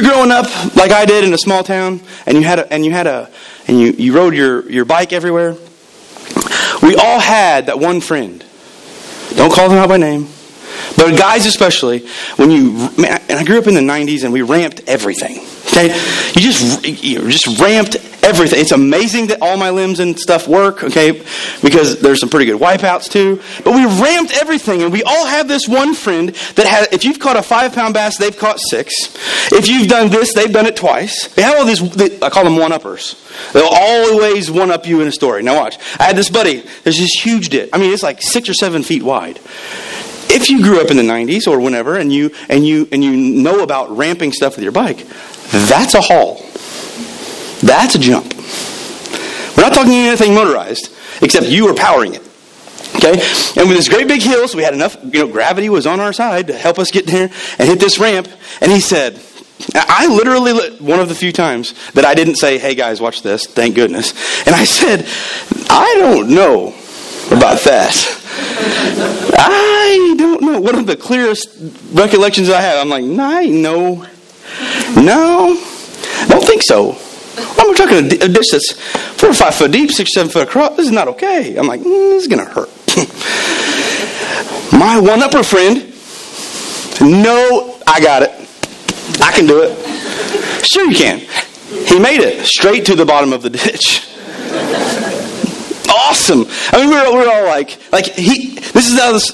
You're 0.00 0.12
growing 0.12 0.30
up 0.30 0.46
like 0.76 0.92
I 0.92 1.04
did 1.04 1.24
in 1.24 1.34
a 1.34 1.38
small 1.38 1.62
town, 1.62 2.00
and 2.24 2.38
you 2.38 2.42
had 2.42 2.58
a, 2.58 2.72
and 2.72 2.86
you 2.86 2.90
had 2.90 3.06
a, 3.06 3.30
and 3.68 3.78
you, 3.78 3.90
you 3.90 4.14
rode 4.14 4.34
your, 4.34 4.66
your 4.70 4.86
bike 4.86 5.12
everywhere. 5.12 5.54
We 6.82 6.96
all 6.96 7.20
had 7.20 7.66
that 7.66 7.78
one 7.78 8.00
friend. 8.00 8.42
Don't 9.34 9.52
call 9.52 9.68
them 9.68 9.76
out 9.76 9.90
by 9.90 9.98
name. 9.98 10.26
But 10.96 11.18
guys, 11.18 11.44
especially, 11.44 12.06
when 12.36 12.50
you, 12.50 12.88
man, 12.96 13.20
and 13.28 13.32
I 13.32 13.44
grew 13.44 13.58
up 13.58 13.66
in 13.66 13.74
the 13.74 13.82
90s 13.82 14.24
and 14.24 14.32
we 14.32 14.40
ramped 14.40 14.80
everything. 14.86 15.46
Okay? 15.70 15.88
You 16.34 16.40
just, 16.40 16.84
you 16.84 17.30
just 17.30 17.60
ramped 17.60 17.96
everything. 18.24 18.60
It's 18.60 18.72
amazing 18.72 19.28
that 19.28 19.38
all 19.40 19.56
my 19.56 19.70
limbs 19.70 20.00
and 20.00 20.18
stuff 20.18 20.48
work, 20.48 20.84
okay? 20.84 21.22
Because 21.62 22.00
there's 22.00 22.20
some 22.20 22.28
pretty 22.28 22.46
good 22.46 22.60
wipeouts 22.60 23.10
too. 23.10 23.40
But 23.64 23.74
we 23.74 23.84
ramped 23.84 24.32
everything, 24.34 24.82
and 24.82 24.92
we 24.92 25.02
all 25.02 25.26
have 25.26 25.48
this 25.48 25.68
one 25.68 25.94
friend 25.94 26.30
that 26.56 26.66
has, 26.66 26.88
if 26.92 27.04
you've 27.04 27.18
caught 27.18 27.36
a 27.36 27.42
five 27.42 27.72
pound 27.72 27.94
bass, 27.94 28.18
they've 28.18 28.36
caught 28.36 28.58
six. 28.60 28.92
If 29.52 29.68
you've 29.68 29.88
done 29.88 30.10
this, 30.10 30.34
they've 30.34 30.52
done 30.52 30.66
it 30.66 30.76
twice. 30.76 31.28
They 31.34 31.42
have 31.42 31.58
all 31.58 31.64
these, 31.64 31.88
they, 31.94 32.20
I 32.20 32.30
call 32.30 32.44
them 32.44 32.56
one 32.56 32.72
uppers. 32.72 33.14
They'll 33.52 33.68
always 33.70 34.50
one 34.50 34.70
up 34.70 34.86
you 34.86 35.00
in 35.00 35.08
a 35.08 35.12
story. 35.12 35.42
Now 35.42 35.56
watch. 35.56 35.78
I 35.98 36.04
had 36.04 36.16
this 36.16 36.30
buddy, 36.30 36.64
there's 36.84 36.98
this 36.98 37.12
huge 37.12 37.48
ditch. 37.48 37.70
I 37.72 37.78
mean, 37.78 37.92
it's 37.92 38.02
like 38.02 38.22
six 38.22 38.48
or 38.48 38.54
seven 38.54 38.82
feet 38.82 39.02
wide 39.02 39.40
if 40.32 40.48
you 40.48 40.62
grew 40.62 40.80
up 40.80 40.90
in 40.90 40.96
the 40.96 41.02
90s 41.02 41.48
or 41.48 41.60
whenever 41.60 41.96
and 41.96 42.12
you 42.12 42.30
and 42.48 42.64
you 42.64 42.88
and 42.92 43.02
you 43.02 43.16
know 43.16 43.62
about 43.62 43.90
ramping 43.96 44.32
stuff 44.32 44.54
with 44.54 44.62
your 44.62 44.72
bike 44.72 45.04
that's 45.52 45.94
a 45.94 46.00
haul 46.00 46.36
that's 47.60 47.94
a 47.94 47.98
jump 47.98 48.34
we're 49.56 49.64
not 49.64 49.74
talking 49.74 49.92
anything 49.92 50.34
motorized 50.34 50.94
except 51.22 51.46
you 51.46 51.68
are 51.68 51.74
powering 51.74 52.14
it 52.14 52.22
okay 52.96 53.20
and 53.56 53.68
with 53.68 53.76
this 53.76 53.88
great 53.88 54.08
big 54.08 54.22
hill 54.22 54.46
so 54.48 54.56
we 54.56 54.64
had 54.64 54.74
enough 54.74 54.96
you 55.02 55.20
know 55.20 55.28
gravity 55.28 55.68
was 55.68 55.86
on 55.86 56.00
our 56.00 56.12
side 56.12 56.46
to 56.46 56.52
help 56.52 56.78
us 56.78 56.90
get 56.90 57.06
there 57.06 57.30
and 57.58 57.68
hit 57.68 57.80
this 57.80 57.98
ramp 57.98 58.28
and 58.60 58.72
he 58.72 58.80
said 58.80 59.20
I 59.74 60.06
literally, 60.06 60.52
one 60.78 61.00
of 61.00 61.08
the 61.08 61.14
few 61.14 61.32
times 61.32 61.74
that 61.92 62.04
I 62.04 62.14
didn't 62.14 62.36
say, 62.36 62.58
hey 62.58 62.74
guys, 62.74 63.00
watch 63.00 63.22
this, 63.22 63.46
thank 63.46 63.74
goodness. 63.74 64.12
And 64.46 64.54
I 64.54 64.64
said, 64.64 65.06
I 65.68 65.96
don't 65.98 66.34
know 66.34 66.68
about 67.30 67.60
that. 67.60 67.94
I 69.38 70.14
don't 70.16 70.42
know. 70.42 70.60
One 70.60 70.76
of 70.76 70.86
the 70.86 70.96
clearest 70.96 71.50
recollections 71.92 72.48
I 72.48 72.60
have, 72.60 72.78
I'm 72.78 72.88
like, 72.88 73.04
nah, 73.04 73.40
no, 73.40 74.06
no, 74.96 75.54
don't 76.28 76.44
think 76.44 76.62
so. 76.62 76.96
I'm 77.36 77.74
talking 77.74 77.98
a 77.98 78.28
ditch 78.28 78.48
that's 78.52 78.72
four 79.18 79.30
or 79.30 79.34
five 79.34 79.54
foot 79.54 79.70
deep, 79.70 79.90
six, 79.90 80.12
seven 80.14 80.30
foot 80.30 80.48
across. 80.48 80.76
This 80.76 80.86
is 80.86 80.92
not 80.92 81.08
okay. 81.08 81.56
I'm 81.56 81.66
like, 81.66 81.80
mm, 81.80 81.84
this 81.84 82.22
is 82.22 82.28
going 82.28 82.44
to 82.44 82.50
hurt. 82.50 82.68
My 84.78 84.98
one 85.00 85.22
upper 85.22 85.42
friend, 85.42 85.86
no, 87.00 87.78
I 87.86 88.00
got 88.00 88.22
it. 88.22 88.30
I 89.20 89.32
can 89.32 89.46
do 89.46 89.62
it. 89.62 90.66
Sure, 90.66 90.90
you 90.90 90.96
can. 90.96 91.20
He 91.86 91.98
made 91.98 92.20
it 92.20 92.44
straight 92.46 92.84
to 92.86 92.94
the 92.94 93.06
bottom 93.06 93.32
of 93.32 93.42
the 93.42 93.50
ditch 93.50 94.06
awesome. 96.10 96.44
I 96.72 96.80
mean, 96.80 96.90
we 96.90 96.96
were, 96.96 97.10
we 97.12 97.24
were 97.24 97.32
all 97.32 97.44
like, 97.44 97.78
like 97.92 98.06
he. 98.06 98.58
This 98.70 98.90
is 98.90 98.98
how 98.98 99.12
this 99.12 99.30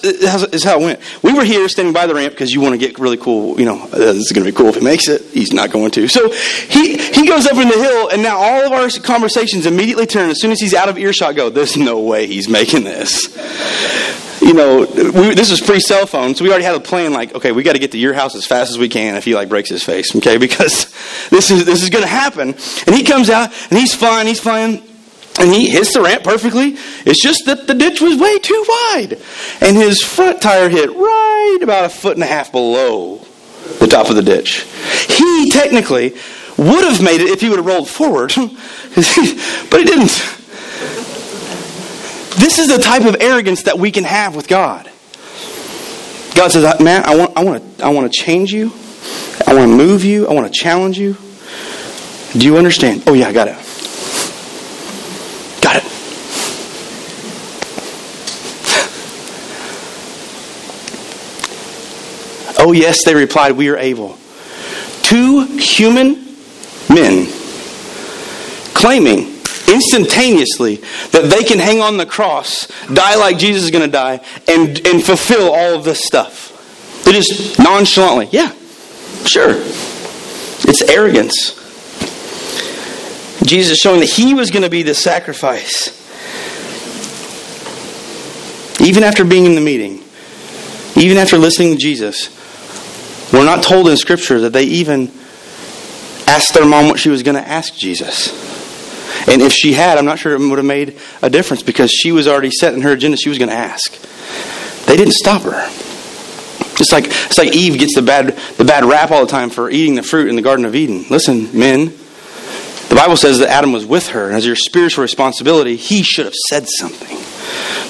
is 0.52 0.64
how 0.64 0.80
it 0.80 0.84
went. 0.84 1.00
We 1.22 1.32
were 1.32 1.44
here 1.44 1.68
standing 1.68 1.94
by 1.94 2.06
the 2.06 2.14
ramp 2.14 2.32
because 2.32 2.52
you 2.52 2.60
want 2.60 2.74
to 2.74 2.78
get 2.78 2.98
really 2.98 3.16
cool. 3.16 3.58
You 3.58 3.66
know, 3.66 3.82
uh, 3.82 3.96
this 3.96 4.26
is 4.26 4.32
going 4.32 4.44
to 4.44 4.52
be 4.52 4.56
cool 4.56 4.68
if 4.68 4.76
he 4.76 4.80
makes 4.82 5.08
it. 5.08 5.22
He's 5.32 5.52
not 5.52 5.70
going 5.70 5.90
to. 5.92 6.08
So 6.08 6.30
he 6.30 6.98
he 6.98 7.26
goes 7.26 7.46
up 7.46 7.56
in 7.56 7.68
the 7.68 7.76
hill, 7.76 8.08
and 8.08 8.22
now 8.22 8.36
all 8.36 8.66
of 8.66 8.72
our 8.72 8.88
conversations 9.02 9.66
immediately 9.66 10.06
turn 10.06 10.30
as 10.30 10.40
soon 10.40 10.52
as 10.52 10.60
he's 10.60 10.74
out 10.74 10.88
of 10.88 10.98
earshot. 10.98 11.34
Go, 11.34 11.50
there's 11.50 11.76
no 11.76 12.00
way 12.00 12.26
he's 12.26 12.48
making 12.48 12.84
this. 12.84 13.26
you 14.40 14.54
know, 14.54 14.80
we, 14.80 15.34
this 15.34 15.50
was 15.50 15.60
pre 15.60 15.80
cell 15.80 16.06
phone, 16.06 16.34
so 16.34 16.44
we 16.44 16.50
already 16.50 16.64
had 16.64 16.74
a 16.74 16.80
plan. 16.80 17.12
Like, 17.12 17.34
okay, 17.34 17.52
we 17.52 17.62
got 17.62 17.72
to 17.72 17.78
get 17.78 17.92
to 17.92 17.98
your 17.98 18.14
house 18.14 18.34
as 18.34 18.46
fast 18.46 18.70
as 18.70 18.78
we 18.78 18.88
can 18.88 19.16
if 19.16 19.24
he 19.24 19.34
like 19.34 19.48
breaks 19.48 19.70
his 19.70 19.82
face, 19.82 20.14
okay? 20.16 20.36
Because 20.46 20.92
this 21.30 21.50
is 21.50 21.64
this 21.64 21.82
is 21.82 21.90
going 21.90 22.04
to 22.04 22.10
happen. 22.10 22.54
And 22.86 22.94
he 22.94 23.02
comes 23.02 23.30
out 23.30 23.52
and 23.70 23.78
he's 23.78 23.94
fine. 23.94 24.26
He's 24.26 24.38
fine. 24.38 24.85
And 25.38 25.52
he 25.52 25.68
hits 25.68 25.92
the 25.92 26.00
ramp 26.00 26.24
perfectly. 26.24 26.76
It's 27.04 27.22
just 27.22 27.44
that 27.46 27.66
the 27.66 27.74
ditch 27.74 28.00
was 28.00 28.18
way 28.18 28.38
too 28.38 28.64
wide. 28.66 29.18
And 29.60 29.76
his 29.76 30.02
front 30.02 30.40
tire 30.40 30.68
hit 30.68 30.90
right 30.90 31.58
about 31.62 31.84
a 31.84 31.88
foot 31.88 32.14
and 32.14 32.22
a 32.22 32.26
half 32.26 32.52
below 32.52 33.18
the 33.80 33.86
top 33.86 34.08
of 34.08 34.16
the 34.16 34.22
ditch. 34.22 34.66
He 35.08 35.50
technically 35.50 36.14
would 36.56 36.84
have 36.84 37.02
made 37.02 37.20
it 37.20 37.28
if 37.28 37.40
he 37.40 37.48
would 37.48 37.58
have 37.58 37.66
rolled 37.66 37.88
forward, 37.88 38.32
but 38.36 38.46
he 39.80 39.84
didn't. 39.84 40.24
This 42.38 42.58
is 42.58 42.68
the 42.68 42.78
type 42.82 43.04
of 43.04 43.16
arrogance 43.20 43.64
that 43.64 43.78
we 43.78 43.90
can 43.90 44.04
have 44.04 44.34
with 44.34 44.48
God. 44.48 44.90
God 46.34 46.52
says, 46.52 46.80
"Man, 46.80 47.04
I 47.04 47.16
want, 47.16 47.36
I 47.36 47.44
want, 47.44 47.78
to, 47.78 47.84
I 47.84 47.88
want 47.90 48.12
to 48.12 48.18
change 48.18 48.52
you. 48.52 48.72
I 49.46 49.54
want 49.54 49.70
to 49.70 49.76
move 49.76 50.04
you. 50.04 50.26
I 50.28 50.32
want 50.32 50.46
to 50.46 50.52
challenge 50.52 50.98
you. 50.98 51.16
Do 52.32 52.46
you 52.46 52.56
understand? 52.56 53.04
Oh 53.06 53.14
yeah, 53.14 53.28
I 53.28 53.32
got 53.32 53.48
it. 53.48 53.52
Got 53.52 53.60
it. 53.60 53.65
Oh 62.66 62.72
yes, 62.72 63.04
they 63.04 63.14
replied, 63.14 63.52
we 63.52 63.68
are 63.68 63.76
able. 63.76 64.18
Two 65.02 65.44
human 65.44 66.14
men 66.92 67.28
claiming 68.74 69.36
instantaneously 69.68 70.76
that 71.12 71.30
they 71.30 71.44
can 71.44 71.60
hang 71.60 71.80
on 71.80 71.96
the 71.96 72.04
cross, 72.04 72.66
die 72.92 73.14
like 73.14 73.38
Jesus 73.38 73.62
is 73.62 73.70
going 73.70 73.84
to 73.84 73.90
die, 73.90 74.20
and, 74.48 74.84
and 74.84 75.00
fulfill 75.02 75.52
all 75.54 75.76
of 75.76 75.84
this 75.84 76.04
stuff. 76.04 77.04
They 77.04 77.12
just 77.12 77.56
nonchalantly, 77.60 78.30
yeah, 78.32 78.52
sure. 79.24 79.54
It's 80.68 80.82
arrogance. 80.82 81.54
Jesus 83.44 83.74
is 83.74 83.78
showing 83.78 84.00
that 84.00 84.08
he 84.08 84.34
was 84.34 84.50
going 84.50 84.64
to 84.64 84.70
be 84.70 84.82
the 84.82 84.94
sacrifice. 84.94 85.92
Even 88.80 89.04
after 89.04 89.24
being 89.24 89.44
in 89.46 89.54
the 89.54 89.60
meeting, 89.60 90.02
even 90.96 91.16
after 91.16 91.38
listening 91.38 91.70
to 91.70 91.78
Jesus, 91.78 92.35
we're 93.32 93.44
not 93.44 93.62
told 93.62 93.88
in 93.88 93.96
Scripture 93.96 94.40
that 94.42 94.52
they 94.52 94.64
even 94.64 95.10
asked 96.26 96.54
their 96.54 96.66
mom 96.66 96.88
what 96.88 96.98
she 96.98 97.08
was 97.08 97.22
going 97.22 97.36
to 97.36 97.48
ask 97.48 97.74
Jesus. 97.74 98.30
And 99.28 99.42
if 99.42 99.52
she 99.52 99.72
had, 99.72 99.98
I'm 99.98 100.04
not 100.04 100.18
sure 100.18 100.34
it 100.34 100.38
would 100.38 100.58
have 100.58 100.66
made 100.66 100.98
a 101.22 101.30
difference 101.30 101.62
because 101.62 101.90
she 101.90 102.12
was 102.12 102.28
already 102.28 102.50
set 102.50 102.74
in 102.74 102.82
her 102.82 102.92
agenda 102.92 103.16
she 103.16 103.28
was 103.28 103.38
going 103.38 103.48
to 103.48 103.54
ask. 103.54 103.92
They 104.86 104.96
didn't 104.96 105.14
stop 105.14 105.42
her. 105.42 105.66
Just 106.76 106.92
like 106.92 107.06
it's 107.06 107.38
like 107.38 107.54
Eve 107.54 107.78
gets 107.78 107.94
the 107.94 108.02
bad 108.02 108.36
the 108.58 108.64
bad 108.64 108.84
rap 108.84 109.10
all 109.10 109.24
the 109.24 109.30
time 109.30 109.48
for 109.48 109.70
eating 109.70 109.94
the 109.94 110.02
fruit 110.02 110.28
in 110.28 110.36
the 110.36 110.42
Garden 110.42 110.66
of 110.66 110.74
Eden. 110.74 111.06
Listen, 111.08 111.58
men, 111.58 111.86
the 112.88 112.94
Bible 112.94 113.16
says 113.16 113.38
that 113.38 113.48
Adam 113.48 113.72
was 113.72 113.86
with 113.86 114.08
her, 114.08 114.26
and 114.26 114.36
as 114.36 114.44
your 114.44 114.56
spiritual 114.56 115.02
responsibility, 115.02 115.76
he 115.76 116.02
should 116.02 116.26
have 116.26 116.34
said 116.48 116.66
something. 116.68 117.16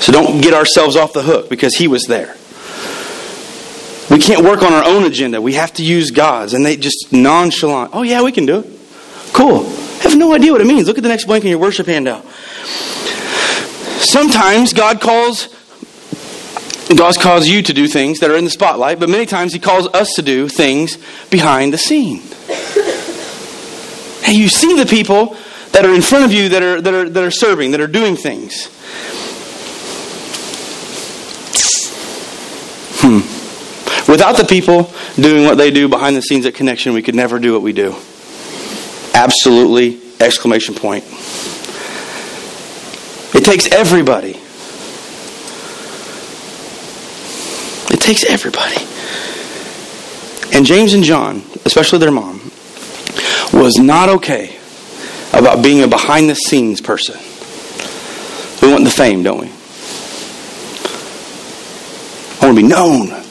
So 0.01 0.13
don't 0.13 0.41
get 0.41 0.55
ourselves 0.55 0.95
off 0.95 1.13
the 1.13 1.23
hook 1.23 1.49
because 1.51 1.75
he 1.75 1.89
was 1.89 2.05
there. 2.05 2.37
We 4.17 4.23
can't 4.23 4.43
work 4.43 4.63
on 4.63 4.73
our 4.73 4.83
own 4.83 5.05
agenda. 5.05 5.43
We 5.43 5.53
have 5.53 5.75
to 5.75 5.85
use 5.85 6.11
God's. 6.11 6.55
And 6.55 6.65
they 6.65 6.79
just 6.79 7.13
nonchalant, 7.13 7.91
oh, 7.93 8.01
yeah, 8.01 8.23
we 8.23 8.33
can 8.33 8.47
do 8.47 8.61
it. 8.61 8.67
Cool. 9.35 9.67
I 9.67 10.05
have 10.05 10.17
no 10.17 10.33
idea 10.33 10.53
what 10.53 10.63
it 10.63 10.67
means. 10.67 10.87
Look 10.87 10.97
at 10.97 11.03
the 11.03 11.11
next 11.11 11.27
blank 11.27 11.45
in 11.45 11.51
your 11.51 11.59
worship 11.59 11.87
handout. 11.87 12.25
Sometimes 14.01 14.73
God 14.73 15.03
calls 15.03 15.55
God 16.97 17.15
calls 17.21 17.47
you 17.47 17.61
to 17.61 17.75
do 17.75 17.87
things 17.87 18.21
that 18.21 18.31
are 18.31 18.37
in 18.37 18.45
the 18.45 18.51
spotlight, 18.51 18.99
but 18.99 19.11
many 19.11 19.27
times 19.27 19.53
He 19.53 19.59
calls 19.59 19.87
us 19.89 20.15
to 20.15 20.23
do 20.23 20.49
things 20.49 20.97
behind 21.29 21.75
the 21.75 21.79
scene. 21.79 22.23
And 24.27 24.35
you 24.35 24.49
see 24.49 24.79
the 24.83 24.87
people 24.87 25.37
that 25.73 25.85
are 25.85 25.93
in 25.93 26.01
front 26.01 26.25
of 26.25 26.33
you 26.33 26.49
that 26.49 26.63
are, 26.63 26.81
that 26.81 26.95
are, 26.95 27.09
that 27.11 27.23
are 27.23 27.31
serving, 27.31 27.73
that 27.73 27.83
are 27.83 27.87
doing 27.87 28.17
things. 28.17 28.69
Hmm. 33.03 33.36
Without 34.17 34.39
the 34.39 34.47
people 34.47 34.91
doing 35.17 35.45
what 35.45 35.59
they 35.59 35.71
do 35.71 35.91
behind 35.91 36.17
the 36.17 36.23
scenes 36.23 36.47
at 36.47 36.55
Connection, 36.55 36.95
we 36.95 37.03
could 37.03 37.15
never 37.15 37.39
do 37.39 37.53
what 37.53 37.61
we 37.61 37.75
do. 37.75 37.95
Absolutely, 39.13 40.01
exclamation 40.19 40.75
point. 40.75 41.05
It 43.35 43.45
takes 43.45 43.71
everybody. 43.71 44.31
It 47.95 48.01
takes 48.01 48.25
everybody. 48.25 48.77
And 50.57 50.65
James 50.65 50.95
and 50.95 51.05
John, 51.05 51.43
especially 51.67 51.99
their 51.99 52.11
mom, 52.11 52.41
was 53.53 53.77
not 53.77 54.09
okay 54.09 54.57
about 55.35 55.63
being 55.63 55.83
a 55.83 55.89
behind 55.89 56.31
the 56.31 56.37
scenes 56.37 56.81
person. 56.81 57.21
We 58.63 58.73
want 58.73 58.85
the 58.85 58.91
fame, 58.91 59.23
don't 59.23 59.41
we? 59.41 59.51
I 62.41 62.47
want 62.47 62.57
to 62.57 62.63
be 62.63 62.67
known 62.67 63.26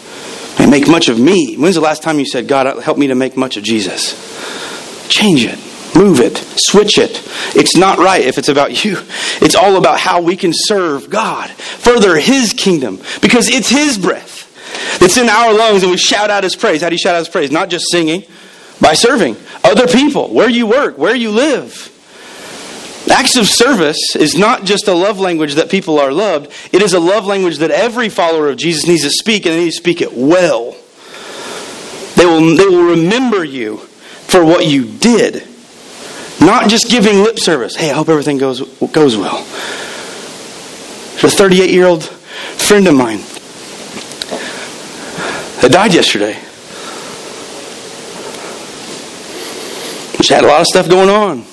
and 0.66 0.72
make 0.72 0.88
much 0.88 1.09
of 1.09 1.20
me. 1.20 1.55
When's 1.57 1.76
the 1.76 1.82
last 1.82 2.01
time 2.01 2.18
you 2.18 2.26
said, 2.26 2.47
God, 2.47 2.82
help 2.82 2.97
me 2.97 3.05
to 3.05 3.16
make 3.16 3.38
much 3.38 3.55
of 3.55 3.63
Jesus? 3.63 4.18
Change 5.07 5.45
it. 5.45 5.59
Move 5.95 6.20
it. 6.20 6.38
Switch 6.57 6.97
it. 6.97 7.22
It's 7.55 7.78
not 7.78 7.99
right 7.99 8.26
if 8.26 8.39
it's 8.39 8.49
about 8.49 8.84
you. 8.84 8.97
It's 9.43 9.53
all 9.53 9.78
about 9.78 9.99
how 9.99 10.24
we 10.24 10.36
can 10.36 10.53
serve 10.53 11.11
God, 11.11 11.51
further 11.51 12.18
His 12.18 12.51
kingdom, 12.51 12.97
because 13.22 13.47
it's 13.47 13.70
His 13.70 13.99
breath 13.99 14.97
that's 14.99 15.18
in 15.18 15.30
our 15.30 15.53
lungs 15.53 15.84
and 15.84 15.91
we 15.91 15.97
shout 15.97 16.32
out 16.32 16.43
His 16.43 16.55
praise. 16.55 16.82
How 16.82 16.89
do 16.89 16.95
you 16.95 16.99
shout 16.99 17.13
out 17.13 17.20
His 17.20 17.30
praise? 17.30 17.51
Not 17.51 17.70
just 17.70 17.91
singing, 17.91 18.24
by 18.82 18.95
serving 18.95 19.38
other 19.63 19.86
people, 19.86 20.34
where 20.34 20.49
you 20.49 20.66
work, 20.66 20.97
where 20.97 21.16
you 21.16 21.30
live. 21.30 21.95
Acts 23.12 23.38
of 23.38 23.47
service 23.47 24.16
is 24.16 24.36
not 24.36 24.66
just 24.66 24.88
a 24.88 24.93
love 24.93 25.20
language 25.20 25.56
that 25.56 25.70
people 25.70 25.99
are 25.99 26.12
loved, 26.12 26.51
it 26.74 26.82
is 26.82 26.93
a 26.93 26.99
love 26.99 27.26
language 27.26 27.60
that 27.60 27.72
every 27.72 28.10
follower 28.10 28.49
of 28.49 28.58
Jesus 28.58 28.88
needs 28.88 29.03
to 29.03 29.12
speak, 29.12 29.45
and 29.45 29.53
they 29.53 29.66
need 29.66 29.72
to 29.72 29.78
speak 29.78 30.01
it 30.01 30.14
well. 30.14 30.76
They 32.16 32.26
will, 32.26 32.56
they 32.56 32.66
will 32.66 32.95
remember 32.95 33.43
you 33.43 33.78
for 33.78 34.43
what 34.43 34.66
you 34.66 34.86
did, 34.86 35.47
not 36.41 36.68
just 36.70 36.89
giving 36.89 37.24
lip 37.24 37.39
service. 37.39 37.76
Hey, 37.76 37.91
I 37.91 37.93
hope 37.93 38.10
everything 38.10 38.38
goes, 38.38 38.62
goes 38.91 39.16
well. 39.18 39.41
A 41.24 41.30
38 41.30 41.70
year 41.70 41.86
old 41.86 42.03
friend 42.03 42.88
of 42.88 42.95
mine 42.95 43.20
that 45.62 45.72
died 45.72 45.93
yesterday. 45.93 46.34
She 50.22 50.34
had 50.34 50.43
a 50.43 50.47
lot 50.47 50.62
of 50.62 50.68
stuff 50.68 50.89
going 50.89 51.10
on. 51.10 51.45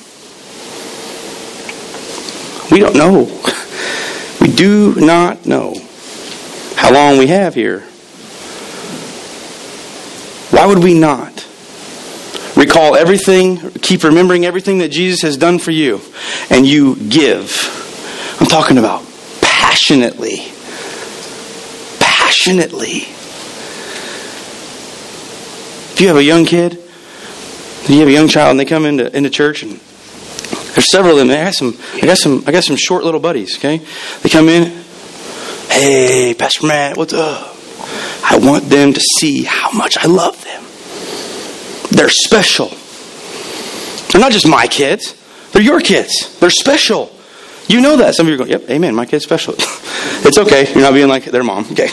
We 2.70 2.78
don't 2.78 2.96
know. 2.96 3.24
We 4.40 4.48
do 4.48 4.94
not 4.96 5.46
know 5.46 5.74
how 6.76 6.92
long 6.92 7.18
we 7.18 7.26
have 7.28 7.54
here. 7.54 7.80
Why 10.50 10.66
would 10.66 10.82
we 10.82 10.94
not 10.98 11.46
recall 12.56 12.94
everything, 12.94 13.58
keep 13.80 14.04
remembering 14.04 14.44
everything 14.44 14.78
that 14.78 14.90
Jesus 14.90 15.22
has 15.22 15.36
done 15.36 15.58
for 15.58 15.70
you, 15.70 16.00
and 16.50 16.66
you 16.66 16.96
give? 16.96 18.36
I'm 18.40 18.46
talking 18.46 18.78
about 18.78 19.04
passionately. 19.40 20.52
Passionately. 21.98 23.02
If 25.92 26.00
you 26.00 26.08
have 26.08 26.16
a 26.16 26.24
young 26.24 26.44
kid, 26.44 26.78
you 27.88 27.98
have 27.98 28.08
a 28.08 28.12
young 28.12 28.28
child, 28.28 28.52
and 28.52 28.60
they 28.60 28.64
come 28.64 28.84
into, 28.86 29.14
into 29.16 29.30
church 29.30 29.62
and 29.62 29.80
there's 30.74 30.90
several 30.90 31.18
of 31.18 31.26
them. 31.26 31.30
I 31.30 31.44
got 31.44 31.54
some. 31.54 31.76
I 31.94 32.00
got 32.00 32.18
some. 32.18 32.44
I 32.46 32.52
got 32.52 32.64
some 32.64 32.76
short 32.76 33.04
little 33.04 33.20
buddies. 33.20 33.56
Okay, 33.58 33.80
they 34.22 34.28
come 34.28 34.48
in. 34.48 34.82
Hey, 35.68 36.34
Pastor 36.38 36.66
Matt, 36.66 36.96
what's 36.96 37.12
up? 37.12 37.56
I 38.24 38.38
want 38.38 38.68
them 38.68 38.92
to 38.92 39.00
see 39.00 39.44
how 39.44 39.70
much 39.72 39.96
I 39.98 40.06
love 40.06 40.42
them. 40.44 40.62
They're 41.90 42.08
special. 42.08 42.68
They're 44.10 44.20
not 44.20 44.32
just 44.32 44.48
my 44.48 44.66
kids. 44.66 45.14
They're 45.52 45.62
your 45.62 45.80
kids. 45.80 46.38
They're 46.38 46.50
special. 46.50 47.14
You 47.68 47.80
know 47.80 47.96
that. 47.96 48.14
Some 48.14 48.26
of 48.26 48.30
you 48.30 48.34
are 48.34 48.38
going, 48.38 48.50
"Yep, 48.50 48.70
amen. 48.70 48.94
My 48.94 49.06
kid's 49.06 49.24
special." 49.24 49.54
it's 49.58 50.38
okay. 50.38 50.72
You're 50.72 50.82
not 50.82 50.94
being 50.94 51.08
like 51.08 51.24
their 51.24 51.44
mom. 51.44 51.66
Okay. 51.72 51.88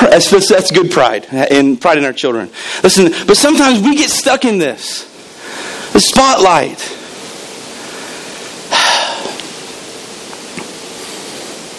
That's, 0.00 0.30
that's, 0.30 0.48
that's 0.48 0.70
good 0.70 0.90
pride 0.90 1.26
and 1.30 1.80
pride 1.80 1.98
in 1.98 2.04
our 2.04 2.12
children. 2.12 2.50
Listen, 2.82 3.12
but 3.26 3.36
sometimes 3.36 3.80
we 3.80 3.96
get 3.96 4.10
stuck 4.10 4.44
in 4.44 4.58
this. 4.58 5.04
The 5.92 6.00
spotlight. 6.00 6.97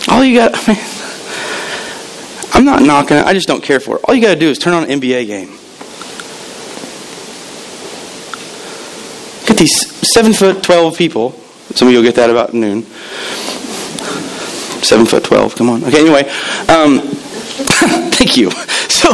All 0.10 0.24
you 0.24 0.36
got, 0.40 0.52
I 0.56 0.74
mean, 0.74 0.80
I'm 2.54 2.66
not 2.66 2.82
knocking 2.82 3.18
it. 3.18 3.26
I 3.26 3.34
just 3.34 3.48
don't 3.48 3.64
care 3.64 3.80
for 3.80 3.98
it. 3.98 4.02
All 4.06 4.16
you 4.16 4.22
got 4.22 4.34
to 4.34 4.40
do 4.40 4.50
is 4.50 4.58
turn 4.58 4.74
on 4.74 4.90
an 4.90 5.00
NBA 5.00 5.28
game. 5.28 5.50
Get 9.46 9.58
these 9.58 9.92
seven 10.12 10.34
foot 10.34 10.64
twelve 10.64 10.98
people. 10.98 11.32
Some 11.76 11.88
of 11.88 11.92
you 11.92 12.00
will 12.00 12.06
get 12.06 12.16
that 12.16 12.30
about 12.30 12.54
noon. 12.54 12.84
seven 14.84 15.06
foot 15.06 15.24
twelve. 15.24 15.56
Come 15.56 15.70
on. 15.70 15.84
Okay. 15.84 16.00
Anyway, 16.00 16.24
um, 16.68 17.00
thank 18.12 18.36
you. 18.38 18.52
So, 18.90 19.14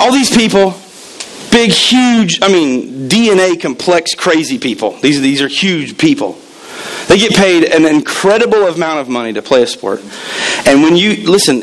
all 0.00 0.10
these 0.10 0.34
people, 0.34 0.74
big, 1.52 1.70
huge. 1.70 2.40
I 2.42 2.48
mean, 2.48 3.08
DNA 3.08 3.60
complex, 3.60 4.14
crazy 4.14 4.58
people. 4.58 4.98
These 4.98 5.20
these 5.20 5.40
are 5.40 5.46
huge 5.46 5.96
people. 5.96 6.36
They 7.08 7.18
get 7.18 7.34
paid 7.34 7.64
an 7.64 7.86
incredible 7.86 8.66
amount 8.66 9.00
of 9.00 9.08
money 9.08 9.32
to 9.34 9.42
play 9.42 9.62
a 9.62 9.66
sport. 9.66 10.00
And 10.66 10.82
when 10.82 10.96
you 10.96 11.30
listen, 11.30 11.62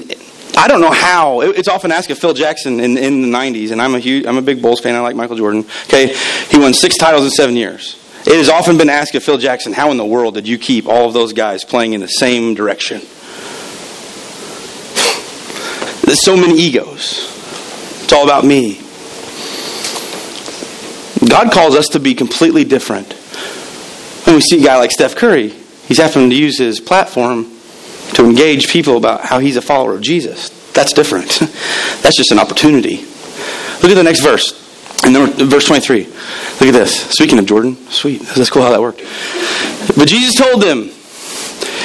I 0.57 0.67
don't 0.67 0.81
know 0.81 0.91
how. 0.91 1.41
It's 1.41 1.67
often 1.67 1.91
asked 1.91 2.09
of 2.11 2.19
Phil 2.19 2.33
Jackson 2.33 2.79
in, 2.79 2.97
in 2.97 3.21
the 3.21 3.27
'90s, 3.27 3.71
and 3.71 3.81
I'm 3.81 3.95
a 3.95 3.99
huge, 3.99 4.25
I'm 4.25 4.37
a 4.37 4.41
big 4.41 4.61
Bulls 4.61 4.79
fan. 4.79 4.95
I 4.95 4.99
like 4.99 5.15
Michael 5.15 5.35
Jordan. 5.35 5.65
Okay, 5.85 6.15
he 6.49 6.57
won 6.57 6.73
six 6.73 6.97
titles 6.97 7.25
in 7.25 7.31
seven 7.31 7.55
years. 7.55 7.99
It 8.25 8.37
has 8.37 8.47
often 8.47 8.77
been 8.77 8.89
asked 8.89 9.15
of 9.15 9.23
Phil 9.23 9.37
Jackson, 9.37 9.73
how 9.73 9.91
in 9.91 9.97
the 9.97 10.05
world 10.05 10.35
did 10.35 10.47
you 10.47 10.57
keep 10.57 10.87
all 10.87 11.07
of 11.07 11.13
those 11.13 11.33
guys 11.33 11.65
playing 11.65 11.91
in 11.91 11.99
the 11.99 12.07
same 12.07 12.53
direction? 12.53 12.99
There's 16.05 16.23
so 16.23 16.37
many 16.37 16.57
egos. 16.57 17.29
It's 18.03 18.13
all 18.13 18.23
about 18.23 18.45
me. 18.45 18.79
God 21.27 21.51
calls 21.51 21.75
us 21.75 21.89
to 21.89 21.99
be 21.99 22.13
completely 22.15 22.63
different. 22.63 23.13
When 24.25 24.35
we 24.35 24.41
see 24.41 24.61
a 24.61 24.65
guy 24.65 24.77
like 24.77 24.91
Steph 24.91 25.15
Curry, 25.15 25.49
he's 25.49 25.97
having 25.97 26.29
to 26.29 26.35
use 26.35 26.57
his 26.57 26.79
platform 26.79 27.45
to 28.13 28.25
engage 28.25 28.69
people 28.69 28.97
about 28.97 29.21
how 29.21 29.39
he's 29.39 29.57
a 29.57 29.61
follower 29.61 29.95
of 29.95 30.01
Jesus. 30.01 30.49
That's 30.73 30.93
different. 30.93 31.39
That's 32.01 32.17
just 32.17 32.31
an 32.31 32.39
opportunity. 32.39 32.97
Look 33.81 33.91
at 33.91 33.95
the 33.95 34.03
next 34.03 34.21
verse. 34.21 34.59
And 35.05 35.15
then 35.15 35.49
verse 35.49 35.67
23. 35.67 36.05
Look 36.05 36.61
at 36.61 36.71
this. 36.71 37.09
Speaking 37.11 37.37
of 37.39 37.45
Jordan, 37.45 37.75
sweet. 37.89 38.21
That's 38.21 38.49
cool 38.49 38.61
how 38.61 38.71
that 38.71 38.81
worked. 38.81 39.01
But 39.97 40.07
Jesus 40.07 40.35
told 40.35 40.61
them, 40.61 40.91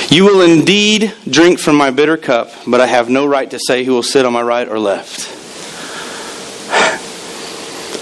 You 0.08 0.24
will 0.24 0.40
indeed 0.40 1.14
drink 1.28 1.58
from 1.58 1.76
my 1.76 1.90
bitter 1.90 2.16
cup, 2.16 2.52
but 2.66 2.80
I 2.80 2.86
have 2.86 3.10
no 3.10 3.26
right 3.26 3.50
to 3.50 3.58
say 3.58 3.84
who 3.84 3.92
will 3.92 4.02
sit 4.02 4.24
on 4.24 4.32
my 4.32 4.42
right 4.42 4.68
or 4.68 4.78
left. 4.78 5.37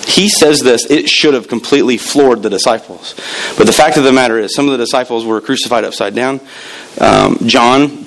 He 0.06 0.28
says 0.28 0.60
this, 0.60 0.88
it 0.88 1.08
should 1.08 1.34
have 1.34 1.48
completely 1.48 1.98
floored 1.98 2.42
the 2.42 2.48
disciples. 2.48 3.14
But 3.58 3.66
the 3.66 3.72
fact 3.72 3.96
of 3.96 4.04
the 4.04 4.12
matter 4.12 4.38
is, 4.38 4.54
some 4.54 4.66
of 4.66 4.72
the 4.72 4.78
disciples 4.78 5.26
were 5.26 5.40
crucified 5.40 5.84
upside 5.84 6.14
down. 6.14 6.40
Um, 7.00 7.38
John 7.44 8.06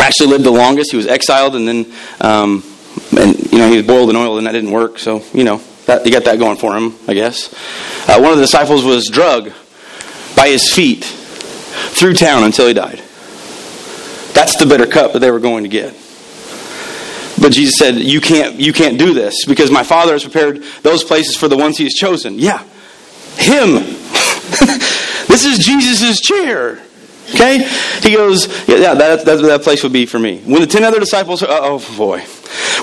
actually 0.00 0.30
lived 0.30 0.44
the 0.44 0.50
longest. 0.50 0.90
He 0.90 0.96
was 0.96 1.06
exiled, 1.06 1.54
and 1.54 1.66
then, 1.66 1.92
um, 2.20 2.64
and 3.16 3.38
you 3.52 3.58
know, 3.58 3.70
he 3.70 3.76
was 3.76 3.86
boiled 3.86 4.10
in 4.10 4.16
oil, 4.16 4.38
and 4.38 4.46
that 4.46 4.52
didn't 4.52 4.72
work. 4.72 4.98
So, 4.98 5.22
you 5.32 5.44
know, 5.44 5.62
that, 5.86 6.04
you 6.04 6.10
got 6.10 6.24
that 6.24 6.38
going 6.40 6.56
for 6.56 6.76
him, 6.76 6.94
I 7.06 7.14
guess. 7.14 7.54
Uh, 8.08 8.18
one 8.18 8.32
of 8.32 8.38
the 8.38 8.44
disciples 8.44 8.84
was 8.84 9.08
drug 9.08 9.52
by 10.34 10.48
his 10.48 10.72
feet 10.72 11.04
through 11.04 12.14
town 12.14 12.42
until 12.42 12.66
he 12.66 12.74
died. 12.74 12.98
That's 14.34 14.56
the 14.56 14.66
bitter 14.66 14.86
cup 14.86 15.12
that 15.12 15.20
they 15.20 15.30
were 15.30 15.40
going 15.40 15.62
to 15.62 15.70
get. 15.70 15.94
But 17.40 17.52
Jesus 17.52 17.76
said, 17.76 17.96
"You 17.96 18.20
can't, 18.20 18.56
you 18.56 18.72
can't 18.72 18.98
do 18.98 19.14
this 19.14 19.44
because 19.44 19.70
my 19.70 19.82
Father 19.82 20.12
has 20.12 20.22
prepared 20.22 20.62
those 20.82 21.04
places 21.04 21.36
for 21.36 21.48
the 21.48 21.56
ones 21.56 21.78
He 21.78 21.84
has 21.84 21.94
chosen." 21.94 22.38
Yeah, 22.38 22.62
Him. 23.36 23.74
this 25.28 25.44
is 25.44 25.58
Jesus' 25.58 26.20
chair. 26.20 26.80
Okay? 27.34 27.68
He 28.02 28.14
goes, 28.14 28.46
yeah, 28.68 28.94
that, 28.94 29.24
that, 29.24 29.42
that 29.42 29.62
place 29.62 29.82
would 29.82 29.92
be 29.92 30.06
for 30.06 30.18
me. 30.18 30.38
When 30.44 30.60
the 30.60 30.66
ten 30.66 30.84
other 30.84 31.00
disciples, 31.00 31.42
oh 31.46 31.84
boy. 31.96 32.20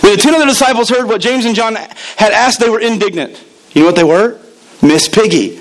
When 0.02 0.16
the 0.16 0.22
ten 0.22 0.36
other 0.36 0.46
disciples 0.46 0.90
heard 0.90 1.08
what 1.08 1.22
James 1.22 1.46
and 1.46 1.56
John 1.56 1.76
had 1.76 2.34
asked, 2.34 2.60
they 2.60 2.70
were 2.70 2.82
indignant. 2.82 3.42
You 3.74 3.82
know 3.82 3.88
what 3.88 3.96
they 3.96 4.04
were? 4.04 4.40
Miss 4.82 5.08
Piggy. 5.08 5.50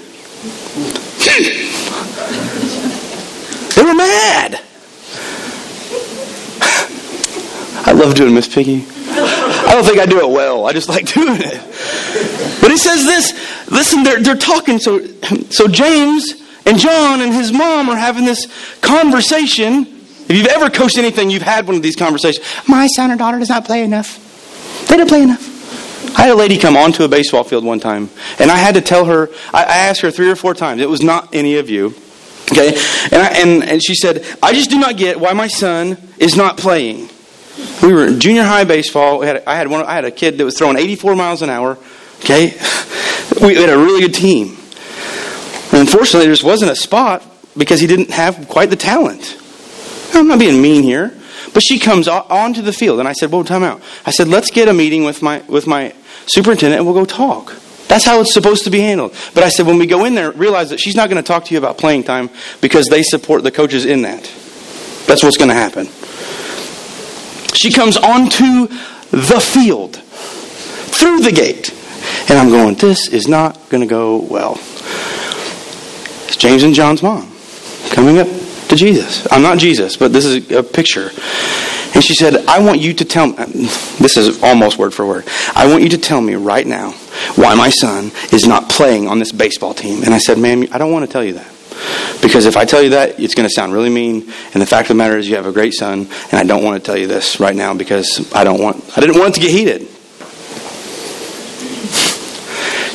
they 3.75 3.83
were 3.85 3.95
mad. 3.95 4.61
I 7.85 7.93
love 7.93 8.15
doing 8.15 8.35
Miss 8.35 8.53
Piggy. 8.53 8.85
I 9.09 9.73
don't 9.75 9.85
think 9.85 9.99
I 9.99 10.07
do 10.07 10.21
it 10.21 10.29
well. 10.29 10.67
I 10.67 10.73
just 10.73 10.89
like 10.89 11.07
doing 11.15 11.41
it. 11.41 12.61
But 12.61 12.71
he 12.71 12.77
says 12.77 13.05
this. 13.05 13.71
Listen, 13.71 14.03
they're, 14.03 14.21
they're 14.21 14.37
talking. 14.37 14.79
So, 14.79 15.05
so 15.51 15.67
James 15.69 16.35
and 16.67 16.79
John 16.79 17.21
and 17.21 17.33
his 17.33 17.53
mom 17.53 17.89
are 17.89 17.97
having 17.97 18.25
this 18.25 18.47
conversation. 18.81 19.87
If 20.29 20.33
you've 20.33 20.47
ever 20.47 20.71
coached 20.71 20.99
anything, 20.99 21.31
you've 21.31 21.43
had 21.43 21.67
one 21.67 21.77
of 21.77 21.83
these 21.83 21.97
conversations. 21.97 22.47
My 22.69 22.87
son 22.87 23.11
or 23.11 23.17
daughter 23.17 23.39
does 23.39 23.49
not 23.49 23.65
play 23.65 23.83
enough. 23.83 24.87
They 24.89 24.97
don't 24.97 25.09
play 25.09 25.23
enough. 25.23 25.49
I 26.19 26.23
had 26.23 26.31
a 26.31 26.35
lady 26.35 26.59
come 26.59 26.77
onto 26.77 27.05
a 27.05 27.09
baseball 27.09 27.45
field 27.45 27.65
one 27.65 27.81
time, 27.81 28.11
and 28.39 28.51
I 28.51 28.57
had 28.57 28.75
to 28.75 28.81
tell 28.81 29.07
her, 29.07 29.31
I 29.53 29.63
asked 29.63 30.03
her 30.03 30.11
three 30.11 30.31
or 30.31 30.37
four 30.37 30.55
times, 30.55 30.81
it 30.81 30.89
was 30.89 31.03
not 31.03 31.35
any 31.35 31.57
of 31.57 31.71
you. 31.71 31.95
Okay? 32.51 32.77
And, 33.11 33.15
I, 33.15 33.29
and, 33.39 33.65
and 33.65 33.85
she 33.85 33.95
said, 33.95 34.25
I 34.43 34.53
just 34.53 34.71
do 34.71 34.79
not 34.79 34.97
get 34.97 35.19
why 35.19 35.33
my 35.33 35.49
son 35.49 35.97
is 36.19 36.37
not 36.37 36.59
playing. 36.59 37.09
We 37.83 37.93
were 37.93 38.07
in 38.07 38.21
junior 38.21 38.45
high 38.45 38.65
baseball. 38.65 39.21
Had, 39.23 39.43
I, 39.47 39.57
had 39.57 39.69
one, 39.69 39.85
I 39.85 39.95
had 39.95 40.05
a 40.05 40.11
kid 40.11 40.39
that 40.39 40.45
was 40.45 40.57
throwing 40.57 40.79
84 40.79 41.17
miles 41.17 41.43
an 41.43 41.51
hour. 41.51 41.79
Okay? 42.21 42.57
We 43.43 43.57
had 43.57 43.71
a 43.71 43.79
really 43.79 44.01
good 44.01 44.15
team. 44.15 44.57
Unfortunately, 45.73 46.27
there 46.27 46.33
just 46.33 46.45
wasn't 46.45 46.71
a 46.71 46.77
spot 46.77 47.25
because 47.57 47.81
he 47.81 47.87
didn't 47.87 48.11
have 48.11 48.49
quite 48.49 48.71
the 48.71 48.77
talent. 48.77 49.39
I'm 50.15 50.29
not 50.29 50.39
being 50.39 50.61
mean 50.61 50.83
here. 50.83 51.19
But 51.53 51.63
she 51.63 51.79
comes 51.79 52.09
onto 52.09 52.63
the 52.63 52.73
field, 52.73 52.99
and 52.99 53.09
I 53.09 53.13
said, 53.13 53.31
"Well, 53.31 53.45
time 53.45 53.63
out." 53.63 53.83
I 54.07 54.11
said, 54.11 54.29
"Let's 54.29 54.51
get 54.51 54.69
a 54.69 54.73
meeting 54.73 55.05
with 55.05 55.23
my 55.23 55.43
with 55.49 55.67
my 55.67 55.93
superintendent, 56.27 56.79
and 56.79 56.87
we'll 56.87 56.95
go 56.95 57.05
talk." 57.05 57.55
That's 57.89 58.07
how 58.07 58.21
it's 58.23 58.33
supposed 58.33 58.65
to 58.65 58.71
be 58.71 58.81
handled. 58.81 59.15
But 59.35 59.45
I 59.45 59.51
said, 59.51 59.67
when 59.67 59.79
we 59.79 59.87
go 59.87 60.07
in 60.07 60.15
there, 60.15 60.31
realize 60.31 60.71
that 60.71 60.81
she's 60.81 60.97
not 60.97 61.11
going 61.11 61.23
to 61.23 61.27
talk 61.27 61.45
to 61.45 61.53
you 61.53 61.59
about 61.59 61.77
playing 61.77 62.05
time 62.05 62.31
because 62.63 62.87
they 62.87 63.03
support 63.03 63.43
the 63.43 63.51
coaches 63.51 63.85
in 63.85 64.01
that. 64.03 64.23
That's 65.07 65.23
what's 65.23 65.37
going 65.37 65.51
to 65.51 65.55
happen. 65.55 65.89
She 67.55 67.71
comes 67.73 67.97
onto 67.97 68.67
the 69.11 69.41
field 69.41 69.97
through 69.97 71.21
the 71.21 71.33
gate, 71.33 71.73
and 72.29 72.39
I'm 72.39 72.51
going, 72.51 72.75
"This 72.77 73.09
is 73.09 73.29
not 73.29 73.69
going 73.69 73.83
to 73.83 73.87
go 73.87 74.17
well." 74.17 74.59
It's 76.27 76.37
James 76.37 76.63
and 76.63 76.75
John's 76.75 77.03
mom 77.03 77.31
coming 77.91 78.19
up 78.19 78.29
to 78.69 78.77
Jesus. 78.77 79.27
I'm 79.31 79.43
not 79.43 79.59
Jesus, 79.59 79.97
but 79.97 80.13
this 80.13 80.25
is 80.25 80.51
a 80.51 80.63
picture. 80.63 81.11
And 81.95 82.03
she 82.03 82.15
said, 82.15 82.37
I 82.47 82.61
want 82.61 82.81
you 82.81 82.95
to 82.95 83.05
tell 83.05 83.27
me, 83.27 83.35
this 84.01 84.17
is 84.17 84.43
almost 84.43 84.79
word 84.79 84.95
for 84.95 85.05
word. 85.05 85.29
I 85.55 85.67
want 85.71 85.83
you 85.83 85.91
to 85.91 85.99
tell 85.99 86.23
me 86.23 86.35
right 86.35 86.67
now 86.67 86.93
why 87.37 87.55
my 87.55 87.69
son 87.69 88.11
is 88.33 88.47
not 88.47 88.71
playing 88.71 89.09
on 89.09 89.19
this 89.19 89.31
baseball 89.31 89.75
team. 89.75 90.03
And 90.03 90.15
I 90.15 90.19
said, 90.19 90.39
ma'am, 90.39 90.65
I 90.73 90.79
don't 90.79 90.91
want 90.91 91.05
to 91.05 91.13
tell 91.13 91.23
you 91.23 91.35
that. 91.35 91.52
Because 92.21 92.47
if 92.47 92.57
I 92.57 92.65
tell 92.65 92.83
you 92.83 92.91
that, 92.91 93.19
it's 93.19 93.35
going 93.35 93.49
to 93.49 93.53
sound 93.53 93.73
really 93.73 93.91
mean. 93.91 94.33
And 94.53 94.63
the 94.63 94.67
fact 94.67 94.87
of 94.87 94.89
the 94.89 94.95
matter 94.95 95.17
is, 95.17 95.29
you 95.29 95.37
have 95.37 95.47
a 95.47 95.53
great 95.53 95.75
son, 95.75 96.09
and 96.31 96.35
I 96.35 96.45
don't 96.45 96.63
want 96.63 96.83
to 96.83 96.87
tell 96.87 96.97
you 96.97 97.07
this 97.07 97.41
right 97.41 97.57
now 97.57 97.75
because 97.75 98.33
I 98.33 98.45
don't 98.45 98.61
want. 98.61 98.85
I 98.97 99.01
didn't 99.01 99.19
want 99.19 99.31
it 99.31 99.41
to 99.41 99.41
get 99.41 99.51
heated. 99.51 99.89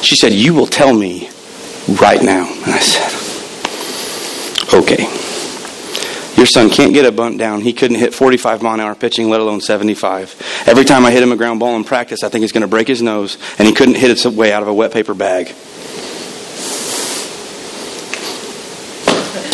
She 0.03 0.15
said, 0.15 0.31
"You 0.31 0.53
will 0.53 0.67
tell 0.67 0.93
me 0.93 1.29
right 2.01 2.21
now." 2.21 2.47
And 2.47 2.73
I 2.73 2.79
said, 2.79 3.11
"Okay." 4.73 5.07
Your 6.37 6.45
son 6.45 6.69
can't 6.69 6.93
get 6.93 7.03
a 7.03 7.11
bunt 7.11 7.39
down. 7.39 7.61
He 7.61 7.73
couldn't 7.73 7.97
hit 7.97 8.13
45 8.13 8.61
mile 8.61 8.75
an 8.75 8.79
hour 8.79 8.93
pitching, 8.93 9.27
let 9.27 9.39
alone 9.39 9.59
75. 9.59 10.35
Every 10.67 10.85
time 10.85 11.03
I 11.03 11.09
hit 11.09 11.23
him 11.23 11.31
a 11.31 11.35
ground 11.35 11.59
ball 11.59 11.75
in 11.75 11.83
practice, 11.83 12.23
I 12.23 12.29
think 12.29 12.43
he's 12.43 12.51
going 12.51 12.61
to 12.61 12.67
break 12.67 12.87
his 12.87 13.01
nose, 13.01 13.39
and 13.57 13.67
he 13.67 13.73
couldn't 13.73 13.95
hit 13.95 14.11
its 14.11 14.23
way 14.23 14.53
out 14.53 14.61
of 14.61 14.67
a 14.67 14.73
wet 14.73 14.93
paper 14.93 15.15
bag. 15.15 15.51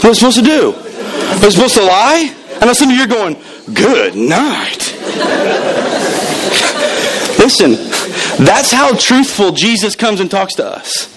What 0.04 0.10
was 0.10 0.20
supposed 0.20 0.40
to 0.40 0.44
do? 0.44 0.72
Was 0.72 1.44
I 1.46 1.50
supposed 1.50 1.76
to 1.76 1.84
lie? 1.84 2.36
And 2.60 2.70
I 2.70 2.74
some 2.74 2.90
of 2.90 2.96
you 2.98 3.04
are 3.04 3.08
going, 3.08 3.38
good 3.74 4.16
night. 4.16 4.92
Listen, 7.40 7.76
that's 8.44 8.70
how 8.70 8.98
truthful 8.98 9.54
Jesus 9.54 9.96
comes 9.96 10.20
and 10.20 10.30
talks 10.30 10.56
to 10.56 10.66
us. 10.66 11.08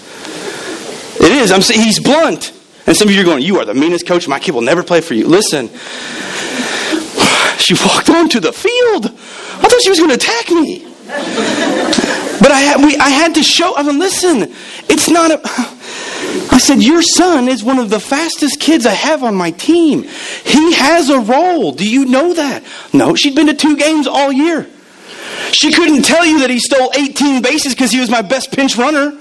It 1.19 1.33
is. 1.33 1.51
I'm 1.51 1.61
saying 1.61 1.81
he's 1.81 1.99
blunt. 1.99 2.53
And 2.85 2.95
some 2.95 3.09
of 3.09 3.13
you 3.13 3.19
are 3.19 3.25
going, 3.25 3.43
You 3.43 3.59
are 3.59 3.65
the 3.65 3.73
meanest 3.73 4.07
coach. 4.07 4.25
My 4.29 4.39
kid 4.39 4.55
will 4.55 4.61
never 4.61 4.83
play 4.83 5.01
for 5.01 5.15
you. 5.15 5.27
Listen, 5.27 5.67
she 7.59 7.73
walked 7.85 8.09
onto 8.09 8.39
the 8.39 8.53
field. 8.53 9.07
I 9.07 9.67
thought 9.67 9.81
she 9.81 9.89
was 9.89 9.99
going 9.99 10.11
to 10.11 10.15
attack 10.15 10.49
me. 10.49 10.85
But 12.39 12.51
I 12.51 12.59
had, 12.61 12.85
we, 12.85 12.95
I 12.95 13.09
had 13.09 13.35
to 13.35 13.43
show, 13.43 13.75
I 13.75 13.83
mean, 13.83 13.99
listen, 13.99 14.53
it's 14.87 15.09
not 15.09 15.31
a. 15.31 15.41
I 16.51 16.59
said, 16.59 16.83
Your 16.83 17.01
son 17.01 17.47
is 17.47 17.63
one 17.63 17.79
of 17.79 17.89
the 17.89 17.99
fastest 17.99 18.59
kids 18.59 18.85
I 18.85 18.93
have 18.93 19.23
on 19.23 19.35
my 19.35 19.51
team. 19.51 20.03
He 20.03 20.73
has 20.73 21.09
a 21.09 21.19
role. 21.19 21.71
Do 21.71 21.89
you 21.89 22.05
know 22.05 22.33
that? 22.33 22.63
No, 22.93 23.15
she'd 23.15 23.35
been 23.35 23.47
to 23.47 23.53
two 23.53 23.77
games 23.77 24.07
all 24.07 24.31
year. 24.31 24.67
She 25.51 25.71
couldn't 25.71 26.03
tell 26.03 26.25
you 26.25 26.39
that 26.39 26.49
he 26.49 26.59
stole 26.59 26.91
18 26.95 27.41
bases 27.41 27.73
because 27.73 27.91
he 27.91 27.99
was 27.99 28.09
my 28.09 28.21
best 28.21 28.51
pinch 28.51 28.77
runner. 28.77 29.17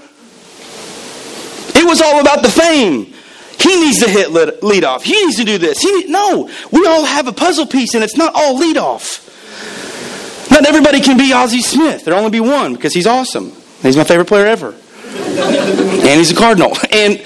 It 1.75 1.87
was 1.87 2.01
all 2.01 2.21
about 2.21 2.43
the 2.43 2.49
fame. 2.49 3.13
He 3.59 3.77
needs 3.77 4.01
to 4.01 4.09
hit 4.09 4.31
lead 4.63 4.85
off. 4.85 5.03
He 5.03 5.13
needs 5.25 5.37
to 5.37 5.45
do 5.45 5.59
this. 5.59 5.79
He 5.79 5.91
need, 5.93 6.09
no, 6.09 6.51
we 6.71 6.87
all 6.87 7.05
have 7.05 7.27
a 7.27 7.33
puzzle 7.33 7.67
piece, 7.67 7.95
and 7.95 8.05
it's 8.05 8.17
not 8.17 8.33
all 8.35 8.59
lead 8.59 8.77
off. 8.77 9.23
Not 10.51 10.67
everybody 10.67 11.01
can 11.01 11.19
be 11.19 11.33
Ozzie 11.33 11.63
Smith. 11.63 12.05
There'll 12.05 12.19
only 12.19 12.31
be 12.31 12.41
one 12.41 12.75
because 12.75 12.95
he's 12.95 13.07
awesome. 13.07 13.53
He's 13.83 13.97
my 13.97 14.05
favorite 14.05 14.27
player 14.27 14.47
ever, 14.47 14.75
and 15.17 16.19
he's 16.19 16.31
a 16.31 16.35
Cardinal. 16.35 16.77
And 16.91 17.21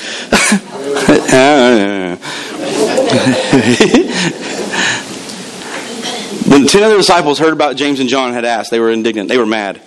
When 6.51 6.66
ten 6.66 6.82
other 6.82 6.97
disciples 6.97 7.38
heard 7.38 7.53
about 7.53 7.76
James 7.76 8.01
and 8.01 8.09
John 8.09 8.32
had 8.32 8.45
asked, 8.45 8.70
they 8.70 8.80
were 8.80 8.91
indignant. 8.91 9.28
They 9.28 9.38
were 9.38 9.47
mad. 9.47 9.80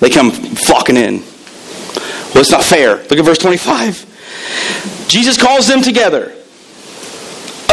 They 0.00 0.10
come 0.10 0.30
flocking 0.30 0.96
in. 0.96 1.20
Well, 2.34 2.42
it's 2.42 2.50
not 2.50 2.62
fair. 2.62 2.96
Look 2.96 3.12
at 3.12 3.24
verse 3.24 3.38
25. 3.38 5.06
Jesus 5.08 5.36
calls 5.36 5.66
them 5.66 5.82
together 5.82 6.34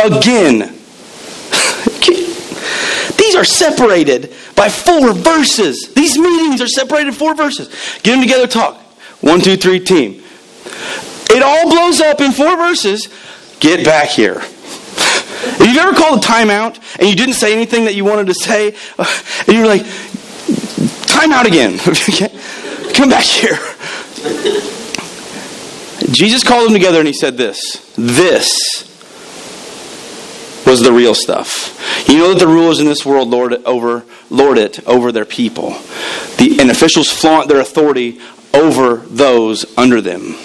again. 0.03 0.59
These 3.17 3.35
are 3.35 3.43
separated 3.43 4.33
by 4.55 4.69
four 4.69 5.13
verses. 5.13 5.93
These 5.93 6.17
meetings 6.17 6.61
are 6.61 6.67
separated 6.67 7.15
four 7.15 7.35
verses. 7.35 7.67
Get 8.03 8.13
them 8.13 8.21
together, 8.21 8.47
talk. 8.47 8.81
One, 9.21 9.41
two, 9.41 9.57
three, 9.57 9.79
team. 9.79 10.23
It 11.29 11.43
all 11.43 11.69
blows 11.69 11.99
up 11.99 12.21
in 12.21 12.31
four 12.31 12.55
verses. 12.55 13.09
Get 13.59 13.83
back 13.83 14.09
here. 14.09 14.37
If 14.39 15.59
you've 15.59 15.77
ever 15.77 15.93
called 15.93 16.23
a 16.23 16.27
timeout 16.27 16.79
and 16.99 17.09
you 17.09 17.15
didn't 17.15 17.35
say 17.35 17.53
anything 17.53 17.85
that 17.85 17.95
you 17.95 18.05
wanted 18.05 18.27
to 18.27 18.33
say, 18.33 18.75
uh, 18.97 19.21
and 19.47 19.57
you're 19.57 19.67
like, 19.67 19.83
timeout 21.07 21.45
again. 21.45 21.77
Come 22.93 23.09
back 23.09 23.23
here. 23.23 23.57
Jesus 26.11 26.43
called 26.43 26.67
them 26.67 26.73
together 26.73 26.99
and 26.99 27.07
he 27.07 27.13
said 27.13 27.37
this 27.37 27.93
This 27.95 28.83
was 30.65 30.81
the 30.81 30.91
real 30.91 31.15
stuff. 31.15 32.07
You 32.09 32.17
know 32.17 32.29
that 32.33 32.39
the 32.39 32.47
rulers 32.47 32.79
in 32.79 32.85
this 32.85 33.05
world 33.05 33.29
lord 33.29 33.53
it 33.53 33.63
over, 33.65 34.03
lord 34.29 34.57
it 34.57 34.85
over 34.87 35.11
their 35.11 35.25
people. 35.25 35.71
The, 36.37 36.57
and 36.59 36.69
officials 36.69 37.11
flaunt 37.11 37.47
their 37.47 37.59
authority 37.59 38.19
over 38.53 38.97
those 38.97 39.65
under 39.77 40.01
them. 40.01 40.35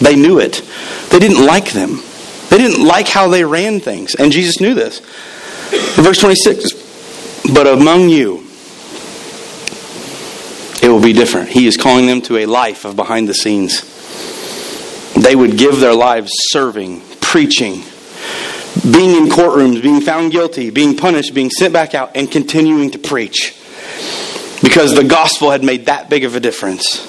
They 0.00 0.16
knew 0.16 0.38
it. 0.38 0.62
They 1.10 1.18
didn't 1.18 1.44
like 1.44 1.72
them. 1.72 2.00
They 2.48 2.58
didn't 2.58 2.84
like 2.84 3.06
how 3.06 3.28
they 3.28 3.44
ran 3.44 3.80
things. 3.80 4.14
And 4.14 4.32
Jesus 4.32 4.60
knew 4.60 4.74
this. 4.74 5.00
In 5.72 6.04
verse 6.04 6.18
26, 6.18 7.52
but 7.54 7.66
among 7.66 8.08
you, 8.08 8.44
it 10.82 10.88
will 10.88 11.00
be 11.00 11.12
different. 11.12 11.48
He 11.48 11.66
is 11.66 11.76
calling 11.76 12.06
them 12.06 12.22
to 12.22 12.38
a 12.38 12.46
life 12.46 12.84
of 12.84 12.96
behind 12.96 13.28
the 13.28 13.34
scenes. 13.34 13.82
They 15.14 15.36
would 15.36 15.58
give 15.58 15.78
their 15.78 15.94
lives 15.94 16.32
serving, 16.34 17.02
preaching, 17.20 17.82
being 18.90 19.16
in 19.16 19.28
courtrooms, 19.28 19.82
being 19.82 20.00
found 20.00 20.32
guilty, 20.32 20.70
being 20.70 20.96
punished, 20.96 21.34
being 21.34 21.50
sent 21.50 21.72
back 21.72 21.94
out, 21.94 22.16
and 22.16 22.30
continuing 22.30 22.90
to 22.92 22.98
preach. 22.98 23.56
Because 24.62 24.94
the 24.94 25.04
gospel 25.04 25.50
had 25.50 25.62
made 25.62 25.86
that 25.86 26.08
big 26.08 26.24
of 26.24 26.34
a 26.34 26.40
difference. 26.40 27.06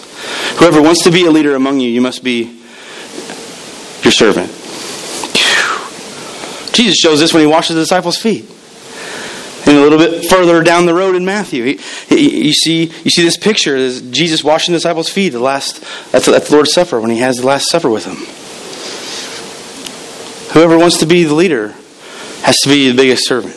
Whoever 0.60 0.82
wants 0.82 1.04
to 1.04 1.12
be 1.12 1.26
a 1.26 1.32
leader 1.32 1.56
among 1.56 1.80
you, 1.80 1.90
you 1.90 2.02
must 2.02 2.24
be 2.24 2.60
your 4.04 4.12
servant. 4.12 4.52
Jesus 6.74 6.98
shows 6.98 7.20
this 7.20 7.34
when 7.34 7.42
he 7.42 7.48
washes 7.48 7.76
the 7.76 7.82
disciples' 7.82 8.18
feet. 8.18 8.50
And 9.66 9.78
a 9.78 9.82
little 9.82 10.00
bit 10.00 10.26
further 10.26 10.64
down 10.64 10.86
the 10.86 10.94
road 10.94 11.16
in 11.16 11.24
Matthew, 11.24 11.64
he, 11.64 11.80
he, 12.08 12.48
you 12.48 12.54
see 12.54 12.86
you 12.86 13.12
see 13.12 13.24
this 13.24 13.38
picture. 13.38 13.76
Is 13.76 14.02
Jesus 14.02 14.44
washing 14.44 14.74
the 14.74 14.78
disciples' 14.78 15.10
feet. 15.10 15.30
The 15.30 15.40
last 15.40 15.84
that's, 16.12 16.26
the 16.26 16.48
Lord's 16.52 16.74
Supper 16.74 17.00
when 17.00 17.12
he 17.12 17.20
has 17.20 17.38
the 17.38 17.46
Last 17.46 17.70
Supper 17.70 17.90
with 17.90 18.06
them. 18.06 18.18
Whoever 20.54 20.78
wants 20.78 20.98
to 21.00 21.06
be 21.06 21.24
the 21.24 21.36
leader 21.36 21.76
has 22.42 22.58
to 22.62 22.70
be 22.70 22.90
the 22.90 22.96
biggest 22.96 23.28
servant. 23.28 23.54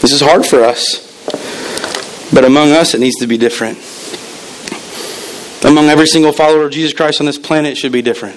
This 0.00 0.12
is 0.12 0.20
hard 0.20 0.46
for 0.46 0.64
us, 0.64 0.98
but 2.32 2.44
among 2.44 2.72
us 2.72 2.94
it 2.94 3.00
needs 3.00 3.16
to 3.16 3.26
be 3.26 3.36
different. 3.36 3.78
Among 5.64 5.88
every 5.88 6.06
single 6.06 6.32
follower 6.32 6.64
of 6.64 6.72
Jesus 6.72 6.92
Christ 6.92 7.20
on 7.20 7.26
this 7.26 7.38
planet, 7.38 7.76
should 7.76 7.92
be 7.92 8.02
different. 8.02 8.36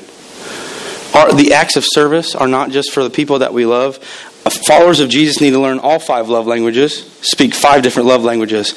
Our, 1.16 1.34
the 1.34 1.54
acts 1.54 1.76
of 1.76 1.84
service 1.86 2.36
are 2.36 2.48
not 2.48 2.72
just 2.72 2.92
for 2.92 3.04
the 3.04 3.10
people 3.10 3.40
that 3.40 3.54
we 3.54 3.66
love. 3.66 3.98
Uh, 4.46 4.50
followers 4.50 5.00
of 5.00 5.10
Jesus 5.10 5.42
need 5.42 5.52
to 5.52 5.60
learn 5.60 5.80
all 5.80 5.98
five 5.98 6.30
love 6.30 6.46
languages, 6.46 7.10
speak 7.22 7.56
five 7.56 7.84
different 7.84 8.08
love 8.08 8.24
languages, 8.24 8.76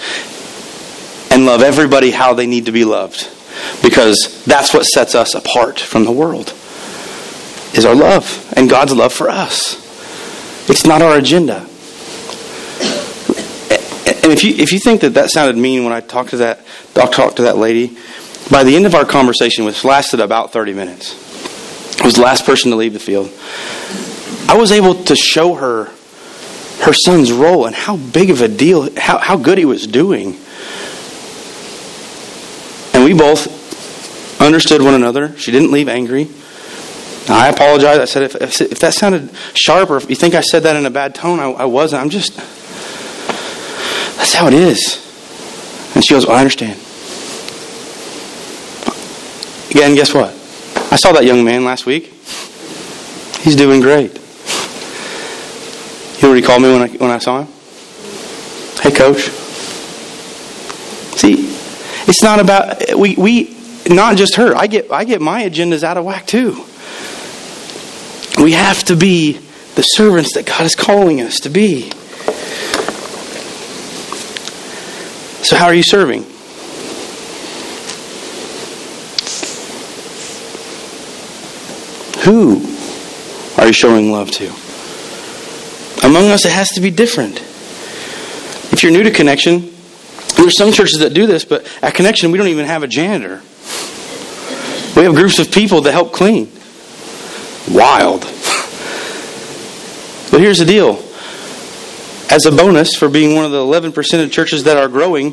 and 1.30 1.44
love 1.44 1.62
everybody 1.62 2.10
how 2.10 2.34
they 2.34 2.46
need 2.46 2.66
to 2.66 2.72
be 2.72 2.84
loved. 2.84 3.28
Because 3.82 4.44
that's 4.44 4.72
what 4.72 4.84
sets 4.84 5.14
us 5.14 5.34
apart 5.34 5.80
from 5.80 6.04
the 6.04 6.12
world 6.12 6.54
is 7.74 7.84
our 7.84 7.94
love 7.94 8.52
and 8.56 8.68
God's 8.70 8.94
love 8.94 9.12
for 9.12 9.28
us. 9.28 9.76
It's 10.70 10.86
not 10.86 11.02
our 11.02 11.16
agenda. 11.16 11.60
And 14.08 14.32
if 14.32 14.44
you 14.44 14.54
if 14.56 14.72
you 14.72 14.78
think 14.78 15.00
that 15.02 15.14
that 15.14 15.30
sounded 15.30 15.56
mean 15.56 15.84
when 15.84 15.92
I 15.92 16.00
talked 16.00 16.30
to 16.30 16.36
that 16.38 16.64
talked 16.94 17.36
to 17.36 17.42
that 17.42 17.56
lady, 17.56 17.96
by 18.50 18.64
the 18.64 18.76
end 18.76 18.86
of 18.86 18.94
our 18.94 19.04
conversation, 19.04 19.64
which 19.64 19.84
lasted 19.84 20.20
about 20.20 20.52
thirty 20.52 20.72
minutes, 20.72 21.14
I 22.00 22.04
was 22.04 22.14
the 22.14 22.22
last 22.22 22.46
person 22.46 22.70
to 22.70 22.76
leave 22.76 22.92
the 22.92 23.00
field. 23.00 23.30
I 24.48 24.56
was 24.56 24.72
able 24.72 24.94
to 25.04 25.16
show 25.16 25.54
her 25.54 25.90
her 26.82 26.92
son's 26.92 27.32
role 27.32 27.66
and 27.66 27.74
how 27.74 27.96
big 27.96 28.30
of 28.30 28.40
a 28.40 28.48
deal, 28.48 28.88
how, 28.98 29.18
how 29.18 29.36
good 29.36 29.58
he 29.58 29.64
was 29.64 29.86
doing. 29.86 30.38
And 32.94 33.04
we 33.04 33.14
both 33.14 34.40
understood 34.40 34.80
one 34.80 34.94
another. 34.94 35.36
She 35.36 35.50
didn't 35.50 35.72
leave 35.72 35.88
angry. 35.88 36.28
I 37.28 37.48
apologize. 37.48 37.98
I 37.98 38.04
said, 38.06 38.22
if, 38.22 38.36
if, 38.36 38.60
if, 38.60 38.78
that 38.78 38.94
sounded 38.94 39.30
sharp 39.54 39.90
or 39.90 39.98
if 39.98 40.08
you 40.08 40.16
think 40.16 40.34
I 40.34 40.40
said 40.40 40.62
that 40.62 40.76
in 40.76 40.86
a 40.86 40.90
bad 40.90 41.14
tone, 41.14 41.40
I, 41.40 41.50
I 41.50 41.64
wasn't. 41.66 42.00
I'm 42.00 42.10
just, 42.10 42.36
that's 44.16 44.32
how 44.32 44.46
it 44.46 44.54
is. 44.54 45.04
And 45.94 46.04
she 46.04 46.14
goes, 46.14 46.26
well, 46.26 46.36
I 46.36 46.40
understand. 46.40 46.80
Again, 49.70 49.94
guess 49.94 50.14
what? 50.14 50.30
I 50.90 50.96
saw 50.96 51.12
that 51.12 51.24
young 51.24 51.44
man 51.44 51.64
last 51.64 51.84
week. 51.84 52.04
He's 53.40 53.54
doing 53.54 53.80
great. 53.80 54.14
You 56.16 56.28
know 56.28 56.34
what 56.34 56.44
called 56.44 56.62
me 56.62 56.72
when 56.72 56.82
I, 56.82 56.88
when 56.88 57.10
I 57.10 57.18
saw 57.18 57.42
him? 57.42 57.48
Hey, 58.82 58.90
coach. 58.90 59.28
See, 61.18 61.54
it's 62.08 62.22
not 62.22 62.40
about, 62.40 62.96
we, 62.96 63.14
we, 63.16 63.56
not 63.88 64.16
just 64.16 64.36
her. 64.36 64.56
I 64.56 64.66
get, 64.66 64.90
I 64.90 65.04
get 65.04 65.20
my 65.20 65.44
agendas 65.44 65.82
out 65.82 65.96
of 65.96 66.04
whack 66.04 66.26
too. 66.26 66.64
We 68.42 68.52
have 68.52 68.84
to 68.84 68.96
be 68.96 69.32
the 69.74 69.82
servants 69.82 70.34
that 70.34 70.46
God 70.46 70.62
is 70.62 70.74
calling 70.74 71.20
us 71.20 71.40
to 71.40 71.50
be. 71.50 71.90
So, 75.44 75.56
how 75.56 75.66
are 75.66 75.74
you 75.74 75.82
serving? 75.82 76.24
Who 82.28 82.60
are 83.56 83.68
you 83.68 83.72
showing 83.72 84.12
love 84.12 84.30
to? 84.32 84.48
Among 86.06 86.26
us, 86.26 86.44
it 86.44 86.52
has 86.52 86.68
to 86.72 86.82
be 86.82 86.90
different. 86.90 87.40
If 88.70 88.82
you're 88.82 88.92
new 88.92 89.02
to 89.04 89.10
Connection, 89.10 89.72
there's 90.36 90.58
some 90.58 90.70
churches 90.70 90.98
that 90.98 91.14
do 91.14 91.26
this, 91.26 91.46
but 91.46 91.66
at 91.82 91.94
Connection, 91.94 92.30
we 92.30 92.36
don't 92.36 92.48
even 92.48 92.66
have 92.66 92.82
a 92.82 92.86
janitor. 92.86 93.40
We 94.94 95.04
have 95.04 95.14
groups 95.14 95.38
of 95.38 95.50
people 95.50 95.80
that 95.80 95.92
help 95.92 96.12
clean 96.12 96.52
wild. 97.70 98.20
but 100.30 100.42
here's 100.42 100.58
the 100.58 100.66
deal 100.66 101.02
as 102.30 102.44
a 102.44 102.50
bonus 102.50 102.94
for 102.94 103.08
being 103.08 103.36
one 103.36 103.46
of 103.46 103.52
the 103.52 103.56
11% 103.56 104.22
of 104.22 104.30
churches 104.30 104.64
that 104.64 104.76
are 104.76 104.88
growing 104.88 105.32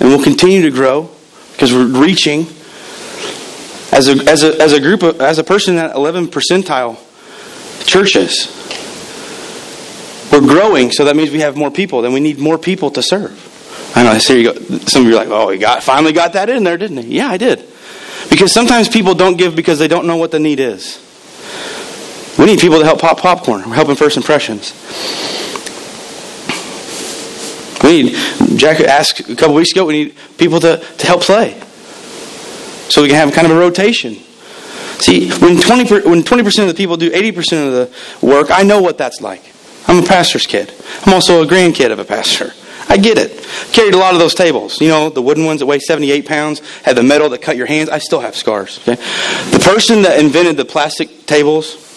and 0.00 0.08
will 0.08 0.22
continue 0.22 0.62
to 0.62 0.70
grow 0.70 1.10
because 1.52 1.70
we're 1.70 1.84
reaching 1.84 2.46
as 3.92 4.08
a, 4.08 4.12
as 4.28 4.42
a, 4.42 4.60
as 4.60 4.72
a 4.72 4.80
group 4.80 5.02
of, 5.02 5.20
as 5.20 5.38
a 5.38 5.44
person 5.44 5.76
at 5.76 5.94
11 5.94 6.28
percentile 6.28 6.98
churches 7.86 8.56
we're 10.32 10.40
growing 10.40 10.90
so 10.92 11.04
that 11.04 11.16
means 11.16 11.30
we 11.30 11.40
have 11.40 11.56
more 11.56 11.70
people 11.70 12.02
then 12.02 12.12
we 12.12 12.20
need 12.20 12.38
more 12.38 12.58
people 12.58 12.90
to 12.90 13.02
serve 13.02 13.92
i 13.96 14.02
know 14.02 14.14
here 14.14 14.36
you 14.36 14.52
go 14.52 14.78
some 14.78 15.02
of 15.02 15.08
you 15.08 15.14
are 15.14 15.24
like 15.24 15.28
oh 15.28 15.50
he 15.50 15.58
got 15.58 15.82
finally 15.82 16.12
got 16.12 16.34
that 16.34 16.48
in 16.48 16.62
there 16.62 16.76
didn't 16.76 16.98
he 16.98 17.16
yeah 17.16 17.28
i 17.28 17.36
did 17.36 17.66
because 18.28 18.52
sometimes 18.52 18.88
people 18.88 19.14
don't 19.14 19.36
give 19.36 19.56
because 19.56 19.78
they 19.78 19.88
don't 19.88 20.06
know 20.06 20.16
what 20.16 20.30
the 20.30 20.38
need 20.38 20.60
is 20.60 21.00
we 22.40 22.46
need 22.46 22.58
people 22.58 22.78
to 22.78 22.86
help 22.86 23.00
pop 23.00 23.18
popcorn. 23.18 23.68
We're 23.68 23.74
helping 23.74 23.96
first 23.96 24.16
impressions. 24.16 24.72
We 27.84 28.04
need, 28.04 28.58
Jack 28.58 28.80
asked 28.80 29.28
a 29.28 29.36
couple 29.36 29.54
weeks 29.54 29.72
ago, 29.72 29.84
we 29.84 30.04
need 30.04 30.16
people 30.38 30.58
to, 30.60 30.78
to 30.78 31.06
help 31.06 31.20
play. 31.20 31.60
So 32.90 33.02
we 33.02 33.08
can 33.08 33.16
have 33.16 33.32
kind 33.32 33.46
of 33.46 33.56
a 33.56 33.58
rotation. 33.58 34.14
See, 34.98 35.30
when 35.30 35.56
20%, 35.56 36.04
when 36.04 36.22
20% 36.22 36.62
of 36.62 36.68
the 36.68 36.74
people 36.74 36.96
do 36.96 37.10
80% 37.10 37.66
of 37.66 37.72
the 37.72 38.26
work, 38.26 38.48
I 38.50 38.62
know 38.62 38.82
what 38.82 38.98
that's 38.98 39.20
like. 39.20 39.42
I'm 39.86 40.04
a 40.04 40.06
pastor's 40.06 40.46
kid. 40.46 40.72
I'm 41.06 41.14
also 41.14 41.42
a 41.42 41.46
grandkid 41.46 41.90
of 41.90 41.98
a 41.98 42.04
pastor. 42.04 42.52
I 42.88 42.96
get 42.96 43.16
it. 43.16 43.46
Carried 43.72 43.94
a 43.94 43.98
lot 43.98 44.12
of 44.12 44.20
those 44.20 44.34
tables. 44.34 44.80
You 44.80 44.88
know, 44.88 45.08
the 45.08 45.22
wooden 45.22 45.44
ones 45.44 45.60
that 45.60 45.66
weigh 45.66 45.78
78 45.78 46.26
pounds, 46.26 46.60
had 46.82 46.96
the 46.96 47.02
metal 47.02 47.30
that 47.30 47.40
cut 47.40 47.56
your 47.56 47.66
hands. 47.66 47.88
I 47.88 47.98
still 47.98 48.20
have 48.20 48.36
scars. 48.36 48.78
Okay? 48.80 48.96
The 49.52 49.62
person 49.64 50.02
that 50.02 50.18
invented 50.18 50.56
the 50.56 50.64
plastic 50.64 51.24
tables, 51.26 51.90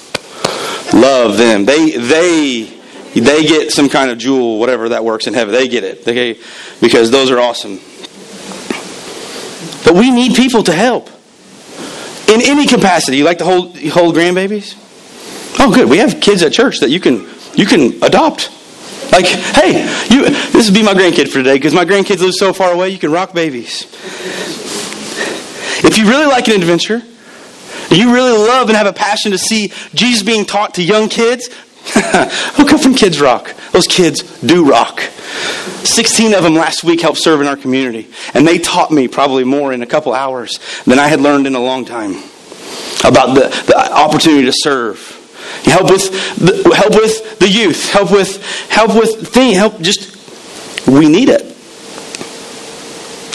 Love 0.94 1.38
them. 1.38 1.66
They 1.66 1.92
they 1.92 2.80
they 3.16 3.46
get 3.46 3.72
some 3.72 3.90
kind 3.90 4.12
of 4.12 4.20
jewel, 4.20 4.60
whatever 4.60 4.90
that 4.90 5.04
works 5.04 5.26
in 5.26 5.34
heaven. 5.34 5.54
They 5.54 5.68
get 5.68 5.84
it. 5.84 6.06
They, 6.06 6.38
because 6.82 7.10
those 7.10 7.32
are 7.32 7.40
awesome. 7.40 7.80
But 9.84 9.96
we 9.96 10.12
need 10.12 10.36
people 10.36 10.64
to 10.64 10.74
help. 10.74 11.10
In 12.30 12.42
any 12.42 12.66
capacity. 12.66 13.18
You 13.18 13.26
like 13.26 13.40
to 13.40 13.46
hold 13.46 13.78
hold 13.80 14.16
grandbabies? 14.16 14.80
Oh 15.60 15.74
good. 15.74 15.90
We 15.90 15.98
have 15.98 16.22
kids 16.22 16.42
at 16.42 16.54
church 16.54 16.80
that 16.80 16.90
you 16.90 17.00
can 17.00 17.28
you 17.56 17.66
can 17.66 18.02
adopt. 18.04 18.50
Like, 19.12 19.26
hey, 19.26 19.84
you. 20.10 20.26
This 20.26 20.68
would 20.68 20.74
be 20.74 20.84
my 20.84 20.94
grandkid 20.94 21.28
for 21.28 21.40
today 21.40 21.56
because 21.56 21.74
my 21.74 21.86
grandkids 21.86 22.20
live 22.20 22.34
so 22.34 22.54
far 22.54 22.72
away. 22.72 22.90
You 22.90 22.98
can 22.98 23.12
rock 23.12 23.34
babies. 23.34 23.84
If 25.86 25.98
you 25.98 26.10
really 26.10 26.26
like 26.26 26.48
an 26.48 26.56
adventure, 26.56 27.04
you 27.92 28.14
really 28.14 28.32
love 28.32 28.70
and 28.70 28.78
have 28.78 28.88
a 28.88 28.94
passion 28.94 29.32
to 29.32 29.38
see 29.38 29.72
Jesus 29.94 30.24
being 30.24 30.46
taught 30.46 30.76
to 30.76 30.84
young 30.84 31.10
kids, 31.10 31.50
who 32.56 32.66
come 32.66 32.80
from 32.80 32.96
Kids 32.96 33.20
Rock? 33.20 33.54
Those 33.72 33.88
kids 33.88 34.22
do 34.42 34.70
rock. 34.70 35.02
16 35.02 36.34
of 36.34 36.44
them 36.44 36.54
last 36.56 36.84
week 36.84 37.02
helped 37.02 37.22
serve 37.22 37.42
in 37.42 37.48
our 37.48 37.58
community, 37.58 38.10
and 38.34 38.48
they 38.48 38.58
taught 38.58 38.92
me 38.92 39.08
probably 39.08 39.44
more 39.44 39.74
in 39.74 39.82
a 39.82 39.86
couple 39.86 40.14
hours 40.14 40.60
than 40.86 41.00
I 41.00 41.08
had 41.08 41.20
learned 41.20 41.48
in 41.48 41.56
a 41.56 41.60
long 41.60 41.86
time 41.86 42.12
about 43.04 43.36
the, 43.36 43.50
the 43.68 43.92
opportunity 43.92 44.46
to 44.46 44.54
serve. 44.56 45.20
Help 45.66 45.90
with 45.90 46.10
the, 46.38 46.76
help 46.76 46.94
with 46.94 47.40
the 47.40 47.50
youth. 47.50 47.92
Help 47.92 48.12
with 48.12 48.42
help 48.70 48.96
with 48.96 49.28
thing. 49.28 49.54
Help 49.56 49.82
just 49.82 50.14
we 50.88 51.10
need 51.10 51.30
it. 51.30 51.42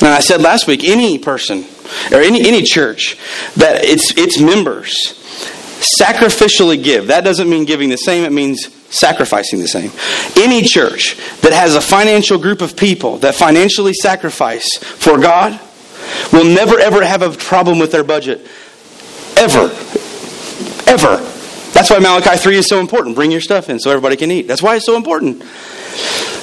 And 0.01 0.09
I 0.09 0.21
said 0.21 0.41
last 0.41 0.67
week, 0.67 0.85
any 0.85 1.19
person 1.19 1.65
or 2.13 2.21
any 2.21 2.47
any 2.47 2.63
church 2.63 3.19
that 3.57 3.85
its 3.85 4.13
its 4.17 4.41
members 4.41 5.15
sacrificially 5.81 6.83
give. 6.83 7.09
That 7.09 7.25
doesn't 7.25 7.49
mean 7.49 7.65
giving 7.65 7.89
the 7.89 7.97
same, 7.97 8.25
it 8.25 8.33
means 8.33 8.73
sacrificing 8.91 9.61
the 9.61 9.69
same. 9.69 9.91
Any 10.37 10.63
church 10.63 11.17
that 11.41 11.53
has 11.53 11.75
a 11.75 11.81
financial 11.81 12.39
group 12.39 12.61
of 12.61 12.77
people 12.77 13.19
that 13.19 13.35
financially 13.35 13.93
sacrifice 13.95 14.69
for 14.79 15.19
God 15.19 15.61
will 16.33 16.45
never 16.45 16.79
ever 16.79 17.05
have 17.05 17.23
a 17.23 17.31
problem 17.31 17.79
with 17.79 17.93
their 17.93 18.05
budget. 18.05 18.47
Ever. 19.37 19.71
Ever. 20.87 21.35
That's 21.73 21.91
why 21.91 21.99
Malachi 21.99 22.37
3 22.37 22.57
is 22.57 22.67
so 22.67 22.81
important. 22.81 23.15
Bring 23.15 23.31
your 23.31 23.41
stuff 23.41 23.69
in 23.69 23.79
so 23.79 23.91
everybody 23.91 24.17
can 24.17 24.31
eat. 24.31 24.49
That's 24.49 24.63
why 24.63 24.77
it's 24.77 24.87
so 24.87 24.97
important. 24.97 25.43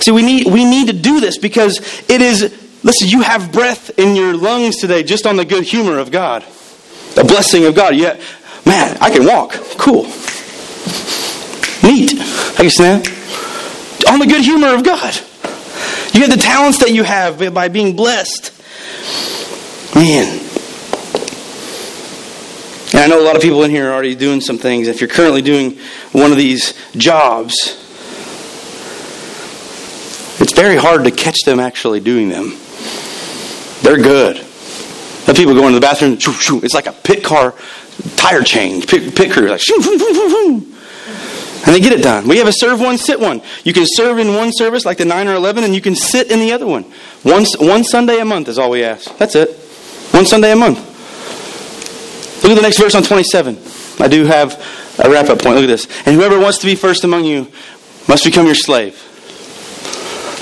See, 0.02 0.12
we 0.12 0.22
need, 0.22 0.46
we 0.46 0.64
need 0.64 0.88
to 0.88 0.94
do 0.94 1.20
this 1.20 1.38
because 1.38 1.80
it 2.08 2.22
is, 2.22 2.42
listen, 2.84 3.08
you 3.08 3.22
have 3.22 3.52
breath 3.52 3.98
in 3.98 4.16
your 4.16 4.36
lungs 4.38 4.78
today 4.78 5.04
just 5.04 5.26
on 5.26 5.36
the 5.36 5.46
good 5.46 5.64
humor 5.64 5.98
of 5.98 6.12
God. 6.12 6.46
The 7.16 7.24
blessing 7.24 7.66
of 7.66 7.76
God. 7.76 7.96
Yeah, 7.96 8.22
man, 8.66 8.98
I 9.02 9.10
can 9.10 9.26
walk. 9.26 9.54
Cool. 9.78 10.04
Neat. 11.84 12.14
I 12.18 12.62
can 12.62 12.70
stand. 12.70 13.08
On 14.10 14.20
the 14.20 14.28
good 14.28 14.44
humor 14.44 14.74
of 14.74 14.84
God. 14.84 15.16
You 16.14 16.22
get 16.22 16.30
the 16.30 16.42
talents 16.42 16.80
that 16.80 16.92
you 16.92 17.04
have 17.04 17.54
by 17.54 17.68
being 17.68 17.96
blessed. 17.96 18.52
Man, 19.96 20.46
and 22.96 23.04
I 23.04 23.08
know 23.08 23.20
a 23.22 23.26
lot 23.26 23.36
of 23.36 23.42
people 23.42 23.64
in 23.64 23.72
here 23.72 23.90
are 23.90 23.94
already 23.94 24.16
doing 24.16 24.40
some 24.40 24.58
things. 24.58 24.88
If 24.88 25.02
you're 25.02 25.10
currently 25.10 25.42
doing 25.42 25.78
one 26.14 26.32
of 26.32 26.38
these 26.38 26.74
jobs, 26.96 27.54
it's 30.40 30.54
very 30.54 30.78
hard 30.78 31.04
to 31.04 31.12
catch 31.12 31.40
them 31.46 31.60
actually 31.60 32.00
doing 32.00 32.30
them. 32.30 32.54
They're 33.82 33.98
good. 33.98 34.38
The 35.26 35.34
people 35.36 35.56
go 35.56 35.68
into 35.68 35.80
the 35.80 35.82
bathroom, 35.82 36.18
it's 36.18 36.74
like 36.74 36.88
a 36.88 36.94
pit 36.94 37.22
car 37.22 37.54
tire 38.16 38.44
change, 38.44 38.88
pit, 38.88 39.16
pit 39.16 39.32
crew, 39.32 39.48
like 39.48 39.62
and 41.66 41.74
they 41.74 41.80
get 41.80 41.94
it 41.94 42.04
done. 42.04 42.28
We 42.28 42.38
have 42.38 42.48
a 42.48 42.54
serve 42.54 42.80
one, 42.80 42.98
sit 43.00 43.20
one. 43.20 43.42
You 43.64 43.74
can 43.74 43.86
serve 43.88 44.20
in 44.20 44.36
one 44.36 44.52
service, 44.54 44.86
like 44.86 45.00
the 45.00 45.06
9 45.06 45.28
or 45.28 45.34
11, 45.34 45.64
and 45.64 45.74
you 45.74 45.82
can 45.82 45.96
sit 45.96 46.32
in 46.32 46.40
the 46.40 46.52
other 46.52 46.68
one. 46.68 46.86
Once, 47.24 47.58
one 47.58 47.84
Sunday 47.84 48.20
a 48.20 48.26
month 48.26 48.48
is 48.50 48.60
all 48.60 48.70
we 48.70 48.84
ask. 48.84 49.18
That's 49.18 49.36
it. 49.36 49.50
One 50.12 50.28
Sunday 50.28 50.52
a 50.52 50.56
month. 50.56 50.78
Look 52.44 52.52
at 52.52 52.56
the 52.56 52.62
next 52.62 52.78
verse 52.78 52.94
on 52.94 53.02
27. 53.02 53.58
I 54.00 54.08
do 54.08 54.26
have 54.26 54.54
a 55.04 55.10
wrap 55.10 55.30
up 55.30 55.42
point. 55.42 55.56
Look 55.56 55.64
at 55.64 55.68
this. 55.68 55.88
And 56.06 56.16
whoever 56.16 56.40
wants 56.40 56.60
to 56.60 56.68
be 56.68 56.76
first 56.76 57.04
among 57.04 57.26
you 57.26 57.48
must 58.08 58.24
become 58.24 58.46
your 58.46 58.54
slave. 58.54 59.02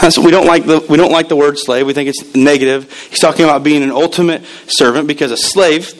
That's, 0.01 0.17
we 0.17 0.31
don't 0.31 0.45
like 0.45 0.65
the 0.65 0.85
we 0.89 0.97
don't 0.97 1.13
like 1.13 1.29
the 1.29 1.37
word 1.37 1.57
slave. 1.57 1.87
We 1.87 1.93
think 1.93 2.09
it's 2.09 2.35
negative. 2.35 2.91
He's 3.09 3.19
talking 3.19 3.45
about 3.45 3.63
being 3.63 3.83
an 3.83 3.91
ultimate 3.91 4.43
servant 4.67 5.07
because 5.07 5.31
a 5.31 5.37
slave, 5.37 5.93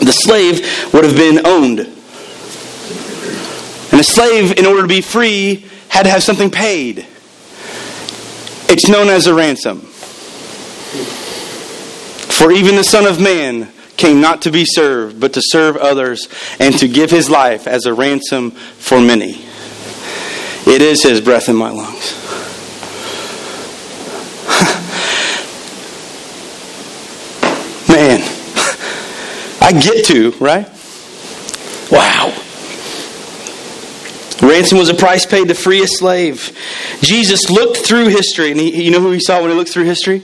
the 0.00 0.12
slave 0.12 0.92
would 0.92 1.04
have 1.04 1.16
been 1.16 1.46
owned. 1.46 1.80
And 3.90 4.00
a 4.00 4.04
slave, 4.04 4.58
in 4.58 4.66
order 4.66 4.82
to 4.82 4.88
be 4.88 5.00
free, 5.00 5.64
had 5.88 6.02
to 6.02 6.10
have 6.10 6.22
something 6.22 6.50
paid. 6.50 7.06
It's 8.68 8.88
known 8.88 9.08
as 9.08 9.26
a 9.26 9.34
ransom. 9.34 9.80
For 12.36 12.52
even 12.52 12.76
the 12.76 12.84
Son 12.84 13.06
of 13.06 13.20
Man 13.20 13.68
came 13.96 14.20
not 14.20 14.42
to 14.42 14.50
be 14.50 14.64
served, 14.66 15.18
but 15.20 15.32
to 15.32 15.40
serve 15.42 15.76
others 15.76 16.28
and 16.60 16.76
to 16.78 16.88
give 16.88 17.10
his 17.10 17.30
life 17.30 17.66
as 17.66 17.86
a 17.86 17.94
ransom 17.94 18.50
for 18.50 19.00
many. 19.00 19.42
It 20.66 20.82
is 20.82 21.02
his 21.02 21.20
breath 21.20 21.48
in 21.48 21.56
my 21.56 21.70
lungs. 21.70 22.14
Man, 27.88 28.20
I 29.66 29.72
get 29.72 30.04
to, 30.04 30.30
right? 30.38 30.64
Wow. 31.90 32.32
Ransom 34.40 34.78
was 34.78 34.88
a 34.88 34.94
price 34.94 35.26
paid 35.26 35.48
to 35.48 35.56
free 35.56 35.82
a 35.82 35.88
slave. 35.88 36.56
Jesus 37.00 37.50
looked 37.50 37.78
through 37.78 38.06
history, 38.06 38.52
and 38.52 38.60
he, 38.60 38.84
you 38.84 38.92
know 38.92 39.00
who 39.00 39.10
he 39.10 39.18
saw 39.18 39.40
when 39.40 39.50
he 39.50 39.56
looked 39.56 39.70
through 39.70 39.86
history? 39.86 40.22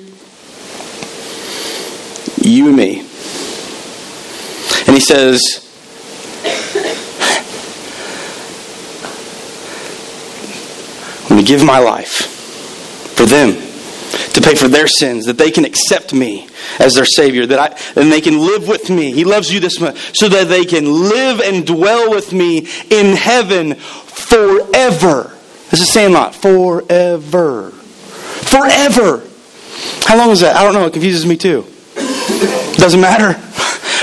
You 2.40 2.68
and 2.68 2.76
me. 2.76 3.00
And 4.86 4.94
he 4.94 5.00
says, 5.00 5.40
I'm 11.24 11.28
going 11.30 11.44
to 11.44 11.52
give 11.52 11.64
my 11.64 11.80
life 11.80 12.26
for 13.16 13.26
them 13.26 13.71
pay 14.42 14.54
for 14.54 14.68
their 14.68 14.86
sins, 14.86 15.26
that 15.26 15.38
they 15.38 15.50
can 15.50 15.64
accept 15.64 16.12
me 16.12 16.48
as 16.78 16.94
their 16.94 17.04
Savior, 17.04 17.46
that 17.46 17.58
I, 17.58 18.00
and 18.00 18.12
they 18.12 18.20
can 18.20 18.38
live 18.38 18.68
with 18.68 18.90
me. 18.90 19.12
He 19.12 19.24
loves 19.24 19.52
you 19.52 19.60
this 19.60 19.80
much, 19.80 20.16
so 20.16 20.28
that 20.28 20.48
they 20.48 20.64
can 20.64 20.84
live 20.86 21.40
and 21.40 21.66
dwell 21.66 22.10
with 22.10 22.32
me 22.32 22.68
in 22.90 23.16
heaven 23.16 23.74
forever. 23.74 25.36
This 25.70 25.80
is 25.80 25.90
Sandlot. 25.90 26.34
Forever. 26.34 27.70
Forever. 27.70 29.22
How 30.04 30.16
long 30.18 30.30
is 30.30 30.40
that? 30.40 30.56
I 30.56 30.64
don't 30.64 30.74
know. 30.74 30.86
It 30.86 30.92
confuses 30.92 31.24
me 31.24 31.36
too. 31.36 31.64
Doesn't 32.74 33.00
matter. 33.00 33.40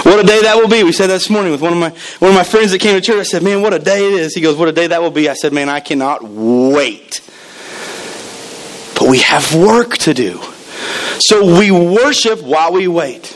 What 0.04 0.18
a 0.18 0.24
day 0.24 0.42
that 0.44 0.56
will 0.56 0.70
be. 0.70 0.84
We 0.84 0.94
said 0.94 1.08
that 1.08 1.16
this 1.16 1.30
morning 1.30 1.52
with 1.52 1.62
one 1.62 1.74
of 1.74 1.78
my 1.78 1.90
one 2.20 2.32
of 2.32 2.36
my 2.36 2.46
friends 2.46 2.72
that 2.72 2.80
came 2.80 2.96
to 2.96 3.02
church. 3.02 3.20
I 3.20 3.24
said, 3.24 3.44
"Man, 3.44 3.62
what 3.62 3.74
a 3.74 3.80
day 3.80 4.08
it 4.08 4.14
is." 4.14 4.34
He 4.34 4.40
goes, 4.40 4.56
"What 4.56 4.70
a 4.70 4.72
day 4.72 4.88
that 4.88 5.02
will 5.02 5.12
be." 5.12 5.28
I 5.28 5.34
said, 5.34 5.52
"Man, 5.52 5.68
I 5.68 5.82
cannot 5.82 6.24
wait." 6.24 7.20
We 9.10 9.20
have 9.20 9.55
work 9.55 9.97
to 9.99 10.14
do. 10.14 10.39
So 11.20 11.57
we 11.60 11.72
worship 11.72 12.41
while 12.43 12.72
we 12.72 12.88
wait. 12.88 13.36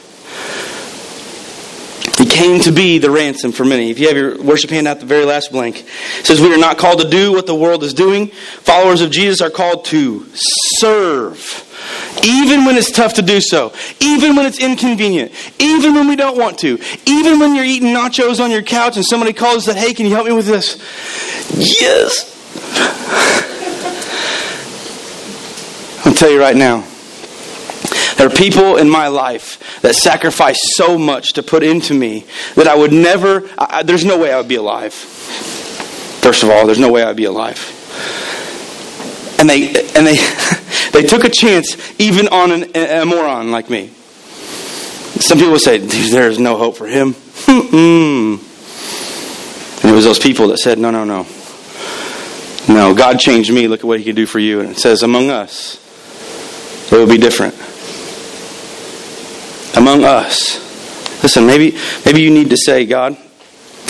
He 2.18 2.26
came 2.26 2.62
to 2.62 2.72
be 2.72 3.00
the 3.00 3.10
ransom 3.10 3.52
for 3.52 3.66
many. 3.66 3.90
If 3.90 4.00
you 4.00 4.08
have 4.08 4.16
your 4.16 4.42
worship 4.42 4.70
hand 4.70 4.88
out 4.88 5.00
the 5.00 5.06
very 5.06 5.26
last 5.26 5.52
blank, 5.52 5.80
it 5.80 6.26
says 6.26 6.40
we 6.40 6.54
are 6.54 6.58
not 6.58 6.78
called 6.78 7.02
to 7.02 7.10
do 7.10 7.32
what 7.32 7.48
the 7.48 7.56
world 7.56 7.84
is 7.84 7.94
doing. 7.94 8.28
Followers 8.28 9.02
of 9.02 9.12
Jesus 9.12 9.42
are 9.42 9.50
called 9.50 9.86
to 9.86 10.26
serve 10.36 11.70
even 12.24 12.66
when 12.66 12.78
it's 12.78 12.92
tough 12.92 13.16
to 13.16 13.22
do 13.22 13.42
so, 13.42 13.74
even 14.00 14.36
when 14.36 14.46
it's 14.46 14.60
inconvenient, 14.60 15.32
even 15.60 15.94
when 15.94 16.08
we 16.08 16.16
don't 16.16 16.38
want 16.38 16.60
to, 16.60 16.80
even 17.06 17.40
when 17.40 17.56
you're 17.56 17.66
eating 17.66 17.90
nachos 17.90 18.40
on 18.40 18.52
your 18.52 18.62
couch 18.62 18.96
and 18.96 19.06
somebody 19.06 19.34
calls 19.34 19.68
and 19.68 19.76
says, 19.76 19.84
Hey, 19.84 19.94
can 19.94 20.06
you 20.06 20.14
help 20.14 20.28
me 20.28 20.34
with 20.34 20.46
this? 20.46 20.78
Yes. 21.82 23.50
Tell 26.24 26.32
you 26.32 26.40
right 26.40 26.56
now. 26.56 26.88
There 28.16 28.28
are 28.28 28.34
people 28.34 28.78
in 28.78 28.90
my 28.90 29.10
life 29.10 29.82
that 29.82 29.94
sacrifice 29.94 30.58
so 30.78 30.98
much 30.98 31.34
to 31.34 31.44
put 31.44 31.64
into 31.64 31.94
me 31.94 32.26
that 32.56 32.66
I 32.66 32.78
would 32.78 32.94
never, 32.94 33.50
I, 33.58 33.84
there's 33.84 34.06
no 34.06 34.18
way 34.18 34.32
I 34.32 34.38
would 34.38 34.48
be 34.48 34.56
alive. 34.56 34.94
First 34.94 36.44
of 36.44 36.50
all, 36.50 36.66
there's 36.66 36.80
no 36.80 36.90
way 36.90 37.04
I'd 37.04 37.18
be 37.18 37.26
alive. 37.26 37.60
And 39.38 39.50
they, 39.50 39.68
and 39.68 40.08
they, 40.08 40.16
They 40.94 41.04
took 41.04 41.26
a 41.26 41.30
chance 41.30 41.76
even 42.00 42.30
on 42.30 42.54
an, 42.54 42.72
a 42.74 43.04
moron 43.04 43.52
like 43.52 43.70
me. 43.70 43.88
Some 45.20 45.40
people 45.40 45.60
say, 45.60 45.80
there 45.80 46.30
is 46.30 46.40
no 46.40 46.56
hope 46.56 46.78
for 46.78 46.88
him. 46.88 47.16
and 47.50 48.40
it 49.84 49.94
was 49.94 50.06
those 50.06 50.20
people 50.20 50.48
that 50.48 50.60
said, 50.60 50.80
no, 50.80 50.90
no, 50.90 51.04
no. 51.04 51.28
No, 52.70 52.96
God 52.96 53.20
changed 53.20 53.52
me. 53.52 53.68
Look 53.68 53.82
at 53.82 53.86
what 53.86 54.00
he 54.00 54.06
can 54.06 54.16
do 54.16 54.26
for 54.26 54.40
you. 54.40 54.62
And 54.62 54.70
it 54.70 54.78
says, 54.78 55.04
among 55.04 55.30
us, 55.30 55.83
it 56.92 56.92
will 56.92 57.08
be 57.08 57.18
different. 57.18 57.54
Among 59.76 60.04
us. 60.04 60.62
Listen, 61.24 61.48
maybe, 61.48 61.78
maybe 62.06 62.22
you 62.22 62.30
need 62.30 62.50
to 62.50 62.58
say, 62.58 62.86
God, 62.86 63.18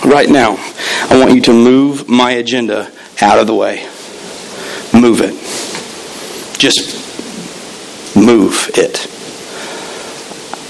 right 0.06 0.30
now, 0.30 0.56
I 1.10 1.18
want 1.20 1.34
you 1.34 1.42
to 1.42 1.54
move 1.54 2.08
my 2.08 2.32
agenda 2.32 2.92
out 3.22 3.40
of 3.40 3.48
the 3.48 3.56
way. 3.56 3.84
Move 4.94 5.22
it. 5.22 5.34
Just 6.60 6.96
move 8.16 8.70
it. 8.76 9.08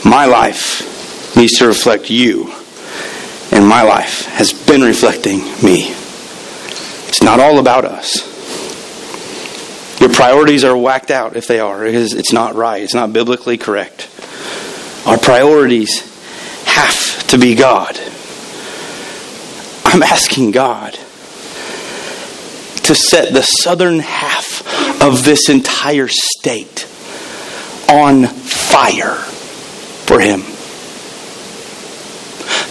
My 0.06 0.26
life 0.26 1.36
needs 1.36 1.58
to 1.60 1.68
reflect 1.68 2.10
you, 2.10 2.52
and 3.52 3.68
my 3.68 3.84
life 3.84 4.26
has 4.26 4.54
been 4.54 4.82
reflecting 4.82 5.40
me. 5.64 5.92
It's 7.08 7.22
not 7.22 7.40
all 7.40 7.60
about 7.60 7.86
us. 7.86 8.33
Your 10.04 10.12
priorities 10.12 10.66
are 10.66 10.76
whacked 10.76 11.12
out 11.12 11.38
if 11.38 11.47
they 11.47 11.62
are, 11.62 11.86
it's 11.86 12.34
not 12.34 12.56
right. 12.56 12.84
It's 12.84 12.93
not 12.93 13.14
biblically 13.14 13.58
correct. 13.58 14.10
Our 15.06 15.18
priorities 15.18 16.01
have 16.66 17.26
to 17.28 17.38
be 17.38 17.56
God. 17.56 17.97
I'm 19.86 20.04
asking 20.04 20.51
God 20.51 20.95
to 22.84 22.93
set 22.93 23.34
the 23.34 23.43
southern 23.43 23.99
half 23.99 25.01
of 25.01 25.24
this 25.24 25.47
entire 25.47 26.10
state 26.10 26.86
on 27.88 28.26
fire 28.26 29.16
for 29.16 30.20
Him. 30.20 30.41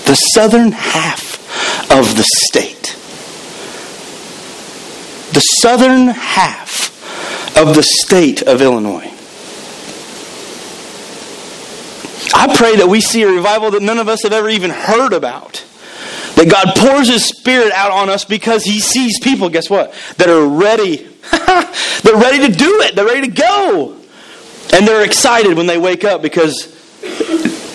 The 0.04 0.16
southern 0.34 0.72
half 0.72 1.90
of 1.90 2.14
the 2.14 2.24
state. 2.24 2.94
The 5.32 5.40
southern 5.40 6.08
half 6.08 6.91
of 7.56 7.74
the 7.74 7.82
state 7.82 8.42
of 8.42 8.62
Illinois. 8.62 9.12
I 12.34 12.54
pray 12.56 12.76
that 12.76 12.88
we 12.88 13.00
see 13.00 13.22
a 13.22 13.28
revival 13.28 13.70
that 13.72 13.82
none 13.82 13.98
of 13.98 14.08
us 14.08 14.22
have 14.22 14.32
ever 14.32 14.48
even 14.48 14.70
heard 14.70 15.12
about. 15.12 15.64
That 16.36 16.50
God 16.50 16.74
pours 16.76 17.08
His 17.08 17.24
Spirit 17.24 17.72
out 17.72 17.90
on 17.90 18.08
us 18.08 18.24
because 18.24 18.64
He 18.64 18.80
sees 18.80 19.20
people, 19.20 19.50
guess 19.50 19.68
what? 19.68 19.92
That 20.16 20.28
are 20.28 20.46
ready. 20.46 20.96
they're 22.02 22.16
ready 22.16 22.46
to 22.46 22.52
do 22.52 22.80
it. 22.82 22.94
They're 22.94 23.04
ready 23.04 23.28
to 23.28 23.32
go. 23.32 23.96
And 24.72 24.88
they're 24.88 25.04
excited 25.04 25.56
when 25.56 25.66
they 25.66 25.78
wake 25.78 26.04
up 26.04 26.22
because 26.22 26.66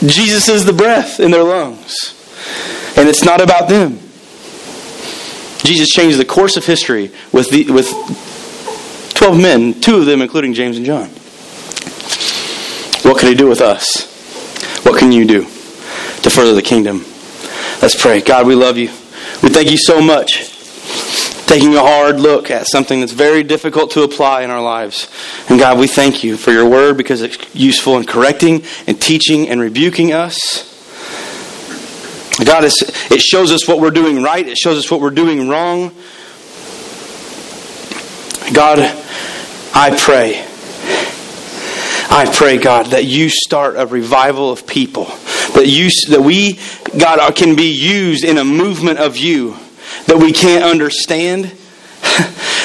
Jesus 0.01 0.49
is 0.49 0.65
the 0.65 0.73
breath 0.73 1.19
in 1.19 1.31
their 1.31 1.43
lungs. 1.43 2.13
And 2.97 3.07
it's 3.07 3.23
not 3.23 3.41
about 3.41 3.69
them. 3.69 3.99
Jesus 5.63 5.89
changed 5.89 6.17
the 6.17 6.25
course 6.25 6.57
of 6.57 6.65
history 6.65 7.11
with, 7.31 7.49
the, 7.51 7.69
with 7.71 7.87
12 9.17 9.41
men, 9.41 9.73
two 9.81 9.97
of 9.97 10.05
them 10.05 10.21
including 10.21 10.53
James 10.53 10.77
and 10.77 10.85
John. 10.85 11.09
What 13.01 13.19
can 13.19 13.29
he 13.29 13.35
do 13.35 13.47
with 13.47 13.61
us? 13.61 14.05
What 14.85 14.99
can 14.99 15.11
you 15.11 15.25
do 15.25 15.41
to 15.43 16.29
further 16.29 16.53
the 16.53 16.61
kingdom? 16.61 16.99
Let's 17.81 17.99
pray. 17.99 18.21
God, 18.21 18.45
we 18.45 18.53
love 18.53 18.77
you. 18.77 18.89
We 19.41 19.49
thank 19.49 19.71
you 19.71 19.77
so 19.77 20.01
much 20.01 20.53
taking 21.47 21.75
a 21.75 21.81
hard 21.81 22.19
look 22.19 22.51
at 22.51 22.67
something 22.67 22.99
that's 22.99 23.13
very 23.13 23.41
difficult 23.41 23.89
to 23.91 24.03
apply 24.03 24.43
in 24.43 24.51
our 24.51 24.61
lives. 24.61 25.09
And 25.49 25.57
God, 25.57 25.79
we 25.79 25.87
thank 25.87 26.23
you 26.23 26.37
for 26.37 26.51
your 26.51 26.69
word 26.69 26.95
because 26.97 27.21
it's 27.21 27.37
useful 27.55 27.97
in 27.97 28.05
correcting 28.05 28.63
and 28.85 29.01
teaching 29.01 29.49
and 29.49 29.59
rebuking 29.59 30.13
us. 30.13 30.75
God, 32.45 32.65
it 32.65 33.21
shows 33.21 33.51
us 33.51 33.67
what 33.67 33.79
we're 33.79 33.89
doing 33.89 34.21
right, 34.21 34.47
it 34.47 34.57
shows 34.57 34.77
us 34.77 34.91
what 34.91 35.01
we're 35.01 35.09
doing 35.09 35.49
wrong. 35.49 35.91
God, 38.53 38.79
I 39.73 39.95
pray. 39.97 40.45
I 42.09 42.31
pray, 42.33 42.57
God, 42.57 42.87
that 42.87 43.05
you 43.05 43.29
start 43.29 43.75
a 43.77 43.85
revival 43.85 44.51
of 44.51 44.65
people. 44.65 45.05
That 45.53 45.65
you 45.67 45.89
that 46.09 46.21
we, 46.21 46.59
God, 46.97 47.19
uh, 47.19 47.31
can 47.31 47.55
be 47.55 47.71
used 47.71 48.23
in 48.23 48.37
a 48.37 48.45
movement 48.45 48.99
of 48.99 49.17
you 49.17 49.57
that 50.07 50.17
we 50.17 50.31
can't 50.31 50.63
understand, 50.63 51.45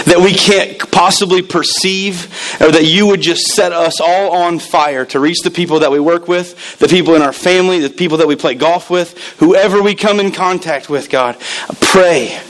that 0.07 0.21
we 0.23 0.33
can't 0.33 0.79
possibly 0.91 1.43
perceive, 1.43 2.27
or 2.61 2.71
that 2.71 2.85
you 2.85 3.07
would 3.07 3.21
just 3.21 3.47
set 3.49 3.73
us 3.73 4.01
all 4.01 4.31
on 4.31 4.59
fire 4.59 5.05
to 5.07 5.21
reach 5.21 5.41
the 5.43 5.51
people 5.51 5.81
that 5.81 5.91
we 5.91 6.01
work 6.01 6.29
with, 6.29 6.79
the 6.79 6.89
people 6.89 7.15
in 7.15 7.23
our 7.23 7.33
family, 7.33 7.81
the 7.81 7.91
people 7.91 8.19
that 8.19 8.29
we 8.29 8.37
play 8.37 8.55
golf 8.55 8.91
with, 8.91 9.19
whoever 9.39 9.83
we 9.83 9.95
come 9.95 10.21
in 10.21 10.31
contact 10.31 10.89
with, 10.89 11.11
God. 11.11 11.37
Pray. 11.81 12.41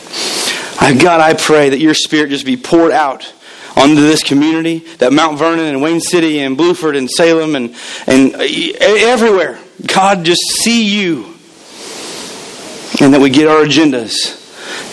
God, 0.79 1.20
I 1.20 1.35
pray 1.35 1.70
that 1.70 1.79
your 1.79 1.95
spirit 1.95 2.31
just 2.31 2.47
be 2.47 2.57
poured 2.57 2.93
out 2.93 3.33
onto 3.77 4.01
this 4.01 4.23
community, 4.23 4.81
that 4.99 5.12
Mount 5.12 5.39
Vernon 5.39 5.66
and 5.66 5.83
Wayne 5.83 6.01
City 6.01 6.41
and 6.41 6.57
Bluford 6.59 6.97
and 6.97 7.11
Salem 7.11 7.57
and, 7.57 7.75
and 8.07 8.35
uh, 8.35 8.41
everywhere, 8.41 9.59
God, 9.87 10.25
just 10.25 10.43
see 10.43 10.85
you. 10.85 11.35
And 13.01 13.14
that 13.14 13.20
we 13.20 13.31
get 13.31 13.49
our 13.49 13.64
agendas 13.64 14.39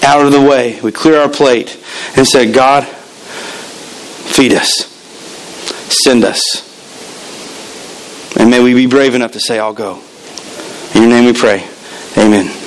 out 0.03 0.25
of 0.25 0.31
the 0.31 0.41
way. 0.41 0.79
We 0.81 0.91
clear 0.91 1.19
our 1.19 1.29
plate 1.29 1.77
and 2.15 2.25
say, 2.25 2.51
God, 2.51 2.87
feed 2.87 4.53
us, 4.53 4.85
send 5.93 6.23
us. 6.23 6.65
And 8.39 8.49
may 8.49 8.61
we 8.61 8.73
be 8.73 8.87
brave 8.87 9.15
enough 9.15 9.33
to 9.33 9.39
say, 9.39 9.59
I'll 9.59 9.73
go. 9.73 10.01
In 10.95 11.01
your 11.01 11.09
name 11.11 11.25
we 11.25 11.33
pray. 11.33 11.67
Amen. 12.17 12.58